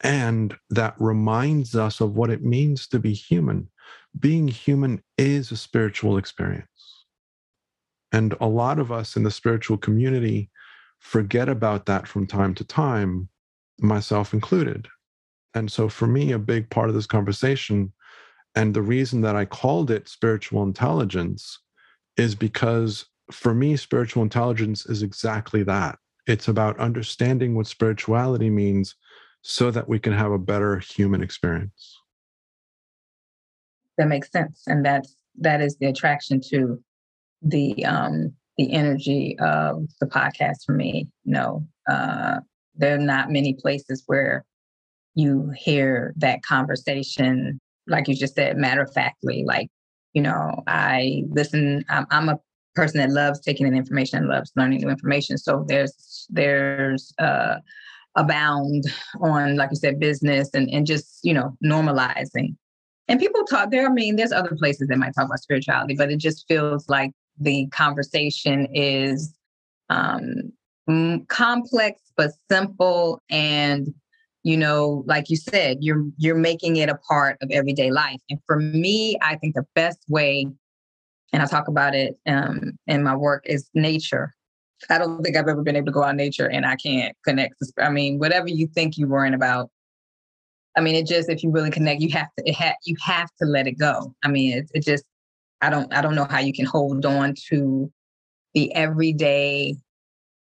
And 0.00 0.56
that 0.70 0.94
reminds 0.98 1.74
us 1.74 2.00
of 2.00 2.14
what 2.14 2.30
it 2.30 2.44
means 2.44 2.86
to 2.88 2.98
be 2.98 3.12
human. 3.12 3.68
Being 4.18 4.48
human 4.48 5.02
is 5.16 5.50
a 5.50 5.56
spiritual 5.56 6.16
experience. 6.16 7.04
And 8.12 8.34
a 8.40 8.46
lot 8.46 8.78
of 8.78 8.90
us 8.90 9.16
in 9.16 9.22
the 9.22 9.30
spiritual 9.30 9.76
community 9.76 10.50
forget 10.98 11.48
about 11.48 11.86
that 11.86 12.08
from 12.08 12.26
time 12.26 12.54
to 12.54 12.64
time, 12.64 13.28
myself 13.80 14.32
included. 14.32 14.88
And 15.54 15.70
so, 15.70 15.88
for 15.88 16.06
me, 16.06 16.32
a 16.32 16.38
big 16.38 16.70
part 16.70 16.88
of 16.88 16.94
this 16.94 17.06
conversation, 17.06 17.92
and 18.54 18.74
the 18.74 18.82
reason 18.82 19.20
that 19.22 19.36
I 19.36 19.44
called 19.44 19.90
it 19.90 20.08
spiritual 20.08 20.62
intelligence, 20.62 21.58
is 22.16 22.34
because 22.34 23.06
for 23.30 23.54
me, 23.54 23.76
spiritual 23.76 24.22
intelligence 24.22 24.86
is 24.86 25.02
exactly 25.02 25.62
that. 25.64 25.98
It's 26.26 26.48
about 26.48 26.78
understanding 26.78 27.54
what 27.54 27.66
spirituality 27.66 28.50
means 28.50 28.94
so 29.42 29.70
that 29.70 29.88
we 29.88 29.98
can 29.98 30.12
have 30.12 30.32
a 30.32 30.38
better 30.38 30.78
human 30.78 31.22
experience. 31.22 31.98
That 33.96 34.08
makes 34.08 34.30
sense. 34.30 34.62
And 34.66 34.84
that's 34.84 35.16
that 35.40 35.60
is 35.60 35.76
the 35.78 35.86
attraction 35.86 36.40
to 36.50 36.82
the 37.42 37.84
um, 37.84 38.32
the 38.56 38.72
energy 38.72 39.36
of 39.38 39.86
the 40.00 40.06
podcast 40.06 40.64
for 40.66 40.72
me. 40.72 41.08
No, 41.24 41.66
uh, 41.88 42.40
there 42.74 42.94
are 42.94 42.98
not 42.98 43.30
many 43.30 43.54
places 43.54 44.02
where 44.06 44.44
you 45.14 45.50
hear 45.56 46.14
that 46.16 46.42
conversation, 46.42 47.60
like 47.86 48.08
you 48.08 48.14
just 48.14 48.34
said, 48.34 48.56
matter 48.56 48.82
of 48.82 48.92
factly. 48.92 49.44
Like, 49.46 49.68
you 50.12 50.22
know, 50.22 50.62
I 50.66 51.24
listen. 51.28 51.84
I'm, 51.88 52.06
I'm 52.10 52.28
a 52.28 52.38
person 52.78 52.98
that 52.98 53.10
loves 53.10 53.40
taking 53.40 53.66
in 53.66 53.74
information 53.74 54.18
and 54.18 54.28
loves 54.28 54.52
learning 54.56 54.80
new 54.80 54.88
information. 54.88 55.36
So 55.36 55.64
there's 55.66 56.26
there's 56.30 57.12
uh, 57.18 57.56
abound 58.14 58.84
on, 59.20 59.56
like 59.56 59.70
you 59.70 59.76
said, 59.76 59.98
business 59.98 60.50
and 60.54 60.68
and 60.70 60.86
just 60.86 61.20
you 61.22 61.34
know 61.34 61.56
normalizing. 61.64 62.56
And 63.08 63.18
people 63.18 63.44
talk 63.44 63.70
there. 63.70 63.86
I 63.86 63.92
mean, 63.92 64.16
there's 64.16 64.32
other 64.32 64.54
places 64.54 64.88
that 64.88 64.98
might 64.98 65.14
talk 65.14 65.26
about 65.26 65.40
spirituality, 65.40 65.94
but 65.96 66.12
it 66.12 66.18
just 66.18 66.46
feels 66.46 66.88
like 66.88 67.12
the 67.40 67.66
conversation 67.68 68.68
is 68.74 69.34
um, 69.88 70.52
complex 71.28 72.00
but 72.16 72.30
simple 72.50 73.20
and 73.28 73.92
you 74.42 74.56
know 74.56 75.04
like 75.06 75.28
you 75.28 75.36
said 75.36 75.76
you're 75.80 76.04
you're 76.16 76.34
making 76.34 76.76
it 76.76 76.88
a 76.88 76.98
part 77.08 77.36
of 77.42 77.50
everyday 77.50 77.90
life 77.90 78.20
and 78.30 78.38
for 78.46 78.56
me 78.58 79.16
i 79.20 79.36
think 79.36 79.54
the 79.54 79.66
best 79.74 79.98
way 80.08 80.46
and 81.32 81.42
i 81.42 81.46
talk 81.46 81.68
about 81.68 81.94
it 81.94 82.16
um, 82.26 82.72
in 82.86 83.02
my 83.02 83.14
work 83.14 83.44
is 83.46 83.68
nature 83.74 84.34
i 84.90 84.98
don't 84.98 85.22
think 85.22 85.36
i've 85.36 85.48
ever 85.48 85.62
been 85.62 85.76
able 85.76 85.86
to 85.86 85.92
go 85.92 86.02
out 86.02 86.10
in 86.10 86.16
nature 86.16 86.50
and 86.50 86.66
i 86.66 86.76
can't 86.76 87.16
connect 87.24 87.54
i 87.80 87.88
mean 87.88 88.18
whatever 88.18 88.48
you 88.48 88.66
think 88.68 88.96
you're 88.96 89.08
worrying 89.08 89.34
about 89.34 89.70
i 90.76 90.80
mean 90.80 90.94
it 90.94 91.06
just 91.06 91.28
if 91.28 91.42
you 91.42 91.50
really 91.50 91.70
connect 91.70 92.00
you 92.00 92.10
have 92.10 92.28
to 92.36 92.48
it 92.48 92.54
ha- 92.54 92.76
you 92.84 92.96
have 93.00 93.30
to 93.40 93.46
let 93.46 93.66
it 93.66 93.78
go 93.78 94.14
i 94.24 94.28
mean 94.28 94.58
it, 94.58 94.70
it 94.74 94.84
just 94.84 95.04
I 95.60 95.70
don't 95.70 95.92
I 95.92 96.00
don't 96.00 96.14
know 96.14 96.26
how 96.28 96.38
you 96.38 96.52
can 96.52 96.66
hold 96.66 97.04
on 97.04 97.34
to 97.48 97.90
the 98.54 98.74
everyday 98.74 99.74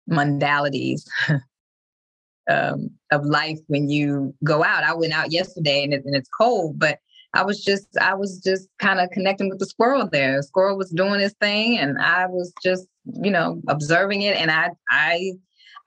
modalities 0.09 1.03
um, 2.49 2.91
of 3.11 3.25
life 3.25 3.59
when 3.67 3.89
you 3.89 4.33
go 4.43 4.63
out. 4.63 4.83
I 4.83 4.93
went 4.93 5.13
out 5.13 5.31
yesterday 5.31 5.83
and, 5.83 5.93
it, 5.93 6.05
and 6.05 6.15
it's 6.15 6.29
cold, 6.29 6.77
but 6.77 6.99
I 7.33 7.43
was 7.43 7.63
just 7.63 7.87
I 7.99 8.13
was 8.13 8.39
just 8.39 8.67
kind 8.79 8.99
of 8.99 9.09
connecting 9.11 9.49
with 9.49 9.59
the 9.59 9.65
squirrel 9.65 10.07
there. 10.11 10.37
The 10.37 10.43
squirrel 10.43 10.77
was 10.77 10.91
doing 10.91 11.19
his 11.19 11.33
thing, 11.39 11.77
and 11.77 11.97
I 11.97 12.25
was 12.25 12.53
just 12.63 12.87
you 13.05 13.31
know 13.31 13.61
observing 13.67 14.23
it, 14.23 14.35
and 14.35 14.51
I 14.51 14.71
I 14.89 15.31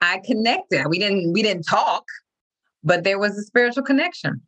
I 0.01 0.21
connected. 0.25 0.85
We 0.89 0.99
didn't 0.99 1.33
we 1.33 1.43
didn't 1.43 1.63
talk, 1.63 2.05
but 2.83 3.03
there 3.03 3.19
was 3.19 3.37
a 3.37 3.43
spiritual 3.43 3.83
connection. 3.83 4.41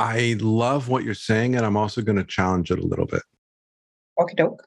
I 0.00 0.36
love 0.40 0.88
what 0.88 1.04
you're 1.04 1.14
saying, 1.14 1.56
and 1.56 1.64
I'm 1.64 1.76
also 1.76 2.00
going 2.00 2.16
to 2.16 2.24
challenge 2.24 2.70
it 2.70 2.78
a 2.78 2.86
little 2.86 3.06
bit. 3.06 3.22
Okay, 4.18 4.34
doke. 4.34 4.64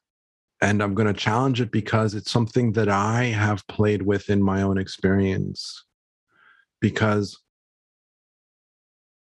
And 0.61 0.81
I'm 0.81 0.93
going 0.93 1.07
to 1.07 1.19
challenge 1.19 1.59
it 1.59 1.71
because 1.71 2.13
it's 2.13 2.31
something 2.31 2.71
that 2.73 2.87
I 2.87 3.25
have 3.25 3.67
played 3.67 4.03
with 4.03 4.29
in 4.29 4.41
my 4.41 4.61
own 4.61 4.77
experience. 4.77 5.83
Because 6.79 7.42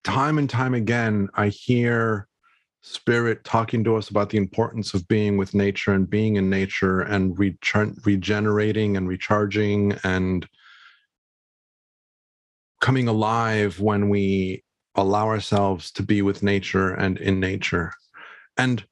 time 0.04 0.38
and 0.38 0.50
time 0.50 0.74
again, 0.74 1.30
I 1.36 1.50
hear 1.50 2.28
spirit 2.82 3.44
talking 3.44 3.84
to 3.84 3.96
us 3.96 4.10
about 4.10 4.30
the 4.30 4.38
importance 4.38 4.94
of 4.94 5.08
being 5.08 5.38
with 5.38 5.54
nature 5.54 5.94
and 5.94 6.10
being 6.10 6.38
in 6.38 6.50
nature 6.50 7.02
and 7.02 7.38
re- 7.38 7.58
regenerating 8.06 8.96
and 8.96 9.08
recharging 9.08 9.98
and 10.04 10.48
coming 12.80 13.08
alive 13.08 13.80
when 13.80 14.10
we 14.10 14.64
allow 14.96 15.28
ourselves 15.28 15.92
to 15.92 16.04
be 16.04 16.22
with 16.22 16.42
nature 16.42 16.94
and 16.94 17.18
in 17.18 17.40
nature. 17.40 17.92
And 18.58 18.84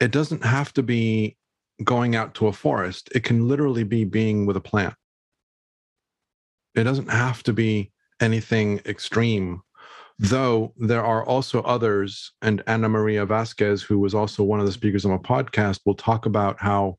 it 0.00 0.10
doesn't 0.10 0.44
have 0.44 0.72
to 0.74 0.82
be 0.82 1.36
going 1.84 2.14
out 2.14 2.34
to 2.34 2.46
a 2.46 2.52
forest, 2.52 3.08
it 3.14 3.24
can 3.24 3.48
literally 3.48 3.84
be 3.84 4.04
being 4.04 4.46
with 4.46 4.56
a 4.56 4.60
plant. 4.60 4.94
It 6.74 6.84
doesn't 6.84 7.10
have 7.10 7.42
to 7.44 7.52
be 7.52 7.90
anything 8.20 8.80
extreme, 8.86 9.62
though 10.22 10.72
there 10.76 11.04
are 11.04 11.24
also 11.26 11.62
others. 11.62 12.32
And 12.42 12.62
Ana 12.68 12.88
Maria 12.88 13.26
Vasquez, 13.26 13.82
who 13.82 13.98
was 13.98 14.14
also 14.14 14.44
one 14.44 14.60
of 14.60 14.66
the 14.66 14.72
speakers 14.72 15.04
on 15.04 15.10
my 15.10 15.18
podcast, 15.18 15.80
will 15.84 15.96
talk 15.96 16.26
about 16.26 16.60
how 16.60 16.98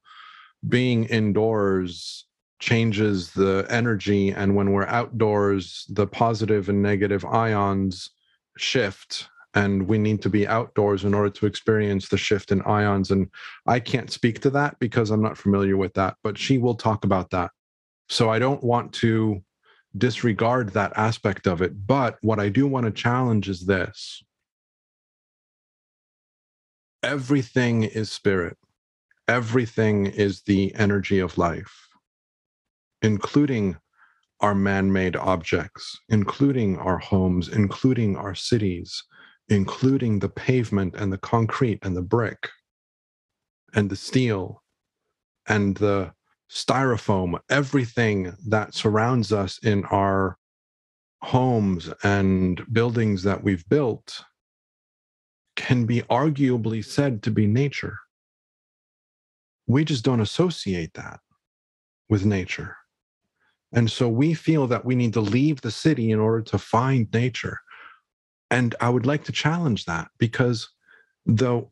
being 0.67 1.05
indoors 1.05 2.25
changes 2.59 3.31
the 3.31 3.65
energy. 3.69 4.31
And 4.31 4.55
when 4.55 4.71
we're 4.71 4.87
outdoors, 4.87 5.85
the 5.89 6.05
positive 6.05 6.67
and 6.67 6.83
negative 6.83 7.23
ions 7.23 8.09
shift. 8.57 9.29
And 9.53 9.87
we 9.87 9.97
need 9.97 10.21
to 10.23 10.29
be 10.29 10.47
outdoors 10.47 11.05
in 11.05 11.13
order 11.13 11.29
to 11.29 11.45
experience 11.45 12.09
the 12.09 12.17
shift 12.17 12.51
in 12.51 12.61
ions. 12.63 13.11
And 13.11 13.29
I 13.67 13.79
can't 13.79 14.11
speak 14.11 14.41
to 14.41 14.49
that 14.49 14.77
because 14.79 15.11
I'm 15.11 15.21
not 15.21 15.37
familiar 15.37 15.77
with 15.77 15.93
that, 15.93 16.15
but 16.23 16.37
she 16.37 16.57
will 16.57 16.75
talk 16.75 17.05
about 17.05 17.29
that. 17.29 17.51
So 18.09 18.29
I 18.29 18.39
don't 18.39 18.63
want 18.63 18.91
to 18.95 19.41
disregard 19.97 20.69
that 20.69 20.93
aspect 20.95 21.47
of 21.47 21.61
it. 21.61 21.87
But 21.87 22.17
what 22.21 22.39
I 22.39 22.49
do 22.49 22.67
want 22.67 22.85
to 22.85 22.91
challenge 22.91 23.49
is 23.49 23.65
this 23.65 24.23
everything 27.01 27.83
is 27.83 28.11
spirit, 28.11 28.57
everything 29.27 30.05
is 30.05 30.41
the 30.43 30.73
energy 30.75 31.19
of 31.19 31.37
life 31.37 31.83
including 33.03 33.77
our 34.39 34.55
man 34.55 34.91
made 34.91 35.15
objects, 35.15 35.99
including 36.09 36.77
our 36.77 36.97
homes, 36.97 37.49
including 37.49 38.15
our 38.15 38.33
cities, 38.33 39.03
including 39.49 40.19
the 40.19 40.29
pavement 40.29 40.95
and 40.95 41.11
the 41.11 41.17
concrete 41.17 41.79
and 41.83 41.95
the 41.95 42.01
brick 42.01 42.49
and 43.75 43.89
the 43.89 43.95
steel 43.95 44.63
and 45.47 45.75
the 45.77 46.13
styrofoam, 46.53 47.39
everything 47.49 48.35
that 48.47 48.75
surrounds 48.75 49.33
us 49.33 49.57
in 49.63 49.83
our 49.85 50.37
homes 51.23 51.89
and 52.03 52.61
buildings 52.71 53.23
that 53.23 53.43
we've 53.43 53.67
built 53.69 54.23
can 55.55 55.85
be 55.85 56.01
arguably 56.03 56.83
said 56.83 57.23
to 57.23 57.31
be 57.31 57.47
nature. 57.47 57.97
We 59.67 59.83
just 59.83 60.03
don't 60.03 60.19
associate 60.19 60.93
that 60.93 61.19
with 62.09 62.25
nature. 62.25 62.75
And 63.71 63.89
so 63.89 64.07
we 64.07 64.33
feel 64.33 64.67
that 64.67 64.85
we 64.85 64.93
need 64.93 65.13
to 65.13 65.21
leave 65.21 65.61
the 65.61 65.71
city 65.71 66.11
in 66.11 66.19
order 66.19 66.41
to 66.43 66.57
find 66.57 67.11
nature. 67.11 67.59
And 68.51 68.75
I 68.79 68.89
would 68.89 69.05
like 69.05 69.23
to 69.23 69.31
challenge 69.31 69.85
that 69.85 70.09
because 70.19 70.69
though 71.25 71.71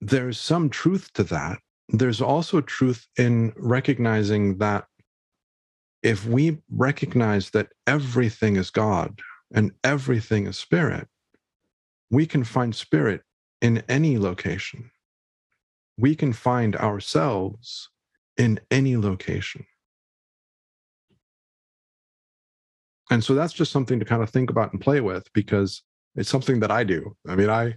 there's 0.00 0.38
some 0.38 0.70
truth 0.70 1.12
to 1.14 1.24
that, 1.24 1.58
there's 1.88 2.20
also 2.20 2.60
truth 2.60 3.06
in 3.16 3.52
recognizing 3.56 4.58
that 4.58 4.86
if 6.02 6.26
we 6.26 6.58
recognize 6.70 7.50
that 7.50 7.68
everything 7.86 8.56
is 8.56 8.70
God 8.70 9.20
and 9.52 9.72
everything 9.82 10.46
is 10.46 10.58
spirit, 10.58 11.08
we 12.10 12.26
can 12.26 12.44
find 12.44 12.74
spirit 12.74 13.22
in 13.60 13.82
any 13.88 14.18
location. 14.18 14.90
We 15.98 16.14
can 16.14 16.32
find 16.32 16.76
ourselves 16.76 17.90
in 18.36 18.60
any 18.70 18.96
location. 18.96 19.66
And 23.10 23.24
so 23.24 23.34
that's 23.34 23.54
just 23.54 23.72
something 23.72 23.98
to 23.98 24.04
kind 24.04 24.22
of 24.22 24.30
think 24.30 24.50
about 24.50 24.72
and 24.72 24.80
play 24.80 25.00
with 25.00 25.32
because 25.32 25.82
it's 26.14 26.28
something 26.28 26.60
that 26.60 26.70
I 26.70 26.84
do. 26.84 27.16
I 27.26 27.34
mean, 27.36 27.48
I 27.48 27.76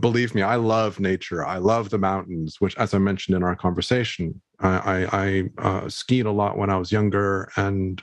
believe 0.00 0.34
me, 0.34 0.42
I 0.42 0.56
love 0.56 1.00
nature. 1.00 1.46
I 1.46 1.58
love 1.58 1.90
the 1.90 1.98
mountains, 1.98 2.56
which, 2.60 2.76
as 2.76 2.94
I 2.94 2.98
mentioned 2.98 3.36
in 3.36 3.42
our 3.42 3.56
conversation, 3.56 4.40
I, 4.60 4.78
I, 4.78 5.08
I 5.12 5.42
uh, 5.58 5.88
skied 5.88 6.26
a 6.26 6.30
lot 6.32 6.58
when 6.58 6.70
I 6.70 6.76
was 6.76 6.92
younger, 6.92 7.50
and 7.56 8.02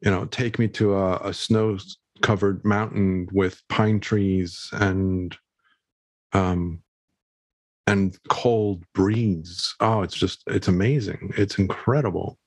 you 0.00 0.10
know, 0.10 0.24
take 0.26 0.58
me 0.58 0.68
to 0.68 0.94
a, 0.94 1.16
a 1.28 1.34
snow-covered 1.34 2.64
mountain 2.64 3.28
with 3.32 3.62
pine 3.68 4.00
trees 4.00 4.68
and 4.72 5.36
um 6.32 6.82
and 7.86 8.16
cold 8.28 8.84
breeze. 8.94 9.74
Oh, 9.80 10.02
it's 10.02 10.14
just 10.14 10.42
it's 10.46 10.68
amazing. 10.68 11.32
It's 11.36 11.58
incredible. 11.58 12.38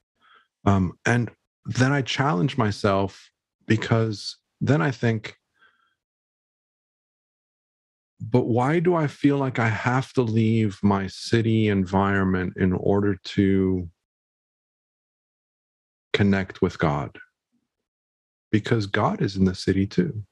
Um, 0.66 0.93
and 1.06 1.30
then 1.66 1.91
I 1.91 2.01
challenge 2.01 2.58
myself 2.58 3.30
because 3.68 4.38
then 4.62 4.82
I 4.82 4.91
think, 4.91 5.36
but 8.22 8.45
why 8.45 8.80
do 8.80 8.95
I 8.95 9.07
feel 9.07 9.38
like 9.38 9.59
I 9.59 9.70
have 9.70 10.13
to 10.13 10.22
leave 10.22 10.80
my 10.82 11.07
city 11.07 11.68
environment 11.68 12.53
in 12.57 12.74
order 12.74 13.18
to 13.24 13.89
connect 16.13 16.61
with 16.61 16.78
God? 16.80 17.18
Because 18.51 18.86
God 18.86 19.22
is 19.22 19.36
in 19.36 19.45
the 19.45 19.55
city 19.55 19.86
too. 19.86 20.24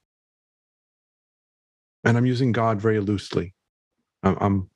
And 2.06 2.18
I'm 2.18 2.26
using 2.26 2.52
God 2.52 2.82
very 2.82 3.00
loosely. 3.00 3.54
I'm, 4.24 4.38
I'm 4.40 4.70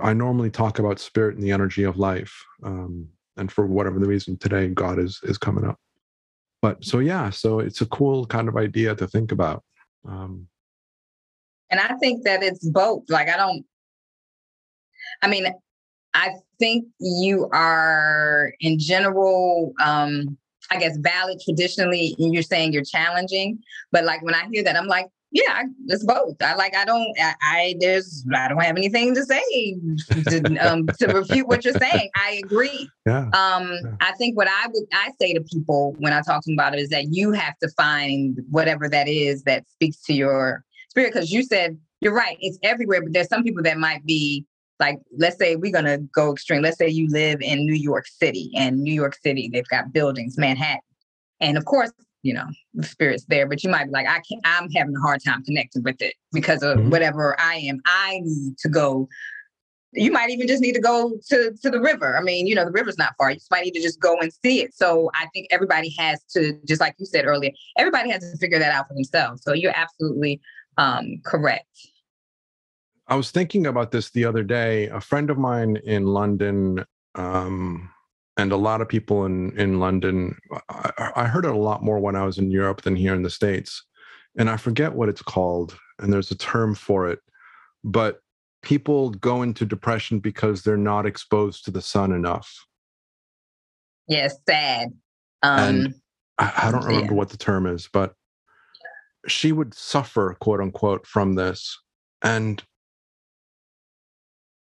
I 0.00 0.12
normally 0.12 0.50
talk 0.50 0.78
about 0.78 0.98
spirit 0.98 1.34
and 1.34 1.42
the 1.42 1.50
energy 1.50 1.82
of 1.84 1.96
life. 1.96 2.44
Um, 2.62 3.08
and 3.36 3.52
for 3.52 3.66
whatever 3.66 3.98
the 3.98 4.06
reason 4.06 4.36
today 4.36 4.68
god 4.68 4.98
is 4.98 5.20
is 5.24 5.38
coming 5.38 5.64
up 5.64 5.78
but 6.62 6.82
so 6.84 6.98
yeah 6.98 7.30
so 7.30 7.60
it's 7.60 7.80
a 7.80 7.86
cool 7.86 8.26
kind 8.26 8.48
of 8.48 8.56
idea 8.56 8.94
to 8.94 9.06
think 9.06 9.32
about 9.32 9.62
um 10.08 10.46
and 11.70 11.80
i 11.80 11.94
think 11.96 12.24
that 12.24 12.42
it's 12.42 12.68
both 12.70 13.02
like 13.08 13.28
i 13.28 13.36
don't 13.36 13.64
i 15.22 15.28
mean 15.28 15.46
i 16.14 16.30
think 16.58 16.86
you 17.00 17.48
are 17.52 18.52
in 18.60 18.78
general 18.78 19.72
um 19.82 20.36
i 20.70 20.78
guess 20.78 20.96
valid 20.98 21.38
traditionally 21.44 22.14
you're 22.18 22.42
saying 22.42 22.72
you're 22.72 22.84
challenging 22.84 23.58
but 23.92 24.04
like 24.04 24.22
when 24.22 24.34
i 24.34 24.46
hear 24.52 24.62
that 24.62 24.76
i'm 24.76 24.86
like 24.86 25.06
yeah, 25.36 25.64
it's 25.88 26.04
both. 26.04 26.36
I 26.40 26.54
like. 26.54 26.74
I 26.74 26.84
don't. 26.84 27.12
I, 27.20 27.34
I, 27.42 27.74
there's. 27.80 28.24
I 28.34 28.48
don't 28.48 28.62
have 28.62 28.76
anything 28.76 29.14
to 29.14 29.24
say 29.24 29.76
to, 30.08 30.56
um, 30.60 30.86
to 30.98 31.06
refute 31.08 31.46
what 31.46 31.64
you're 31.64 31.74
saying. 31.74 32.10
I 32.16 32.40
agree. 32.42 32.88
Yeah. 33.04 33.28
Um. 33.34 33.70
Yeah. 33.72 33.96
I 34.00 34.12
think 34.12 34.36
what 34.36 34.48
I 34.48 34.68
would 34.68 34.84
I 34.94 35.10
say 35.20 35.34
to 35.34 35.40
people 35.40 35.94
when 35.98 36.12
I 36.12 36.22
talk 36.22 36.42
to 36.42 36.50
them 36.50 36.54
about 36.54 36.74
it 36.74 36.80
is 36.80 36.88
that 36.90 37.12
you 37.12 37.32
have 37.32 37.58
to 37.58 37.68
find 37.76 38.38
whatever 38.50 38.88
that 38.88 39.08
is 39.08 39.42
that 39.42 39.68
speaks 39.68 40.00
to 40.04 40.14
your 40.14 40.64
spirit. 40.96 41.12
Because 41.12 41.32
you 41.32 41.42
said 41.42 41.78
you're 42.00 42.14
right. 42.14 42.36
It's 42.40 42.58
everywhere, 42.62 43.02
but 43.02 43.12
there's 43.12 43.28
some 43.28 43.42
people 43.42 43.62
that 43.62 43.78
might 43.78 44.04
be 44.04 44.44
like. 44.80 44.98
Let's 45.16 45.38
say 45.38 45.56
we're 45.56 45.72
gonna 45.72 45.98
go 45.98 46.32
extreme. 46.32 46.62
Let's 46.62 46.78
say 46.78 46.88
you 46.88 47.08
live 47.10 47.40
in 47.40 47.64
New 47.64 47.74
York 47.74 48.06
City, 48.06 48.50
and 48.56 48.78
New 48.82 48.94
York 48.94 49.16
City 49.22 49.48
they've 49.52 49.68
got 49.68 49.92
buildings, 49.92 50.36
Manhattan, 50.38 50.80
and 51.40 51.56
of 51.56 51.64
course 51.64 51.92
you 52.22 52.34
know 52.34 52.46
the 52.74 52.82
spirit's 52.82 53.24
there 53.26 53.46
but 53.46 53.62
you 53.62 53.70
might 53.70 53.84
be 53.84 53.90
like 53.90 54.06
i 54.06 54.20
can't 54.28 54.40
i'm 54.44 54.68
having 54.70 54.96
a 54.96 55.00
hard 55.00 55.22
time 55.24 55.44
connecting 55.44 55.82
with 55.82 56.00
it 56.02 56.14
because 56.32 56.62
of 56.62 56.76
mm-hmm. 56.76 56.90
whatever 56.90 57.38
i 57.38 57.54
am 57.54 57.80
i 57.86 58.20
need 58.24 58.58
to 58.58 58.68
go 58.68 59.08
you 59.92 60.10
might 60.10 60.30
even 60.30 60.48
just 60.48 60.60
need 60.60 60.74
to 60.74 60.80
go 60.80 61.12
to 61.28 61.52
to 61.62 61.70
the 61.70 61.80
river 61.80 62.16
i 62.18 62.20
mean 62.20 62.46
you 62.46 62.54
know 62.54 62.64
the 62.64 62.72
river's 62.72 62.98
not 62.98 63.12
far 63.16 63.30
you 63.30 63.38
might 63.50 63.64
need 63.64 63.74
to 63.74 63.80
just 63.80 64.00
go 64.00 64.18
and 64.18 64.32
see 64.44 64.60
it 64.62 64.74
so 64.74 65.10
i 65.14 65.26
think 65.32 65.46
everybody 65.50 65.94
has 65.96 66.22
to 66.24 66.58
just 66.66 66.80
like 66.80 66.94
you 66.98 67.06
said 67.06 67.26
earlier 67.26 67.50
everybody 67.78 68.10
has 68.10 68.28
to 68.28 68.36
figure 68.38 68.58
that 68.58 68.72
out 68.72 68.88
for 68.88 68.94
themselves 68.94 69.42
so 69.44 69.52
you're 69.52 69.76
absolutely 69.76 70.40
um, 70.78 71.20
correct 71.24 71.88
i 73.08 73.14
was 73.14 73.30
thinking 73.30 73.66
about 73.66 73.90
this 73.90 74.10
the 74.10 74.24
other 74.24 74.42
day 74.42 74.86
a 74.88 75.00
friend 75.00 75.30
of 75.30 75.38
mine 75.38 75.76
in 75.84 76.06
london 76.06 76.84
um, 77.14 77.90
and 78.36 78.52
a 78.52 78.56
lot 78.56 78.80
of 78.80 78.88
people 78.88 79.24
in 79.24 79.58
in 79.58 79.80
London. 79.80 80.36
I, 80.68 81.12
I, 81.16 81.24
heard 81.24 81.44
it 81.44 81.50
a 81.54 81.58
lot 81.58 81.82
more 81.82 81.98
when 81.98 82.16
I 82.16 82.24
was 82.24 82.38
in 82.38 82.50
Europe 82.50 82.82
than 82.82 82.94
here 82.94 83.14
in 83.14 83.22
the 83.22 83.30
states, 83.30 83.82
and 84.36 84.50
I 84.50 84.56
forget 84.56 84.92
what 84.92 85.08
it's 85.08 85.22
called. 85.22 85.78
And 85.98 86.12
there's 86.12 86.30
a 86.30 86.36
term 86.36 86.74
for 86.74 87.08
it, 87.08 87.20
but 87.82 88.20
people 88.62 89.10
go 89.10 89.42
into 89.42 89.64
depression 89.64 90.18
because 90.18 90.62
they're 90.62 90.76
not 90.76 91.06
exposed 91.06 91.64
to 91.64 91.70
the 91.70 91.80
sun 91.80 92.12
enough. 92.12 92.66
Yes, 94.08 94.36
sad. 94.46 94.88
Um, 95.42 95.58
and 95.58 95.94
I, 96.38 96.52
I 96.64 96.70
don't 96.70 96.84
remember 96.84 97.12
yeah. 97.12 97.18
what 97.18 97.30
the 97.30 97.38
term 97.38 97.66
is, 97.66 97.88
but 97.90 98.14
she 99.26 99.52
would 99.52 99.74
suffer, 99.74 100.36
quote 100.40 100.60
unquote, 100.60 101.06
from 101.06 101.34
this, 101.34 101.78
and 102.22 102.62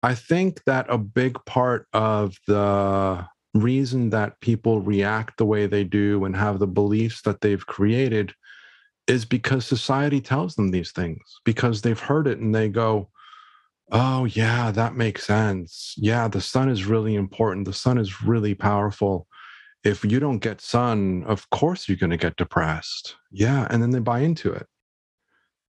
I 0.04 0.14
think 0.14 0.62
that 0.64 0.84
a 0.90 0.98
big 0.98 1.38
part 1.46 1.86
of 1.94 2.36
the 2.46 3.26
reason 3.54 4.10
that 4.10 4.38
people 4.40 4.82
react 4.82 5.38
the 5.38 5.46
way 5.46 5.66
they 5.66 5.82
do 5.82 6.24
and 6.26 6.36
have 6.36 6.58
the 6.58 6.66
beliefs 6.66 7.22
that 7.22 7.40
they've 7.40 7.66
created 7.66 8.34
is 9.06 9.24
because 9.24 9.64
society 9.64 10.20
tells 10.20 10.56
them 10.56 10.70
these 10.70 10.92
things 10.92 11.22
because 11.44 11.80
they've 11.80 11.98
heard 11.98 12.26
it 12.26 12.38
and 12.38 12.54
they 12.54 12.68
go 12.68 13.08
oh 13.92 14.24
yeah 14.24 14.70
that 14.70 14.94
makes 14.94 15.26
sense. 15.26 15.94
Yeah 15.96 16.28
the 16.28 16.40
sun 16.40 16.68
is 16.68 16.84
really 16.84 17.14
important. 17.14 17.64
The 17.64 17.72
sun 17.72 17.96
is 17.96 18.22
really 18.22 18.54
powerful 18.54 19.26
if 19.84 20.04
you 20.04 20.18
don't 20.18 20.38
get 20.38 20.60
sun 20.60 21.24
of 21.26 21.48
course 21.50 21.88
you're 21.88 21.98
going 21.98 22.10
to 22.10 22.16
get 22.16 22.36
depressed. 22.36 23.16
Yeah 23.30 23.66
and 23.70 23.82
then 23.82 23.90
they 23.90 24.00
buy 24.00 24.20
into 24.20 24.52
it. 24.52 24.66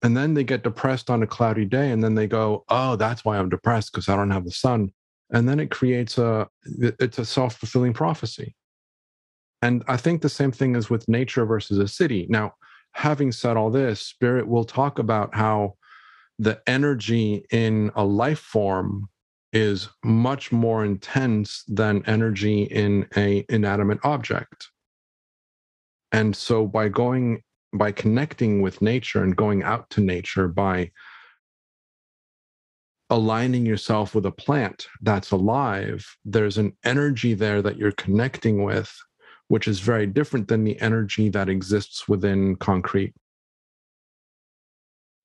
And 0.02 0.16
then 0.16 0.34
they 0.34 0.44
get 0.44 0.62
depressed 0.62 1.08
on 1.10 1.22
a 1.22 1.26
cloudy 1.26 1.64
day 1.64 1.90
and 1.90 2.02
then 2.02 2.14
they 2.14 2.26
go 2.26 2.64
oh 2.68 2.96
that's 2.96 3.24
why 3.24 3.38
i'm 3.38 3.48
depressed 3.48 3.92
because 3.92 4.08
i 4.08 4.16
don't 4.16 4.30
have 4.30 4.44
the 4.44 4.50
sun. 4.50 4.90
And 5.30 5.48
then 5.48 5.58
it 5.58 5.70
creates 5.70 6.18
a 6.18 6.48
it's 6.64 7.18
a 7.18 7.24
self-fulfilling 7.24 7.94
prophecy. 7.94 8.54
And 9.62 9.84
i 9.88 9.96
think 9.96 10.22
the 10.22 10.28
same 10.28 10.52
thing 10.52 10.76
is 10.76 10.90
with 10.90 11.08
nature 11.08 11.44
versus 11.44 11.78
a 11.78 11.88
city. 11.88 12.26
Now 12.28 12.54
having 12.92 13.32
said 13.32 13.56
all 13.56 13.70
this 13.70 14.00
spirit 14.00 14.46
will 14.46 14.64
talk 14.64 14.98
about 14.98 15.34
how 15.34 15.74
the 16.38 16.60
energy 16.66 17.44
in 17.50 17.90
a 17.94 18.04
life 18.04 18.38
form 18.38 19.08
is 19.54 19.88
much 20.04 20.52
more 20.52 20.84
intense 20.84 21.64
than 21.68 22.04
energy 22.06 22.64
in 22.64 23.06
a 23.16 23.46
inanimate 23.48 23.98
object 24.04 24.68
and 26.12 26.36
so 26.36 26.66
by 26.66 26.88
going 26.88 27.42
by 27.72 27.90
connecting 27.90 28.62
with 28.62 28.80
nature 28.80 29.22
and 29.24 29.34
going 29.34 29.64
out 29.64 29.90
to 29.90 30.00
nature 30.00 30.46
by 30.46 30.90
aligning 33.10 33.66
yourself 33.66 34.14
with 34.14 34.24
a 34.24 34.30
plant 34.30 34.86
that's 35.02 35.32
alive, 35.32 36.06
there's 36.24 36.56
an 36.56 36.76
energy 36.84 37.34
there 37.34 37.60
that 37.62 37.76
you're 37.76 37.92
connecting 37.92 38.62
with, 38.62 38.96
which 39.48 39.66
is 39.66 39.80
very 39.80 40.06
different 40.06 40.48
than 40.48 40.64
the 40.64 40.80
energy 40.80 41.28
that 41.28 41.48
exists 41.48 42.08
within 42.08 42.56
concrete. 42.56 43.12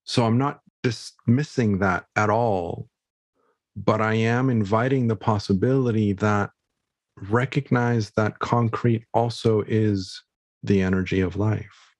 So 0.04 0.26
I'm 0.26 0.40
not 0.40 0.60
dismissing 0.82 1.80
that 1.80 2.06
at 2.16 2.32
all, 2.32 2.88
but 3.86 4.02
I 4.02 4.16
am 4.16 4.50
inviting 4.50 5.08
the 5.08 5.16
possibility 5.16 6.14
that 6.14 6.50
recognize 7.30 8.12
that 8.12 8.40
concrete 8.40 9.06
also 9.14 9.64
is 9.68 10.22
the 10.64 10.82
energy 10.82 11.22
of 11.22 11.38
life. 11.38 11.96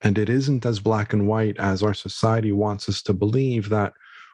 And 0.00 0.18
it 0.18 0.28
isn't 0.28 0.66
as 0.66 0.80
black 0.80 1.12
and 1.12 1.28
white 1.28 1.58
as 1.58 1.82
our 1.82 1.94
society 1.94 2.50
wants 2.50 2.88
us 2.88 3.02
to 3.02 3.12
believe 3.12 3.68
that 3.68 3.92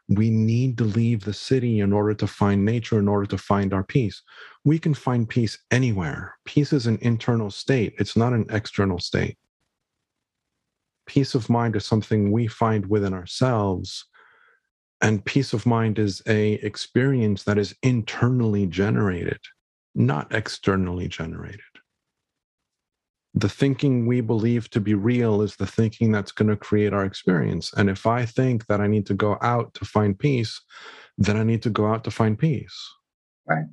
we 0.09 0.31
need 0.31 0.79
to 0.79 0.85
leave 0.85 1.25
the 1.25 1.35
city 1.35 1.81
in 1.81 1.93
order 1.93 2.15
to 2.15 2.27
find 2.27 2.65
nature, 2.65 2.99
in 2.99 3.09
order 3.09 3.27
to 3.27 3.37
find 3.37 3.75
our 3.75 3.85
peace. 3.85 4.23
We 4.65 4.79
can 4.79 4.95
find 4.95 5.29
peace 5.29 5.59
anywhere. 5.71 6.35
Peace 6.47 6.73
is 6.73 6.87
an 6.87 6.99
internal 7.03 7.51
state, 7.51 7.95
it's 7.99 8.17
not 8.17 8.33
an 8.33 8.47
external 8.49 8.99
state. 8.99 9.37
Peace 11.07 11.35
of 11.35 11.51
mind 11.51 11.77
is 11.77 11.85
something 11.85 12.33
we 12.33 12.47
find 12.47 12.87
within 12.87 13.13
ourselves. 13.13 14.07
And 15.01 15.25
peace 15.25 15.53
of 15.53 15.65
mind 15.65 15.99
is 15.99 16.23
a 16.27 16.55
experience 16.55 17.45
that 17.45 17.59
is 17.59 17.75
internally 17.83 18.67
generated, 18.67 19.41
not 19.95 20.35
externally 20.35 21.09
generated 21.09 21.61
the 23.39 23.49
thinking 23.49 24.07
we 24.07 24.21
believe 24.21 24.69
to 24.71 24.81
be 24.81 24.95
real 24.95 25.43
is 25.43 25.57
the 25.57 25.67
thinking 25.67 26.11
that's 26.11 26.33
going 26.33 26.49
to 26.49 26.57
create 26.57 26.93
our 26.93 27.05
experience. 27.05 27.73
And 27.75 27.89
if 27.89 28.07
I 28.07 28.25
think 28.25 28.67
that 28.67 28.81
I 28.81 28.87
need 28.87 29.07
to 29.07 29.15
go 29.15 29.39
out 29.43 29.75
to 29.75 29.85
find 29.85 30.19
peace, 30.19 30.61
then 31.19 31.37
I 31.37 31.45
need 31.45 31.63
to 31.63 31.71
go 31.71 31.87
out 31.87 32.05
to 32.05 32.11
find 32.11 32.39
peace. 32.39 32.77
Right. 33.47 33.67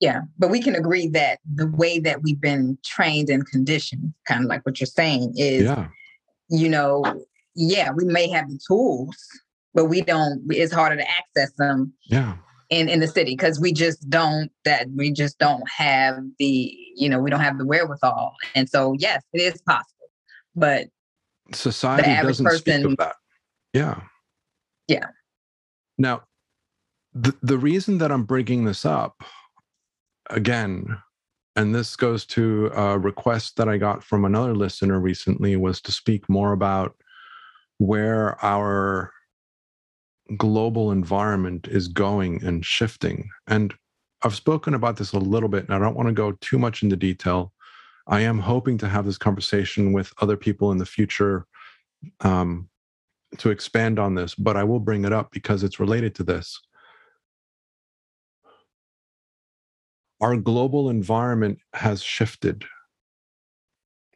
Yeah. 0.00 0.22
But 0.38 0.50
we 0.50 0.62
can 0.62 0.74
agree 0.74 1.08
that 1.08 1.40
the 1.52 1.66
way 1.66 1.98
that 2.00 2.22
we've 2.22 2.40
been 2.40 2.78
trained 2.84 3.28
and 3.28 3.46
conditioned, 3.46 4.14
kind 4.26 4.44
of 4.44 4.48
like 4.48 4.64
what 4.64 4.80
you're 4.80 4.86
saying, 4.86 5.34
is, 5.36 5.64
yeah. 5.64 5.88
you 6.48 6.68
know, 6.68 7.02
yeah, 7.54 7.90
we 7.90 8.04
may 8.04 8.28
have 8.28 8.48
the 8.48 8.58
tools, 8.66 9.16
but 9.76 9.84
we 9.84 10.00
don't, 10.00 10.42
it's 10.50 10.72
harder 10.72 10.96
to 10.96 11.08
access 11.08 11.52
them. 11.58 11.92
Yeah. 12.06 12.34
in 12.68 12.88
in 12.88 12.98
the 12.98 13.06
city 13.06 13.36
because 13.36 13.60
we 13.60 13.72
just 13.72 14.10
don't 14.10 14.50
that 14.64 14.88
we 14.96 15.12
just 15.12 15.38
don't 15.38 15.62
have 15.70 16.18
the 16.40 16.76
you 16.96 17.08
know 17.08 17.20
we 17.20 17.30
don't 17.30 17.38
have 17.38 17.58
the 17.58 17.64
wherewithal. 17.64 18.34
And 18.56 18.68
so 18.68 18.96
yes 18.98 19.22
it 19.32 19.40
is 19.40 19.62
possible 19.62 20.08
but 20.56 20.88
society 21.52 22.02
doesn't 22.22 22.44
person, 22.44 22.82
speak 22.82 22.90
of 22.90 22.96
that 22.96 23.14
yeah. 23.72 24.00
Yeah. 24.88 25.06
Now 25.98 26.22
the, 27.16 27.34
the 27.42 27.56
reason 27.56 27.98
that 27.98 28.12
i'm 28.12 28.24
bringing 28.24 28.64
this 28.64 28.84
up 28.84 29.22
again 30.28 30.98
and 31.54 31.74
this 31.74 31.96
goes 31.96 32.26
to 32.26 32.70
a 32.74 32.98
request 32.98 33.56
that 33.56 33.68
i 33.68 33.78
got 33.78 34.04
from 34.04 34.24
another 34.24 34.54
listener 34.54 35.00
recently 35.00 35.56
was 35.56 35.80
to 35.80 35.92
speak 35.92 36.28
more 36.28 36.52
about 36.52 36.94
where 37.78 38.42
our 38.44 39.12
global 40.36 40.90
environment 40.90 41.68
is 41.68 41.88
going 41.88 42.42
and 42.44 42.64
shifting. 42.64 43.28
And 43.46 43.74
I've 44.22 44.34
spoken 44.34 44.74
about 44.74 44.96
this 44.96 45.12
a 45.12 45.18
little 45.18 45.48
bit, 45.48 45.64
and 45.64 45.74
I 45.74 45.78
don't 45.78 45.96
want 45.96 46.08
to 46.08 46.14
go 46.14 46.32
too 46.40 46.58
much 46.58 46.82
into 46.82 46.96
detail. 46.96 47.52
I 48.08 48.20
am 48.20 48.38
hoping 48.38 48.78
to 48.78 48.88
have 48.88 49.04
this 49.04 49.18
conversation 49.18 49.92
with 49.92 50.12
other 50.20 50.36
people 50.36 50.72
in 50.72 50.78
the 50.78 50.86
future 50.86 51.46
um, 52.20 52.68
to 53.38 53.50
expand 53.50 53.98
on 53.98 54.14
this, 54.14 54.34
but 54.34 54.56
I 54.56 54.64
will 54.64 54.80
bring 54.80 55.04
it 55.04 55.12
up 55.12 55.30
because 55.32 55.62
it's 55.62 55.80
related 55.80 56.14
to 56.16 56.22
this. 56.24 56.60
Our 60.20 60.36
global 60.36 60.88
environment 60.88 61.58
has 61.74 62.02
shifted, 62.02 62.64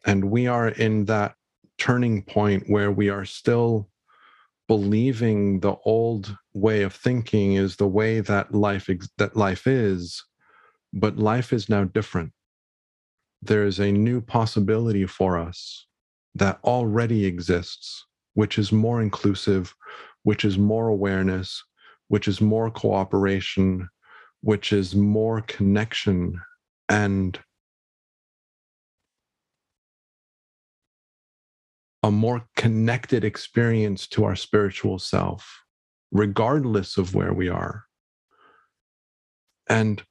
and 0.06 0.30
we 0.30 0.46
are 0.46 0.68
in 0.68 1.04
that 1.06 1.34
turning 1.76 2.22
point 2.22 2.64
where 2.68 2.90
we 2.90 3.10
are 3.10 3.24
still 3.24 3.89
believing 4.70 5.58
the 5.58 5.74
old 5.84 6.36
way 6.54 6.82
of 6.82 6.94
thinking 6.94 7.54
is 7.54 7.74
the 7.74 7.88
way 7.88 8.20
that 8.20 8.54
life 8.54 8.88
ex- 8.88 9.08
that 9.18 9.36
life 9.36 9.66
is 9.66 10.22
but 10.92 11.16
life 11.16 11.52
is 11.52 11.68
now 11.68 11.82
different. 11.82 12.32
There 13.42 13.64
is 13.64 13.80
a 13.80 13.90
new 13.90 14.20
possibility 14.20 15.06
for 15.06 15.36
us 15.36 15.86
that 16.36 16.60
already 16.62 17.26
exists 17.26 18.06
which 18.34 18.60
is 18.60 18.70
more 18.70 19.02
inclusive 19.02 19.74
which 20.22 20.44
is 20.44 20.56
more 20.56 20.86
awareness 20.86 21.64
which 22.06 22.28
is 22.28 22.40
more 22.40 22.70
cooperation 22.70 23.88
which 24.40 24.72
is 24.72 24.94
more 24.94 25.40
connection 25.48 26.40
and 26.88 27.40
a 32.10 32.12
more 32.12 32.42
connected 32.56 33.22
experience 33.22 34.08
to 34.08 34.24
our 34.24 34.34
spiritual 34.34 34.98
self, 34.98 35.62
regardless 36.10 36.96
of 36.96 37.14
where 37.14 37.32
we 37.32 37.48
are. 37.48 37.84
And 39.68 40.02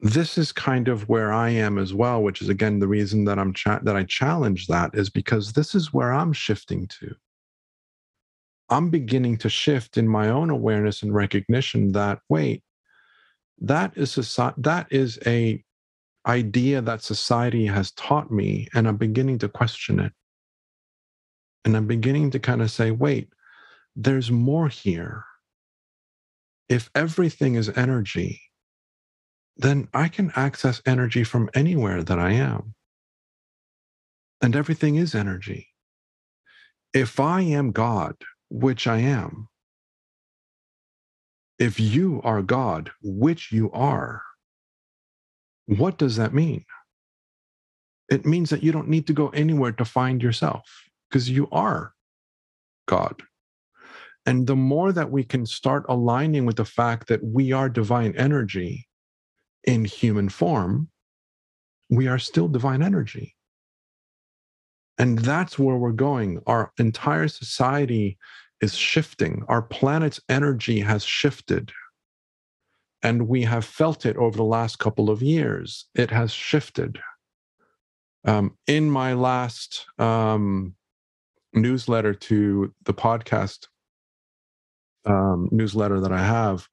this 0.00 0.38
is 0.38 0.52
kind 0.52 0.88
of 0.88 1.06
where 1.06 1.34
I 1.34 1.50
am 1.50 1.76
as 1.76 1.92
well, 1.92 2.22
which 2.22 2.40
is 2.40 2.48
again 2.48 2.78
the 2.78 2.88
reason 2.88 3.26
that 3.26 3.38
I'm 3.38 3.52
cha- 3.52 3.80
that 3.80 3.94
I 3.94 4.04
challenge 4.04 4.66
that 4.68 4.94
is 4.94 5.10
because 5.10 5.52
this 5.52 5.74
is 5.74 5.92
where 5.92 6.14
I'm 6.14 6.32
shifting 6.32 6.88
to. 6.98 7.14
I'm 8.70 8.88
beginning 8.88 9.36
to 9.38 9.50
shift 9.50 9.98
in 9.98 10.08
my 10.08 10.30
own 10.30 10.48
awareness 10.48 11.02
and 11.02 11.14
recognition 11.14 11.92
that 11.92 12.20
wait, 12.30 12.62
that 13.60 13.92
is 13.98 14.16
a 14.16 14.54
that 14.56 14.86
is 14.90 15.18
a 15.26 15.62
idea 16.26 16.80
that 16.80 17.02
society 17.02 17.66
has 17.66 17.92
taught 17.92 18.30
me, 18.30 18.66
and 18.72 18.88
I'm 18.88 18.96
beginning 18.96 19.40
to 19.40 19.48
question 19.50 20.00
it. 20.00 20.14
And 21.64 21.76
I'm 21.76 21.86
beginning 21.86 22.30
to 22.32 22.38
kind 22.38 22.60
of 22.60 22.70
say, 22.70 22.90
wait, 22.90 23.28
there's 23.96 24.30
more 24.30 24.68
here. 24.68 25.24
If 26.68 26.90
everything 26.94 27.54
is 27.54 27.68
energy, 27.70 28.42
then 29.56 29.88
I 29.94 30.08
can 30.08 30.32
access 30.34 30.82
energy 30.84 31.24
from 31.24 31.48
anywhere 31.54 32.02
that 32.02 32.18
I 32.18 32.32
am. 32.32 32.74
And 34.42 34.56
everything 34.56 34.96
is 34.96 35.14
energy. 35.14 35.68
If 36.92 37.18
I 37.18 37.40
am 37.42 37.72
God, 37.72 38.16
which 38.50 38.86
I 38.86 38.98
am, 38.98 39.48
if 41.58 41.78
you 41.78 42.20
are 42.24 42.42
God, 42.42 42.90
which 43.02 43.52
you 43.52 43.70
are, 43.72 44.22
what 45.66 45.96
does 45.98 46.16
that 46.16 46.34
mean? 46.34 46.64
It 48.10 48.26
means 48.26 48.50
that 48.50 48.62
you 48.62 48.70
don't 48.70 48.88
need 48.88 49.06
to 49.06 49.12
go 49.12 49.28
anywhere 49.28 49.72
to 49.72 49.84
find 49.84 50.22
yourself 50.22 50.83
because 51.08 51.30
you 51.30 51.48
are 51.50 51.94
God. 52.86 53.22
And 54.26 54.46
the 54.46 54.56
more 54.56 54.92
that 54.92 55.10
we 55.10 55.22
can 55.22 55.44
start 55.44 55.84
aligning 55.88 56.46
with 56.46 56.56
the 56.56 56.64
fact 56.64 57.08
that 57.08 57.22
we 57.22 57.52
are 57.52 57.68
divine 57.68 58.14
energy 58.16 58.88
in 59.64 59.84
human 59.84 60.28
form, 60.28 60.88
we 61.90 62.06
are 62.06 62.18
still 62.18 62.48
divine 62.48 62.82
energy. 62.82 63.36
And 64.96 65.18
that's 65.18 65.58
where 65.58 65.76
we're 65.76 65.92
going. 65.92 66.40
Our 66.46 66.72
entire 66.78 67.28
society 67.28 68.16
is 68.60 68.74
shifting. 68.74 69.42
Our 69.48 69.62
planet's 69.62 70.20
energy 70.28 70.80
has 70.80 71.04
shifted. 71.04 71.72
And 73.02 73.28
we 73.28 73.42
have 73.42 73.64
felt 73.64 74.06
it 74.06 74.16
over 74.16 74.36
the 74.36 74.44
last 74.44 74.78
couple 74.78 75.10
of 75.10 75.20
years. 75.20 75.86
It 75.94 76.10
has 76.10 76.32
shifted. 76.32 76.98
Um, 78.24 78.56
in 78.66 78.90
my 78.90 79.12
last 79.12 79.84
um, 79.98 80.74
newsletter 81.54 82.14
to 82.14 82.72
the 82.84 82.94
podcast 82.94 83.66
um, 85.06 85.48
newsletter 85.50 86.00
that 86.00 86.12
I 86.12 86.24
have, 86.24 86.68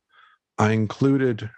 I 0.57 0.71
included 0.71 1.49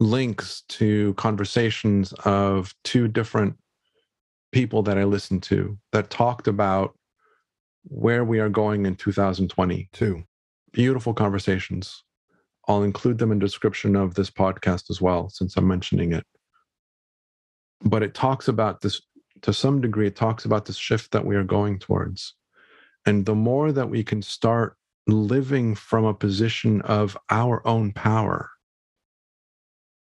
links 0.00 0.62
to 0.68 1.14
conversations 1.14 2.12
of 2.24 2.74
two 2.84 3.08
different 3.08 3.56
people 4.50 4.82
that 4.82 4.98
I 4.98 5.04
listened 5.04 5.42
to 5.44 5.78
that 5.92 6.10
talked 6.10 6.48
about 6.48 6.96
where 7.84 8.24
we 8.24 8.38
are 8.38 8.48
going 8.48 8.86
in 8.86 8.96
2022. 8.96 10.22
Beautiful 10.72 11.14
conversations. 11.14 12.04
I'll 12.68 12.82
include 12.82 13.18
them 13.18 13.32
in 13.32 13.38
description 13.38 13.96
of 13.96 14.14
this 14.14 14.30
podcast 14.30 14.90
as 14.90 15.00
well, 15.00 15.28
since 15.28 15.56
I'm 15.56 15.66
mentioning 15.66 16.12
it. 16.12 16.24
But 17.84 18.02
it 18.02 18.14
talks 18.14 18.46
about 18.46 18.80
this 18.80 19.00
to 19.42 19.52
some 19.52 19.80
degree, 19.80 20.06
it 20.06 20.16
talks 20.16 20.44
about 20.44 20.64
the 20.64 20.72
shift 20.72 21.10
that 21.12 21.24
we 21.24 21.36
are 21.36 21.44
going 21.44 21.78
towards. 21.78 22.34
And 23.06 23.26
the 23.26 23.34
more 23.34 23.72
that 23.72 23.90
we 23.90 24.04
can 24.04 24.22
start 24.22 24.76
living 25.06 25.74
from 25.74 26.04
a 26.04 26.14
position 26.14 26.80
of 26.82 27.16
our 27.28 27.66
own 27.66 27.92
power, 27.92 28.50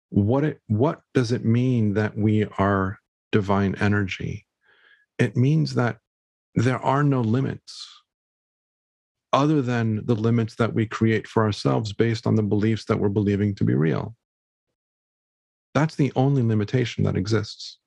what 0.10 0.44
it 0.44 0.60
what 0.68 1.02
does 1.14 1.32
it 1.32 1.46
mean 1.46 1.94
that 1.94 2.18
we 2.18 2.46
are 2.58 2.98
divine 3.32 3.76
energy? 3.80 4.48
It 5.20 5.38
means 5.38 5.76
that 5.76 5.98
there 6.56 6.80
are 6.80 7.04
no 7.04 7.22
limits 7.22 7.88
other 9.32 9.62
than 9.62 10.04
the 10.06 10.16
limits 10.16 10.56
that 10.56 10.74
we 10.74 10.88
create 10.88 11.28
for 11.28 11.44
ourselves 11.44 11.94
based 11.94 12.26
on 12.26 12.34
the 12.34 12.42
beliefs 12.42 12.86
that 12.86 13.00
we're 13.00 13.10
believing 13.10 13.54
to 13.54 13.64
be 13.64 13.76
real. 13.76 14.16
That's 15.76 15.96
the 15.96 16.12
only 16.16 16.42
limitation 16.42 17.04
that 17.04 17.16
exists 17.16 17.79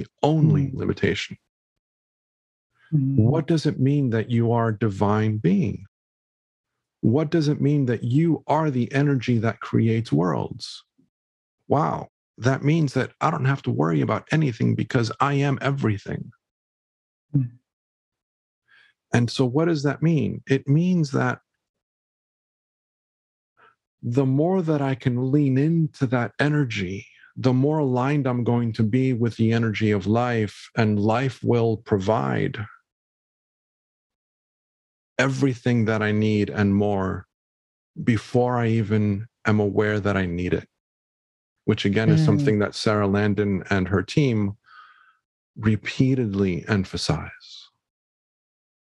the 0.00 0.06
only 0.22 0.66
mm. 0.66 0.74
limitation. 0.74 1.36
Mm. 2.92 3.16
What 3.16 3.46
does 3.46 3.66
it 3.66 3.78
mean 3.78 4.10
that 4.10 4.30
you 4.30 4.52
are 4.52 4.68
a 4.68 4.78
divine 4.78 5.36
being? 5.36 5.84
What 7.02 7.30
does 7.30 7.48
it 7.48 7.60
mean 7.60 7.86
that 7.86 8.04
you 8.04 8.42
are 8.46 8.70
the 8.70 8.92
energy 8.92 9.38
that 9.38 9.60
creates 9.60 10.12
worlds? 10.12 10.84
Wow, 11.68 12.08
that 12.38 12.62
means 12.62 12.94
that 12.94 13.12
I 13.20 13.30
don't 13.30 13.44
have 13.44 13.62
to 13.62 13.70
worry 13.70 14.00
about 14.00 14.26
anything 14.32 14.74
because 14.74 15.12
I 15.20 15.34
am 15.34 15.58
everything. 15.60 16.30
Mm. 17.36 17.50
And 19.12 19.30
so, 19.30 19.44
what 19.44 19.66
does 19.66 19.82
that 19.82 20.02
mean? 20.02 20.42
It 20.46 20.66
means 20.66 21.10
that 21.12 21.40
the 24.02 24.24
more 24.24 24.62
that 24.62 24.80
I 24.80 24.94
can 24.94 25.30
lean 25.30 25.58
into 25.58 26.06
that 26.06 26.32
energy, 26.38 27.06
the 27.40 27.54
more 27.54 27.78
aligned 27.78 28.26
I'm 28.26 28.44
going 28.44 28.70
to 28.74 28.82
be 28.82 29.14
with 29.14 29.36
the 29.36 29.52
energy 29.52 29.92
of 29.92 30.06
life, 30.06 30.70
and 30.76 31.00
life 31.00 31.42
will 31.42 31.78
provide 31.78 32.58
everything 35.18 35.86
that 35.86 36.02
I 36.02 36.12
need 36.12 36.50
and 36.50 36.74
more 36.74 37.26
before 38.04 38.58
I 38.58 38.68
even 38.68 39.26
am 39.46 39.58
aware 39.58 40.00
that 40.00 40.18
I 40.18 40.26
need 40.26 40.52
it, 40.52 40.68
which 41.64 41.86
again 41.86 42.10
mm. 42.10 42.12
is 42.12 42.24
something 42.26 42.58
that 42.58 42.74
Sara 42.74 43.06
Landon 43.06 43.64
and 43.70 43.88
her 43.88 44.02
team 44.02 44.58
repeatedly 45.56 46.66
emphasize, 46.68 47.70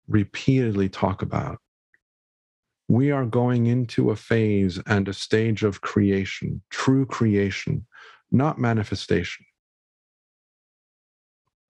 repeatedly 0.07 0.87
talk 0.87 1.21
about. 1.21 1.59
We 2.87 3.11
are 3.11 3.25
going 3.25 3.65
into 3.65 4.11
a 4.11 4.15
phase 4.15 4.79
and 4.85 5.09
a 5.09 5.13
stage 5.13 5.63
of 5.63 5.81
creation, 5.81 6.61
true 6.69 7.05
creation, 7.05 7.85
not 8.35 8.59
manifestation. 8.59 9.45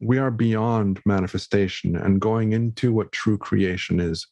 We 0.01 0.17
are 0.17 0.31
beyond 0.31 0.99
manifestation 1.05 1.95
and 1.95 2.19
going 2.19 2.53
into 2.53 2.91
what 2.91 3.11
true 3.11 3.37
creation 3.37 3.99
is. 3.99 4.27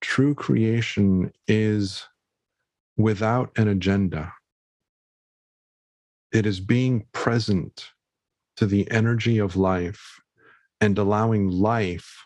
True 0.00 0.34
creation 0.34 1.32
is 1.46 2.06
without 2.96 3.50
an 3.56 3.68
agenda. 3.68 4.32
It 6.32 6.46
is 6.46 6.60
being 6.60 7.06
present 7.12 7.90
to 8.56 8.66
the 8.66 8.90
energy 8.90 9.38
of 9.38 9.56
life 9.56 10.20
and 10.80 10.98
allowing 10.98 11.48
life 11.48 12.24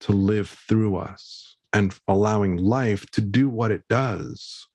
to 0.00 0.12
live 0.12 0.50
through 0.68 0.96
us 0.96 1.56
and 1.72 1.94
allowing 2.06 2.56
life 2.56 3.10
to 3.10 3.20
do 3.20 3.48
what 3.48 3.70
it 3.70 3.82
does. 3.88 4.68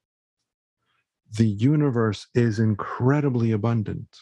The 1.38 1.48
universe 1.48 2.28
is 2.34 2.60
incredibly 2.60 3.52
abundant. 3.52 4.18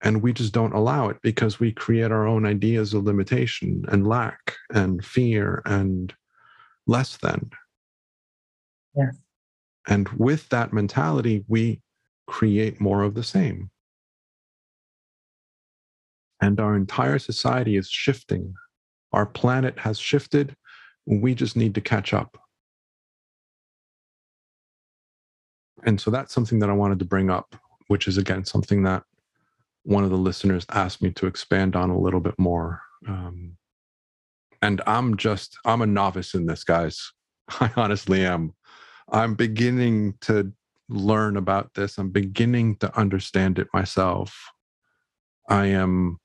And 0.00 0.22
we 0.22 0.32
just 0.32 0.52
don't 0.52 0.74
allow 0.74 1.08
it 1.08 1.18
because 1.22 1.58
we 1.58 1.72
create 1.72 2.12
our 2.12 2.26
own 2.26 2.46
ideas 2.46 2.94
of 2.94 3.04
limitation 3.04 3.84
and 3.88 4.06
lack 4.06 4.54
and 4.72 5.04
fear 5.04 5.60
and 5.66 6.14
less 6.86 7.16
than. 7.16 7.50
Yes. 8.94 9.18
And 9.88 10.08
with 10.10 10.48
that 10.50 10.72
mentality, 10.72 11.44
we 11.48 11.82
create 12.26 12.80
more 12.80 13.02
of 13.02 13.14
the 13.14 13.24
same. 13.24 13.70
And 16.40 16.60
our 16.60 16.76
entire 16.76 17.18
society 17.18 17.76
is 17.76 17.90
shifting. 17.90 18.54
Our 19.12 19.26
planet 19.26 19.78
has 19.80 19.98
shifted. 19.98 20.54
We 21.06 21.34
just 21.34 21.56
need 21.56 21.74
to 21.74 21.80
catch 21.80 22.14
up. 22.14 22.38
And 25.84 26.00
so 26.00 26.10
that's 26.10 26.32
something 26.32 26.58
that 26.60 26.70
I 26.70 26.74
wanted 26.74 26.98
to 27.00 27.04
bring 27.04 27.30
up, 27.30 27.56
which 27.88 28.08
is 28.08 28.18
again 28.18 28.44
something 28.44 28.82
that 28.82 29.04
one 29.82 30.04
of 30.04 30.10
the 30.10 30.16
listeners 30.16 30.66
asked 30.70 31.02
me 31.02 31.10
to 31.12 31.26
expand 31.26 31.76
on 31.76 31.90
a 31.90 31.98
little 31.98 32.20
bit 32.20 32.38
more. 32.38 32.82
Um, 33.06 33.56
and 34.60 34.82
I'm 34.86 35.16
just, 35.16 35.56
I'm 35.64 35.82
a 35.82 35.86
novice 35.86 36.34
in 36.34 36.46
this, 36.46 36.64
guys. 36.64 37.12
I 37.60 37.70
honestly 37.76 38.24
am. 38.26 38.54
I'm 39.10 39.34
beginning 39.34 40.14
to 40.22 40.52
learn 40.88 41.36
about 41.36 41.74
this. 41.74 41.98
I'm 41.98 42.10
beginning 42.10 42.76
to 42.76 42.98
understand 42.98 43.58
it 43.58 43.68
myself. 43.72 44.36
I 45.48 45.66
am 45.66 46.18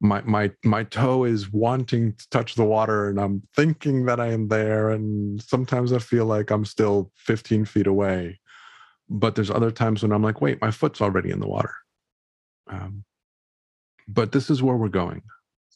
my 0.00 0.22
my 0.22 0.50
my 0.64 0.82
toe 0.84 1.24
is 1.24 1.52
wanting 1.52 2.14
to 2.14 2.28
touch 2.30 2.54
the 2.54 2.64
water 2.64 3.08
and 3.08 3.20
I'm 3.20 3.42
thinking 3.54 4.06
that 4.06 4.18
I 4.18 4.28
am 4.28 4.48
there 4.48 4.90
and 4.90 5.40
sometimes 5.42 5.92
I 5.92 5.98
feel 5.98 6.24
like 6.24 6.50
I'm 6.50 6.64
still 6.64 7.12
15 7.16 7.66
feet 7.66 7.86
away. 7.86 8.39
But 9.10 9.34
there's 9.34 9.50
other 9.50 9.72
times 9.72 10.02
when 10.02 10.12
I'm 10.12 10.22
like, 10.22 10.40
wait, 10.40 10.60
my 10.60 10.70
foot's 10.70 11.00
already 11.00 11.30
in 11.30 11.40
the 11.40 11.48
water. 11.48 11.74
Um, 12.68 13.04
but 14.06 14.32
this 14.32 14.48
is 14.50 14.62
where 14.62 14.76
we're 14.76 14.88
going. 14.88 15.22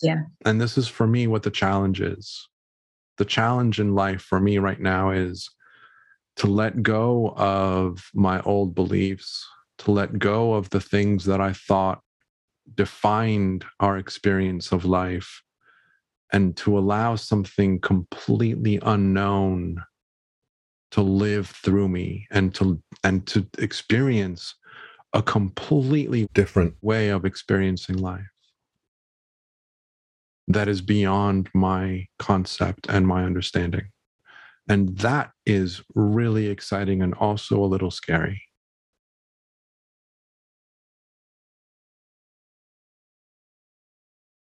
Yeah. 0.01 0.22
And 0.45 0.61
this 0.61 0.78
is 0.78 0.87
for 0.89 1.07
me 1.07 1.26
what 1.26 1.43
the 1.43 1.51
challenge 1.51 2.01
is. 2.01 2.49
The 3.18 3.24
challenge 3.24 3.80
in 3.80 3.95
life 3.95 4.22
for 4.22 4.41
me 4.41 4.59
right 4.59 4.80
now 4.80 5.11
is 5.11 5.51
to 6.37 6.47
let 6.47 6.82
go 6.82 7.32
of 7.37 8.09
my 8.14 8.41
old 8.43 8.74
beliefs, 8.74 9.45
to 9.78 9.91
let 9.91 10.18
go 10.18 10.55
of 10.55 10.70
the 10.70 10.80
things 10.80 11.24
that 11.24 11.41
I 11.41 11.53
thought 11.53 12.01
defined 12.74 13.64
our 13.80 13.99
experience 13.99 14.72
of 14.72 14.85
life, 14.85 15.43
and 16.32 16.57
to 16.57 16.78
allow 16.78 17.14
something 17.14 17.80
completely 17.80 18.80
unknown 18.82 19.82
to 20.95 21.03
live 21.03 21.49
through 21.49 21.89
me 21.89 22.25
and 22.31 22.55
to 22.55 22.81
and 23.03 23.27
to 23.27 23.45
experience 23.59 24.55
a 25.13 25.21
completely 25.21 26.29
different 26.35 26.75
way 26.83 27.09
of 27.09 27.25
experiencing 27.25 27.99
life 27.99 28.23
that 30.47 30.69
is 30.69 30.81
beyond 30.81 31.49
my 31.53 32.07
concept 32.21 32.87
and 32.89 33.09
my 33.09 33.25
understanding 33.25 33.89
and 34.69 34.97
that 34.99 35.33
is 35.45 35.83
really 35.97 36.47
exciting 36.47 37.03
and 37.03 37.13
also 37.15 37.63
a 37.63 37.67
little 37.67 37.91
scary. 37.91 38.41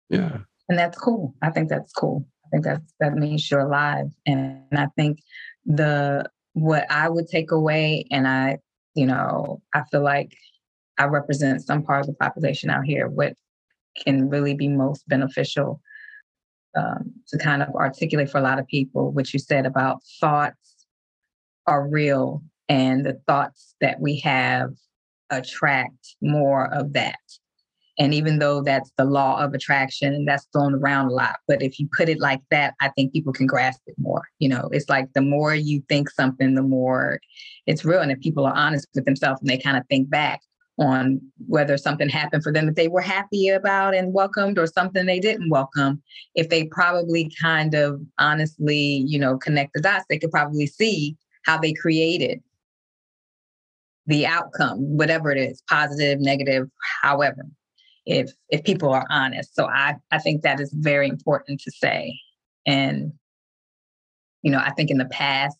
Yeah. 0.09 0.39
And 0.69 0.79
that's 0.79 0.97
cool. 0.97 1.35
I 1.41 1.49
think 1.49 1.67
that's 1.67 1.91
cool. 1.91 2.25
I 2.45 2.49
think 2.49 2.63
that's 2.63 2.93
that 3.01 3.13
means 3.15 3.51
you're 3.51 3.59
alive. 3.59 4.07
And, 4.25 4.63
and 4.71 4.79
I 4.79 4.87
think 4.95 5.19
the 5.65 6.29
what 6.57 6.89
I 6.89 7.07
would 7.07 7.27
take 7.27 7.51
away, 7.51 8.05
and 8.09 8.27
I, 8.27 8.57
you 8.95 9.05
know, 9.05 9.61
I 9.75 9.83
feel 9.91 10.03
like 10.03 10.35
I 10.97 11.05
represent 11.05 11.61
some 11.61 11.83
part 11.83 12.01
of 12.01 12.07
the 12.07 12.13
population 12.13 12.71
out 12.71 12.83
here. 12.83 13.07
What 13.07 13.33
can 14.03 14.27
really 14.27 14.55
be 14.55 14.67
most 14.67 15.07
beneficial 15.07 15.81
um, 16.75 17.13
to 17.27 17.37
kind 17.37 17.61
of 17.61 17.75
articulate 17.75 18.29
for 18.29 18.39
a 18.39 18.43
lot 18.43 18.59
of 18.59 18.67
people 18.67 19.11
what 19.11 19.33
you 19.33 19.39
said 19.39 19.65
about 19.65 20.01
thoughts 20.19 20.85
are 21.65 21.87
real 21.87 22.43
and 22.69 23.05
the 23.05 23.19
thoughts 23.27 23.75
that 23.81 23.99
we 23.99 24.19
have 24.19 24.71
attract 25.29 26.15
more 26.21 26.73
of 26.73 26.93
that. 26.93 27.19
And 27.99 28.13
even 28.13 28.39
though 28.39 28.61
that's 28.61 28.91
the 28.97 29.05
law 29.05 29.41
of 29.43 29.53
attraction 29.53 30.13
and 30.13 30.27
that's 30.27 30.47
thrown 30.53 30.75
around 30.75 31.07
a 31.07 31.13
lot, 31.13 31.37
but 31.47 31.63
if 31.63 31.79
you 31.79 31.89
put 31.97 32.09
it 32.09 32.19
like 32.19 32.41
that, 32.51 32.75
I 32.79 32.89
think 32.89 33.11
people 33.11 33.33
can 33.33 33.47
grasp 33.47 33.81
it 33.87 33.95
more. 33.97 34.23
You 34.39 34.49
know, 34.49 34.69
it's 34.71 34.89
like 34.89 35.11
the 35.13 35.21
more 35.21 35.55
you 35.55 35.81
think 35.89 36.09
something, 36.09 36.53
the 36.53 36.61
more 36.61 37.19
it's 37.65 37.83
real. 37.83 38.01
And 38.01 38.11
if 38.11 38.19
people 38.19 38.45
are 38.45 38.55
honest 38.55 38.87
with 38.93 39.05
themselves 39.05 39.41
and 39.41 39.49
they 39.49 39.57
kind 39.57 39.77
of 39.77 39.83
think 39.87 40.09
back, 40.09 40.41
on 40.79 41.19
whether 41.47 41.77
something 41.77 42.09
happened 42.09 42.43
for 42.43 42.53
them 42.53 42.67
that 42.67 42.75
they 42.75 42.87
were 42.87 43.01
happy 43.01 43.49
about 43.49 43.95
and 43.95 44.13
welcomed 44.13 44.59
or 44.59 44.67
something 44.67 45.05
they 45.05 45.19
didn't 45.19 45.49
welcome 45.49 46.01
if 46.35 46.49
they 46.49 46.65
probably 46.65 47.31
kind 47.41 47.73
of 47.73 47.99
honestly 48.19 49.03
you 49.07 49.17
know 49.17 49.37
connect 49.37 49.73
the 49.73 49.81
dots 49.81 50.05
they 50.09 50.19
could 50.19 50.31
probably 50.31 50.67
see 50.67 51.17
how 51.43 51.57
they 51.57 51.73
created 51.73 52.39
the 54.05 54.25
outcome 54.25 54.77
whatever 54.77 55.31
it 55.31 55.37
is 55.37 55.63
positive 55.67 56.19
negative 56.19 56.67
however 57.01 57.43
if 58.07 58.31
if 58.49 58.63
people 58.63 58.89
are 58.89 59.05
honest 59.09 59.53
so 59.55 59.67
i 59.67 59.95
i 60.11 60.17
think 60.17 60.41
that 60.41 60.59
is 60.59 60.73
very 60.73 61.07
important 61.07 61.59
to 61.59 61.69
say 61.71 62.17
and 62.65 63.11
you 64.41 64.51
know 64.51 64.59
i 64.59 64.71
think 64.71 64.89
in 64.89 64.97
the 64.97 65.05
past 65.05 65.57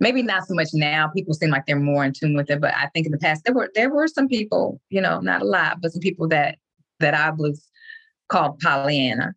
maybe 0.00 0.22
not 0.22 0.46
so 0.46 0.54
much 0.54 0.68
now. 0.72 1.08
People 1.08 1.34
seem 1.34 1.50
like 1.50 1.66
they're 1.66 1.78
more 1.78 2.04
in 2.04 2.12
tune 2.12 2.34
with 2.36 2.50
it, 2.50 2.60
but 2.60 2.74
I 2.74 2.88
think 2.88 3.06
in 3.06 3.12
the 3.12 3.18
past 3.18 3.44
there 3.44 3.54
were 3.54 3.70
there 3.74 3.90
were 3.90 4.08
some 4.08 4.28
people, 4.28 4.80
you 4.90 5.00
know, 5.00 5.20
not 5.20 5.42
a 5.42 5.46
lot, 5.46 5.80
but 5.80 5.92
some 5.92 6.00
people 6.00 6.28
that 6.28 6.58
that 7.00 7.14
I 7.14 7.30
was 7.30 7.66
called 8.28 8.58
Pollyanna 8.60 9.34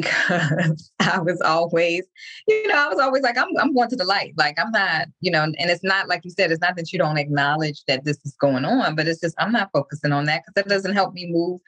because 0.00 0.90
I 1.00 1.20
was 1.20 1.40
always, 1.40 2.04
you 2.46 2.68
know, 2.68 2.76
I 2.76 2.88
was 2.88 2.98
always 2.98 3.22
like, 3.22 3.38
I'm 3.38 3.48
I'm 3.58 3.74
going 3.74 3.88
to 3.90 3.96
the 3.96 4.04
light. 4.04 4.34
Like 4.36 4.58
I'm 4.58 4.70
not, 4.70 5.08
you 5.20 5.30
know, 5.30 5.42
and 5.42 5.54
it's 5.58 5.84
not 5.84 6.08
like 6.08 6.24
you 6.24 6.30
said, 6.30 6.50
it's 6.50 6.60
not 6.60 6.76
that 6.76 6.92
you 6.92 6.98
don't 6.98 7.18
acknowledge 7.18 7.84
that 7.88 8.04
this 8.04 8.18
is 8.24 8.34
going 8.40 8.64
on, 8.64 8.94
but 8.94 9.06
it's 9.06 9.20
just 9.20 9.34
I'm 9.38 9.52
not 9.52 9.70
focusing 9.72 10.12
on 10.12 10.26
that 10.26 10.42
because 10.42 10.54
that 10.54 10.68
doesn't 10.68 10.94
help 10.94 11.14
me 11.14 11.26
move 11.30 11.60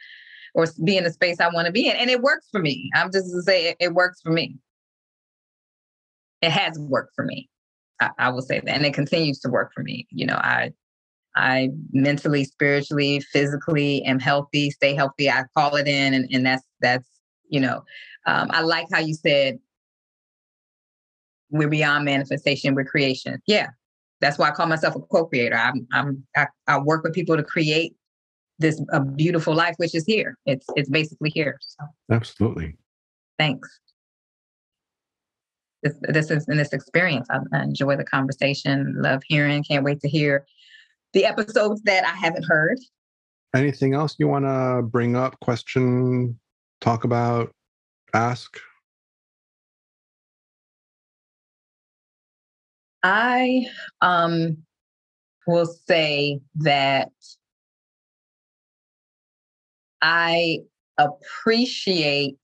or 0.54 0.66
be 0.84 0.96
in 0.96 1.04
the 1.04 1.12
space 1.12 1.40
I 1.40 1.48
want 1.48 1.66
to 1.66 1.72
be 1.72 1.88
in. 1.88 1.96
And 1.96 2.10
it 2.10 2.20
works 2.20 2.46
for 2.50 2.60
me. 2.60 2.90
I'm 2.94 3.12
just 3.12 3.30
to 3.32 3.42
say 3.42 3.70
it, 3.70 3.76
it 3.80 3.94
works 3.94 4.20
for 4.20 4.32
me. 4.32 4.56
It 6.42 6.50
has 6.50 6.78
worked 6.78 7.14
for 7.14 7.24
me. 7.24 7.48
I, 8.00 8.10
I 8.18 8.28
will 8.30 8.42
say 8.42 8.60
that, 8.60 8.70
and 8.70 8.86
it 8.86 8.94
continues 8.94 9.40
to 9.40 9.50
work 9.50 9.72
for 9.74 9.82
me. 9.82 10.06
You 10.10 10.26
know, 10.26 10.36
I 10.36 10.72
I 11.34 11.70
mentally, 11.92 12.44
spiritually, 12.44 13.20
physically 13.20 14.02
am 14.04 14.18
healthy, 14.18 14.70
stay 14.70 14.94
healthy. 14.94 15.30
I 15.30 15.44
call 15.56 15.76
it 15.76 15.88
in, 15.88 16.14
and, 16.14 16.28
and 16.32 16.46
that's 16.46 16.64
that's 16.80 17.08
you 17.48 17.60
know, 17.60 17.82
um, 18.28 18.48
I 18.50 18.60
like 18.60 18.86
how 18.92 19.00
you 19.00 19.14
said 19.14 19.58
we're 21.50 21.68
beyond 21.68 22.04
manifestation, 22.04 22.74
we're 22.74 22.84
creation. 22.84 23.40
Yeah, 23.46 23.68
that's 24.20 24.38
why 24.38 24.48
I 24.48 24.50
call 24.50 24.66
myself 24.66 24.94
a 24.96 25.00
co-creator. 25.00 25.56
I'm 25.56 25.86
I'm 25.92 26.24
I, 26.36 26.46
I 26.66 26.78
work 26.78 27.04
with 27.04 27.14
people 27.14 27.36
to 27.36 27.42
create 27.42 27.94
this 28.58 28.82
a 28.92 29.00
beautiful 29.00 29.54
life, 29.54 29.74
which 29.78 29.94
is 29.94 30.04
here. 30.04 30.36
It's 30.44 30.66
it's 30.76 30.90
basically 30.90 31.30
here. 31.30 31.58
So. 31.60 31.84
Absolutely. 32.10 32.76
Thanks. 33.38 33.68
this, 35.82 35.94
this 36.02 36.30
is 36.30 36.48
in 36.48 36.56
this 36.56 36.72
experience. 36.72 37.28
I, 37.30 37.38
I 37.52 37.62
enjoy 37.62 37.96
the 37.96 38.04
conversation, 38.04 38.94
love 38.98 39.22
hearing, 39.26 39.62
can't 39.64 39.84
wait 39.84 40.00
to 40.00 40.08
hear 40.08 40.46
the 41.12 41.24
episodes 41.24 41.82
that 41.82 42.04
I 42.04 42.14
haven't 42.16 42.44
heard. 42.44 42.78
Anything 43.54 43.94
else 43.94 44.16
you 44.18 44.28
want 44.28 44.44
to 44.44 44.82
bring 44.82 45.16
up, 45.16 45.38
question, 45.40 46.38
talk 46.80 47.04
about, 47.04 47.50
ask? 48.18 48.58
I 53.02 53.66
um, 54.00 54.58
will 55.46 55.66
say 55.66 56.40
that 56.56 57.10
I 60.02 60.58
appreciate 60.98 62.38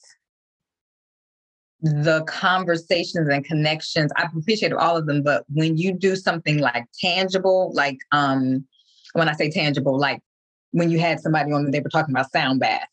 the 1.83 2.25
conversations 2.25 3.29
and 3.29 3.45
connections. 3.45 4.11
I 4.16 4.29
appreciate 4.35 4.72
all 4.72 4.97
of 4.97 5.07
them, 5.07 5.22
but 5.22 5.45
when 5.53 5.77
you 5.77 5.93
do 5.93 6.16
something 6.16 6.59
like 6.59 6.87
tangible, 6.99 7.72
like 7.75 7.99
um, 8.12 8.64
when 9.12 9.29
I 9.29 9.33
say 9.33 9.51
tangible, 9.51 9.99
like 9.99 10.22
when 10.70 10.91
you 10.91 10.99
had 10.99 11.20
somebody 11.20 11.53
on, 11.53 11.70
they 11.72 11.81
were 11.81 11.91
talking 11.91 12.14
about 12.14 12.31
sound 12.31 12.61
bath, 12.61 12.89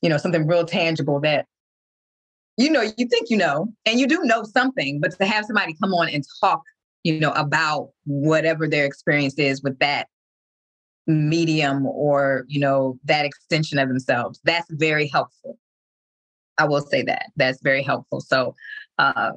you 0.00 0.08
know, 0.08 0.18
something 0.18 0.46
real 0.46 0.64
tangible 0.64 1.18
that 1.20 1.46
you 2.56 2.70
know 2.70 2.82
you 2.82 3.06
think 3.06 3.30
you 3.30 3.36
know, 3.36 3.72
and 3.86 3.98
you 3.98 4.06
do 4.06 4.20
know 4.24 4.44
something, 4.44 5.00
but 5.00 5.16
to 5.18 5.26
have 5.26 5.44
somebody 5.44 5.74
come 5.80 5.92
on 5.92 6.08
and 6.08 6.24
talk, 6.40 6.62
you 7.02 7.18
know, 7.18 7.32
about 7.32 7.90
whatever 8.04 8.68
their 8.68 8.84
experience 8.84 9.38
is 9.38 9.62
with 9.62 9.78
that 9.78 10.08
medium 11.06 11.86
or 11.86 12.44
you 12.48 12.60
know 12.60 12.98
that 13.04 13.24
extension 13.24 13.78
of 13.78 13.88
themselves, 13.88 14.40
that's 14.44 14.70
very 14.70 15.08
helpful 15.08 15.58
I 16.58 16.66
will 16.66 16.80
say 16.80 17.02
that 17.02 17.26
that's 17.36 17.60
very 17.62 17.82
helpful. 17.82 18.20
So, 18.20 18.54
uh, 18.98 19.32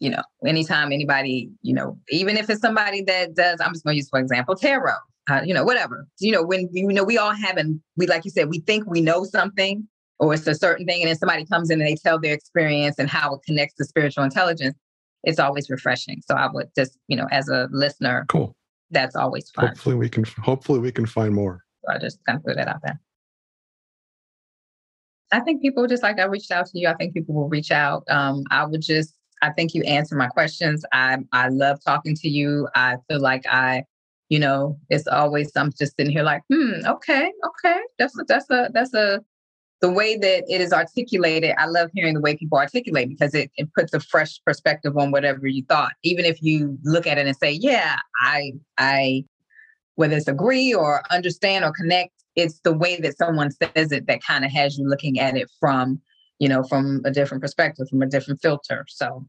you 0.00 0.10
know, 0.10 0.22
anytime 0.46 0.92
anybody, 0.92 1.50
you 1.62 1.72
know, 1.72 1.98
even 2.10 2.36
if 2.36 2.50
it's 2.50 2.60
somebody 2.60 3.02
that 3.02 3.34
does, 3.34 3.60
I'm 3.60 3.72
just 3.72 3.84
going 3.84 3.94
to 3.94 3.98
use 3.98 4.08
for 4.08 4.18
example 4.18 4.54
tarot, 4.54 4.92
uh, 5.30 5.42
you 5.44 5.54
know, 5.54 5.64
whatever. 5.64 6.06
You 6.18 6.32
know, 6.32 6.42
when 6.42 6.68
you 6.72 6.88
know 6.88 7.04
we 7.04 7.18
all 7.18 7.32
have 7.34 7.56
and 7.56 7.80
we 7.96 8.06
like 8.06 8.24
you 8.24 8.30
said, 8.30 8.48
we 8.48 8.60
think 8.60 8.86
we 8.86 9.00
know 9.00 9.24
something 9.24 9.86
or 10.18 10.34
it's 10.34 10.46
a 10.46 10.54
certain 10.54 10.86
thing, 10.86 11.02
and 11.02 11.08
then 11.08 11.16
somebody 11.16 11.44
comes 11.44 11.70
in 11.70 11.80
and 11.80 11.88
they 11.88 11.94
tell 11.94 12.18
their 12.18 12.34
experience 12.34 12.96
and 12.98 13.08
how 13.08 13.34
it 13.34 13.42
connects 13.46 13.76
to 13.76 13.84
spiritual 13.84 14.24
intelligence. 14.24 14.76
It's 15.24 15.38
always 15.38 15.68
refreshing. 15.68 16.22
So 16.26 16.34
I 16.34 16.50
would 16.50 16.68
just, 16.76 16.98
you 17.08 17.16
know, 17.16 17.26
as 17.30 17.48
a 17.48 17.68
listener, 17.72 18.24
cool. 18.28 18.54
That's 18.90 19.14
always 19.14 19.50
fun. 19.50 19.68
Hopefully 19.68 19.96
we 19.96 20.08
can. 20.08 20.24
Hopefully 20.42 20.78
we 20.78 20.90
can 20.90 21.06
find 21.06 21.34
more. 21.34 21.64
So 21.84 21.92
I 21.92 21.98
just 21.98 22.24
kind 22.24 22.38
of 22.38 22.44
put 22.44 22.56
that 22.56 22.68
out 22.68 22.80
there. 22.82 22.98
I 25.30 25.40
think 25.40 25.60
people 25.60 25.86
just 25.86 26.02
like 26.02 26.18
I 26.18 26.24
reached 26.24 26.50
out 26.50 26.66
to 26.66 26.78
you. 26.78 26.88
I 26.88 26.94
think 26.94 27.12
people 27.12 27.34
will 27.34 27.48
reach 27.48 27.70
out. 27.70 28.04
Um, 28.08 28.44
I 28.50 28.64
would 28.64 28.80
just, 28.80 29.14
I 29.42 29.50
think 29.50 29.74
you 29.74 29.82
answer 29.82 30.16
my 30.16 30.28
questions. 30.28 30.84
I 30.92 31.18
I 31.32 31.48
love 31.48 31.84
talking 31.84 32.14
to 32.16 32.28
you. 32.28 32.68
I 32.74 32.96
feel 33.08 33.20
like 33.20 33.44
I, 33.46 33.84
you 34.30 34.38
know, 34.38 34.78
it's 34.88 35.06
always 35.06 35.52
I'm 35.54 35.70
just 35.78 35.96
sitting 35.96 36.12
here 36.12 36.22
like, 36.22 36.42
hmm, 36.50 36.86
okay, 36.86 37.30
okay, 37.46 37.80
that's 37.98 38.18
a, 38.18 38.24
that's 38.26 38.48
a 38.50 38.70
that's 38.72 38.94
a 38.94 39.22
the 39.80 39.90
way 39.90 40.16
that 40.16 40.44
it 40.48 40.60
is 40.60 40.72
articulated. 40.72 41.54
I 41.58 41.66
love 41.66 41.90
hearing 41.94 42.14
the 42.14 42.20
way 42.20 42.36
people 42.36 42.58
articulate 42.58 43.08
because 43.08 43.34
it, 43.34 43.50
it 43.56 43.72
puts 43.74 43.94
a 43.94 44.00
fresh 44.00 44.40
perspective 44.44 44.96
on 44.96 45.12
whatever 45.12 45.46
you 45.46 45.64
thought. 45.68 45.92
Even 46.02 46.24
if 46.24 46.42
you 46.42 46.78
look 46.82 47.06
at 47.06 47.18
it 47.18 47.26
and 47.26 47.36
say, 47.36 47.52
yeah, 47.52 47.96
I 48.20 48.52
I 48.76 49.24
whether 49.94 50.16
it's 50.16 50.28
agree 50.28 50.72
or 50.72 51.02
understand 51.10 51.64
or 51.64 51.72
connect 51.72 52.12
it's 52.38 52.60
the 52.60 52.72
way 52.72 53.00
that 53.00 53.18
someone 53.18 53.50
says 53.50 53.90
it 53.92 54.06
that 54.06 54.22
kind 54.22 54.44
of 54.44 54.52
has 54.52 54.78
you 54.78 54.88
looking 54.88 55.18
at 55.18 55.36
it 55.36 55.50
from 55.58 56.00
you 56.38 56.48
know 56.48 56.62
from 56.62 57.02
a 57.04 57.10
different 57.10 57.42
perspective 57.42 57.86
from 57.90 58.02
a 58.02 58.06
different 58.06 58.40
filter. 58.40 58.84
So 58.88 59.26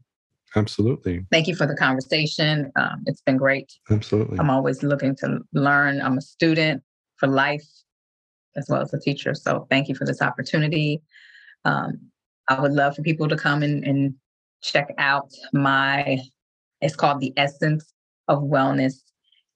absolutely. 0.56 1.26
thank 1.30 1.48
you 1.48 1.56
for 1.56 1.66
the 1.66 1.76
conversation. 1.76 2.70
Um, 2.76 3.02
it's 3.06 3.20
been 3.20 3.36
great. 3.36 3.72
Absolutely. 3.90 4.38
I'm 4.38 4.50
always 4.50 4.82
looking 4.82 5.16
to 5.16 5.40
learn. 5.52 6.00
I'm 6.00 6.18
a 6.18 6.22
student 6.22 6.82
for 7.16 7.26
life 7.26 7.66
as 8.56 8.66
well 8.68 8.80
as 8.80 8.92
a 8.94 9.00
teacher 9.00 9.34
so 9.34 9.66
thank 9.70 9.88
you 9.88 9.94
for 9.94 10.04
this 10.04 10.22
opportunity 10.22 11.00
um, 11.64 12.00
i 12.48 12.60
would 12.60 12.72
love 12.72 12.94
for 12.94 13.02
people 13.02 13.28
to 13.28 13.36
come 13.36 13.62
and, 13.62 13.84
and 13.84 14.14
check 14.62 14.92
out 14.98 15.30
my 15.52 16.18
it's 16.80 16.96
called 16.96 17.20
the 17.20 17.32
essence 17.36 17.92
of 18.28 18.42
wellness 18.42 18.94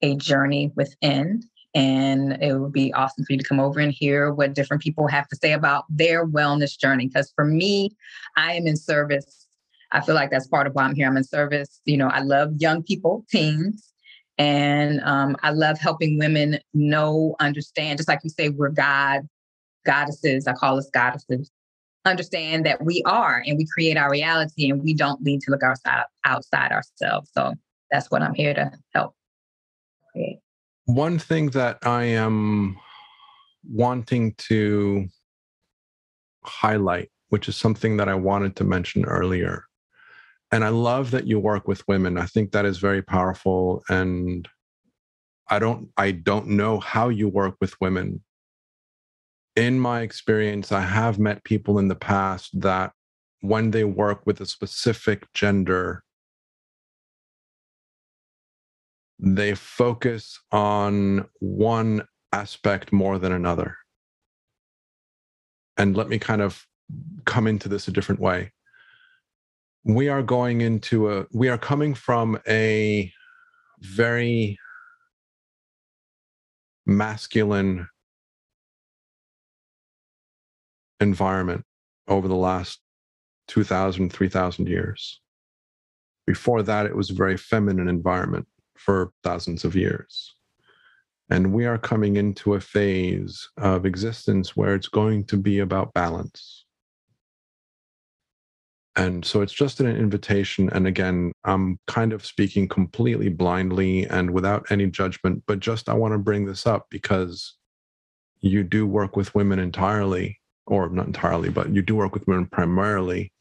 a 0.02 0.16
journey 0.16 0.72
within 0.76 1.42
and 1.74 2.40
it 2.40 2.54
would 2.54 2.72
be 2.72 2.92
awesome 2.92 3.24
for 3.24 3.32
you 3.32 3.38
to 3.38 3.44
come 3.44 3.58
over 3.58 3.80
and 3.80 3.92
hear 3.92 4.32
what 4.32 4.54
different 4.54 4.82
people 4.82 5.08
have 5.08 5.26
to 5.28 5.36
say 5.36 5.52
about 5.52 5.84
their 5.88 6.26
wellness 6.26 6.78
journey. 6.78 7.08
Because 7.08 7.32
for 7.34 7.44
me, 7.44 7.90
I 8.36 8.52
am 8.54 8.66
in 8.66 8.76
service. 8.76 9.48
I 9.90 10.00
feel 10.00 10.14
like 10.14 10.30
that's 10.30 10.46
part 10.46 10.66
of 10.66 10.74
why 10.74 10.84
I'm 10.84 10.94
here. 10.94 11.08
I'm 11.08 11.16
in 11.16 11.24
service. 11.24 11.80
You 11.84 11.96
know, 11.96 12.08
I 12.08 12.20
love 12.20 12.52
young 12.58 12.82
people, 12.84 13.24
teens, 13.28 13.92
and 14.38 15.00
um, 15.02 15.36
I 15.42 15.50
love 15.50 15.78
helping 15.78 16.18
women 16.18 16.58
know, 16.72 17.36
understand, 17.40 17.98
just 17.98 18.08
like 18.08 18.20
you 18.24 18.30
say, 18.30 18.48
we're 18.48 18.70
God, 18.70 19.22
goddesses. 19.86 20.46
I 20.46 20.52
call 20.54 20.78
us 20.78 20.90
goddesses. 20.92 21.50
Understand 22.04 22.66
that 22.66 22.84
we 22.84 23.02
are 23.06 23.42
and 23.46 23.56
we 23.56 23.66
create 23.72 23.96
our 23.96 24.10
reality 24.10 24.70
and 24.70 24.82
we 24.82 24.94
don't 24.94 25.22
need 25.22 25.40
to 25.42 25.50
look 25.50 25.62
outside, 25.62 26.04
outside 26.24 26.72
ourselves. 26.72 27.30
So 27.32 27.54
that's 27.90 28.10
what 28.10 28.22
I'm 28.22 28.34
here 28.34 28.54
to 28.54 28.72
help 28.92 29.14
create 30.12 30.40
one 30.86 31.18
thing 31.18 31.50
that 31.50 31.78
I 31.82 32.04
am 32.04 32.76
wanting 33.70 34.34
to 34.34 35.06
highlight, 36.44 37.10
which 37.28 37.48
is 37.48 37.56
something 37.56 37.96
that 37.96 38.08
I 38.08 38.14
wanted 38.14 38.56
to 38.56 38.64
mention 38.64 39.04
earlier. 39.04 39.64
And 40.54 40.64
I 40.64 40.68
love 40.68 41.10
that 41.10 41.26
you 41.26 41.40
work 41.40 41.66
with 41.66 41.82
women. 41.88 42.16
I 42.16 42.26
think 42.26 42.52
that 42.52 42.64
is 42.64 42.78
very 42.78 43.02
powerful. 43.02 43.82
And 43.88 44.48
I 45.50 45.58
don't 45.58 45.88
I 45.96 46.12
don't 46.12 46.46
know 46.46 46.78
how 46.78 47.08
you 47.08 47.28
work 47.28 47.56
with 47.60 47.74
women. 47.80 48.22
In 49.56 49.80
my 49.80 50.02
experience, 50.02 50.70
I 50.70 50.82
have 50.82 51.18
met 51.18 51.42
people 51.42 51.80
in 51.80 51.88
the 51.88 51.96
past 51.96 52.60
that 52.60 52.92
when 53.40 53.72
they 53.72 53.82
work 53.82 54.24
with 54.26 54.40
a 54.40 54.46
specific 54.46 55.26
gender, 55.34 56.04
they 59.18 59.56
focus 59.56 60.38
on 60.52 61.26
one 61.40 62.06
aspect 62.32 62.92
more 62.92 63.18
than 63.18 63.32
another. 63.32 63.76
And 65.76 65.96
let 65.96 66.08
me 66.08 66.20
kind 66.20 66.42
of 66.42 66.64
come 67.24 67.48
into 67.48 67.68
this 67.68 67.88
a 67.88 67.90
different 67.90 68.20
way. 68.20 68.52
We 69.84 70.08
are 70.08 70.22
going 70.22 70.60
into 70.60 71.10
a, 71.10 71.26
we 71.32 71.48
are 71.48 71.58
coming 71.58 71.94
from 71.94 72.38
a 72.48 73.12
very 73.80 74.58
masculine 76.86 77.88
environment 81.00 81.64
over 82.08 82.28
the 82.28 82.36
last 82.36 82.80
2000 83.48 84.10
3000 84.10 84.68
years 84.68 85.20
before 86.26 86.62
that 86.62 86.86
it 86.86 86.96
was 86.96 87.10
a 87.10 87.14
very 87.14 87.36
feminine 87.36 87.88
environment 87.88 88.46
for 88.76 89.12
thousands 89.22 89.64
of 89.64 89.76
years. 89.76 90.34
And 91.30 91.52
we 91.52 91.66
are 91.66 91.78
coming 91.78 92.16
into 92.16 92.54
a 92.54 92.60
phase 92.60 93.48
of 93.56 93.86
existence 93.86 94.56
where 94.56 94.74
it's 94.74 94.88
going 94.88 95.24
to 95.24 95.36
be 95.36 95.60
about 95.60 95.94
balance. 95.94 96.63
And 98.96 99.24
so 99.24 99.42
it's 99.42 99.52
just 99.52 99.80
an 99.80 99.88
invitation. 99.88 100.70
And 100.70 100.86
again, 100.86 101.32
I'm 101.44 101.78
kind 101.88 102.12
of 102.12 102.24
speaking 102.24 102.68
completely 102.68 103.28
blindly 103.28 104.06
and 104.06 104.30
without 104.30 104.66
any 104.70 104.86
judgment, 104.86 105.42
but 105.46 105.58
just 105.58 105.88
I 105.88 105.94
want 105.94 106.12
to 106.12 106.18
bring 106.18 106.46
this 106.46 106.66
up 106.66 106.86
because 106.90 107.56
you 108.40 108.62
do 108.62 108.86
work 108.86 109.16
with 109.16 109.34
women 109.34 109.58
entirely, 109.58 110.38
or 110.66 110.88
not 110.90 111.06
entirely, 111.06 111.48
but 111.48 111.70
you 111.70 111.82
do 111.82 111.96
work 111.96 112.14
with 112.14 112.26
women 112.28 112.46
primarily. 112.46 113.32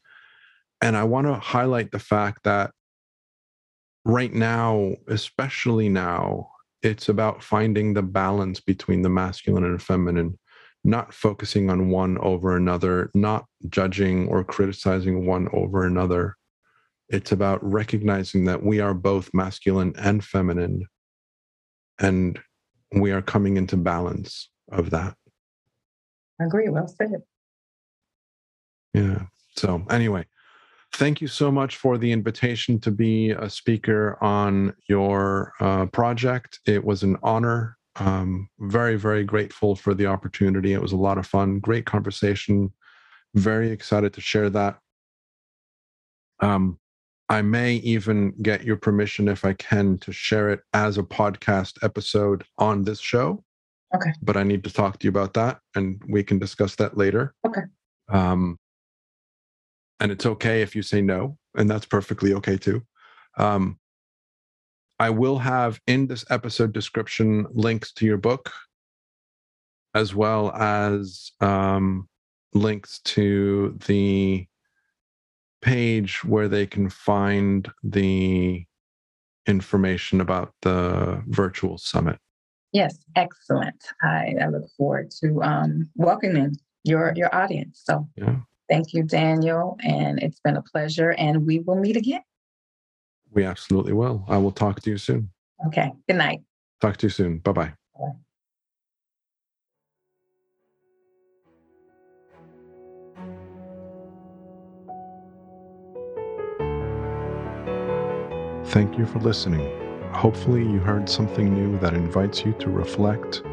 And 0.82 0.98
I 0.98 1.04
want 1.04 1.28
to 1.28 1.36
highlight 1.36 1.92
the 1.92 2.00
fact 2.00 2.44
that 2.46 2.72
right 4.06 4.34
now, 4.34 4.96
especially 5.08 5.88
now, 5.88 6.50
it's 6.82 7.10
about 7.10 7.44
finding 7.44 7.94
the 7.94 8.02
balance 8.02 8.60
between 8.60 9.04
the 9.04 9.10
masculine 9.10 9.64
and 9.64 9.82
feminine, 9.82 10.38
not 10.84 11.14
focusing 11.14 11.70
on 11.70 11.90
one 11.90 12.18
over 12.20 12.56
another, 12.56 13.10
not 13.14 13.46
judging 13.70 14.28
or 14.28 14.44
criticizing 14.44 15.26
one 15.26 15.48
over 15.54 15.86
another. 15.86 16.36
It's 17.10 17.32
about 17.32 17.64
recognizing 17.64 18.46
that 18.46 18.64
we 18.64 18.80
are 18.80 18.94
both 18.94 19.30
masculine 19.34 19.94
and 19.98 20.24
feminine, 20.24 20.86
and 22.00 22.40
we 22.92 23.12
are 23.12 23.22
coming 23.22 23.58
into 23.58 23.78
balance 23.78 24.50
of 24.72 24.90
that. 24.90 25.16
I 26.42 26.46
agree. 26.46 26.70
Well 26.70 26.88
said. 26.88 27.22
Yeah. 28.94 29.24
So, 29.56 29.86
anyway, 29.90 30.26
thank 30.94 31.22
you 31.22 31.28
so 31.28 31.52
much 31.52 31.78
for 31.78 31.98
the 31.98 32.12
invitation 32.12 32.80
to 32.82 32.92
be 32.92 33.32
a 33.32 33.50
speaker 33.50 34.18
on 34.24 34.74
your 34.88 35.54
uh, 35.60 35.86
project. 35.88 36.60
It 36.66 36.84
was 36.84 37.04
an 37.04 37.18
honor. 37.24 37.78
Um, 37.98 38.50
very, 38.60 38.96
very 38.96 39.24
grateful 39.24 39.76
for 39.76 39.94
the 39.94 40.08
opportunity. 40.08 40.74
It 40.74 40.82
was 40.82 40.92
a 40.92 40.98
lot 40.98 41.18
of 41.18 41.28
fun. 41.28 41.60
Great 41.60 41.86
conversation. 41.86 42.72
Very 43.36 43.70
excited 43.70 44.14
to 44.14 44.22
share 44.22 44.50
that. 44.50 44.80
Um, 46.40 46.80
I 47.30 47.42
may 47.42 47.76
even 47.76 48.34
get 48.42 48.64
your 48.64 48.76
permission 48.76 49.28
if 49.28 49.46
I 49.46 49.54
can 49.54 49.98
to 50.00 50.12
share 50.12 50.50
it 50.50 50.62
as 50.74 50.98
a 50.98 51.04
podcast 51.04 51.84
episode 51.84 52.44
on 52.58 52.84
this 52.84 53.00
show. 53.00 53.44
Okay. 53.96 54.12
But 54.22 54.38
I 54.38 54.44
need 54.44 54.64
to 54.64 54.74
talk 54.74 55.00
to 55.00 55.06
you 55.06 55.10
about 55.10 55.34
that 55.36 55.60
and 55.76 56.02
we 56.08 56.24
can 56.24 56.40
discuss 56.40 56.76
that 56.76 56.98
later. 56.98 57.34
Okay. 57.46 57.62
Um, 58.10 58.58
and 60.00 60.12
it's 60.12 60.26
okay 60.26 60.62
if 60.62 60.76
you 60.76 60.82
say 60.82 61.02
no, 61.02 61.38
and 61.56 61.70
that's 61.70 61.86
perfectly 61.86 62.34
okay 62.34 62.58
too. 62.58 62.82
Um, 63.38 63.80
I 65.00 65.10
will 65.10 65.40
have 65.40 65.80
in 65.88 66.08
this 66.08 66.24
episode 66.30 66.74
description 66.74 67.46
links 67.52 67.92
to 67.94 68.06
your 68.06 68.18
book, 68.18 68.52
as 69.94 70.14
well 70.16 70.52
as 70.54 71.32
um, 71.42 72.08
links 72.54 73.00
to 73.06 73.78
the 73.88 74.48
page 75.62 76.24
where 76.24 76.48
they 76.48 76.66
can 76.66 76.90
find 76.90 77.72
the 77.84 78.66
information 79.48 80.22
about 80.22 80.54
the 80.62 81.22
virtual 81.28 81.78
summit. 81.78 82.18
Yes, 82.72 82.98
excellent. 83.16 83.84
I, 84.02 84.36
I 84.42 84.48
look 84.48 84.68
forward 84.78 85.12
to 85.22 85.42
um, 85.44 85.90
welcoming 85.96 86.58
your 86.84 87.14
your 87.16 87.34
audience. 87.34 87.82
So 87.84 88.08
Yeah. 88.18 88.38
thank 88.70 88.94
you, 88.94 89.04
Daniel, 89.04 89.78
and 89.84 90.20
it's 90.22 90.40
been 90.40 90.58
a 90.58 90.62
pleasure. 90.62 91.12
And 91.12 91.46
we 91.46 91.60
will 91.60 91.76
meet 91.76 91.96
again. 91.98 92.22
We 93.34 93.44
absolutely 93.46 93.94
will. 93.94 94.26
I 94.28 94.38
will 94.38 94.52
talk 94.52 94.82
to 94.82 94.90
you 94.90 94.98
soon. 94.98 95.30
Okay. 95.68 95.92
Good 96.08 96.18
night. 96.18 96.42
Talk 96.82 96.98
to 96.98 97.08
you 97.08 97.10
soon. 97.10 97.40
Bye 97.40 97.52
bye. 97.52 97.74
Thank 108.74 108.98
you 108.98 109.06
for 109.06 109.20
listening. 109.20 109.72
Hopefully, 110.14 110.62
you 110.62 110.80
heard 110.80 111.08
something 111.08 111.54
new 111.54 111.78
that 111.80 111.94
invites 111.94 112.44
you 112.44 112.54
to 112.54 112.70
reflect, 112.70 113.44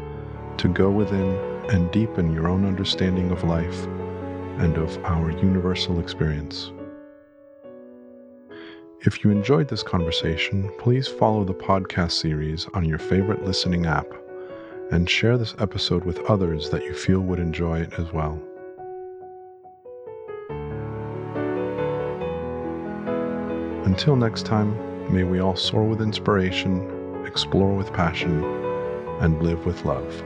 to 0.57 0.67
go 0.67 0.89
within, 0.89 1.35
and 1.69 1.91
deepen 1.91 2.33
your 2.33 2.47
own 2.47 2.65
understanding 2.65 3.31
of 3.31 3.43
life 3.43 3.85
and 4.57 4.77
of 4.77 4.97
our 5.05 5.31
universal 5.31 5.99
experience. 5.99 6.71
If 9.03 9.23
you 9.23 9.31
enjoyed 9.31 9.67
this 9.67 9.81
conversation, 9.81 10.69
please 10.77 11.07
follow 11.07 11.43
the 11.43 11.55
podcast 11.55 12.11
series 12.11 12.67
on 12.75 12.85
your 12.85 12.99
favorite 12.99 13.43
listening 13.43 13.87
app 13.87 14.05
and 14.91 15.09
share 15.09 15.39
this 15.39 15.55
episode 15.57 16.05
with 16.05 16.19
others 16.29 16.69
that 16.69 16.83
you 16.83 16.93
feel 16.93 17.21
would 17.21 17.39
enjoy 17.39 17.79
it 17.79 17.93
as 17.97 18.13
well. 18.13 18.39
Until 23.85 24.15
next 24.15 24.45
time, 24.45 24.71
may 25.11 25.23
we 25.23 25.39
all 25.39 25.55
soar 25.55 25.83
with 25.83 25.99
inspiration, 25.99 27.25
explore 27.25 27.73
with 27.73 27.91
passion, 27.93 28.43
and 29.19 29.41
live 29.41 29.65
with 29.65 29.83
love. 29.83 30.23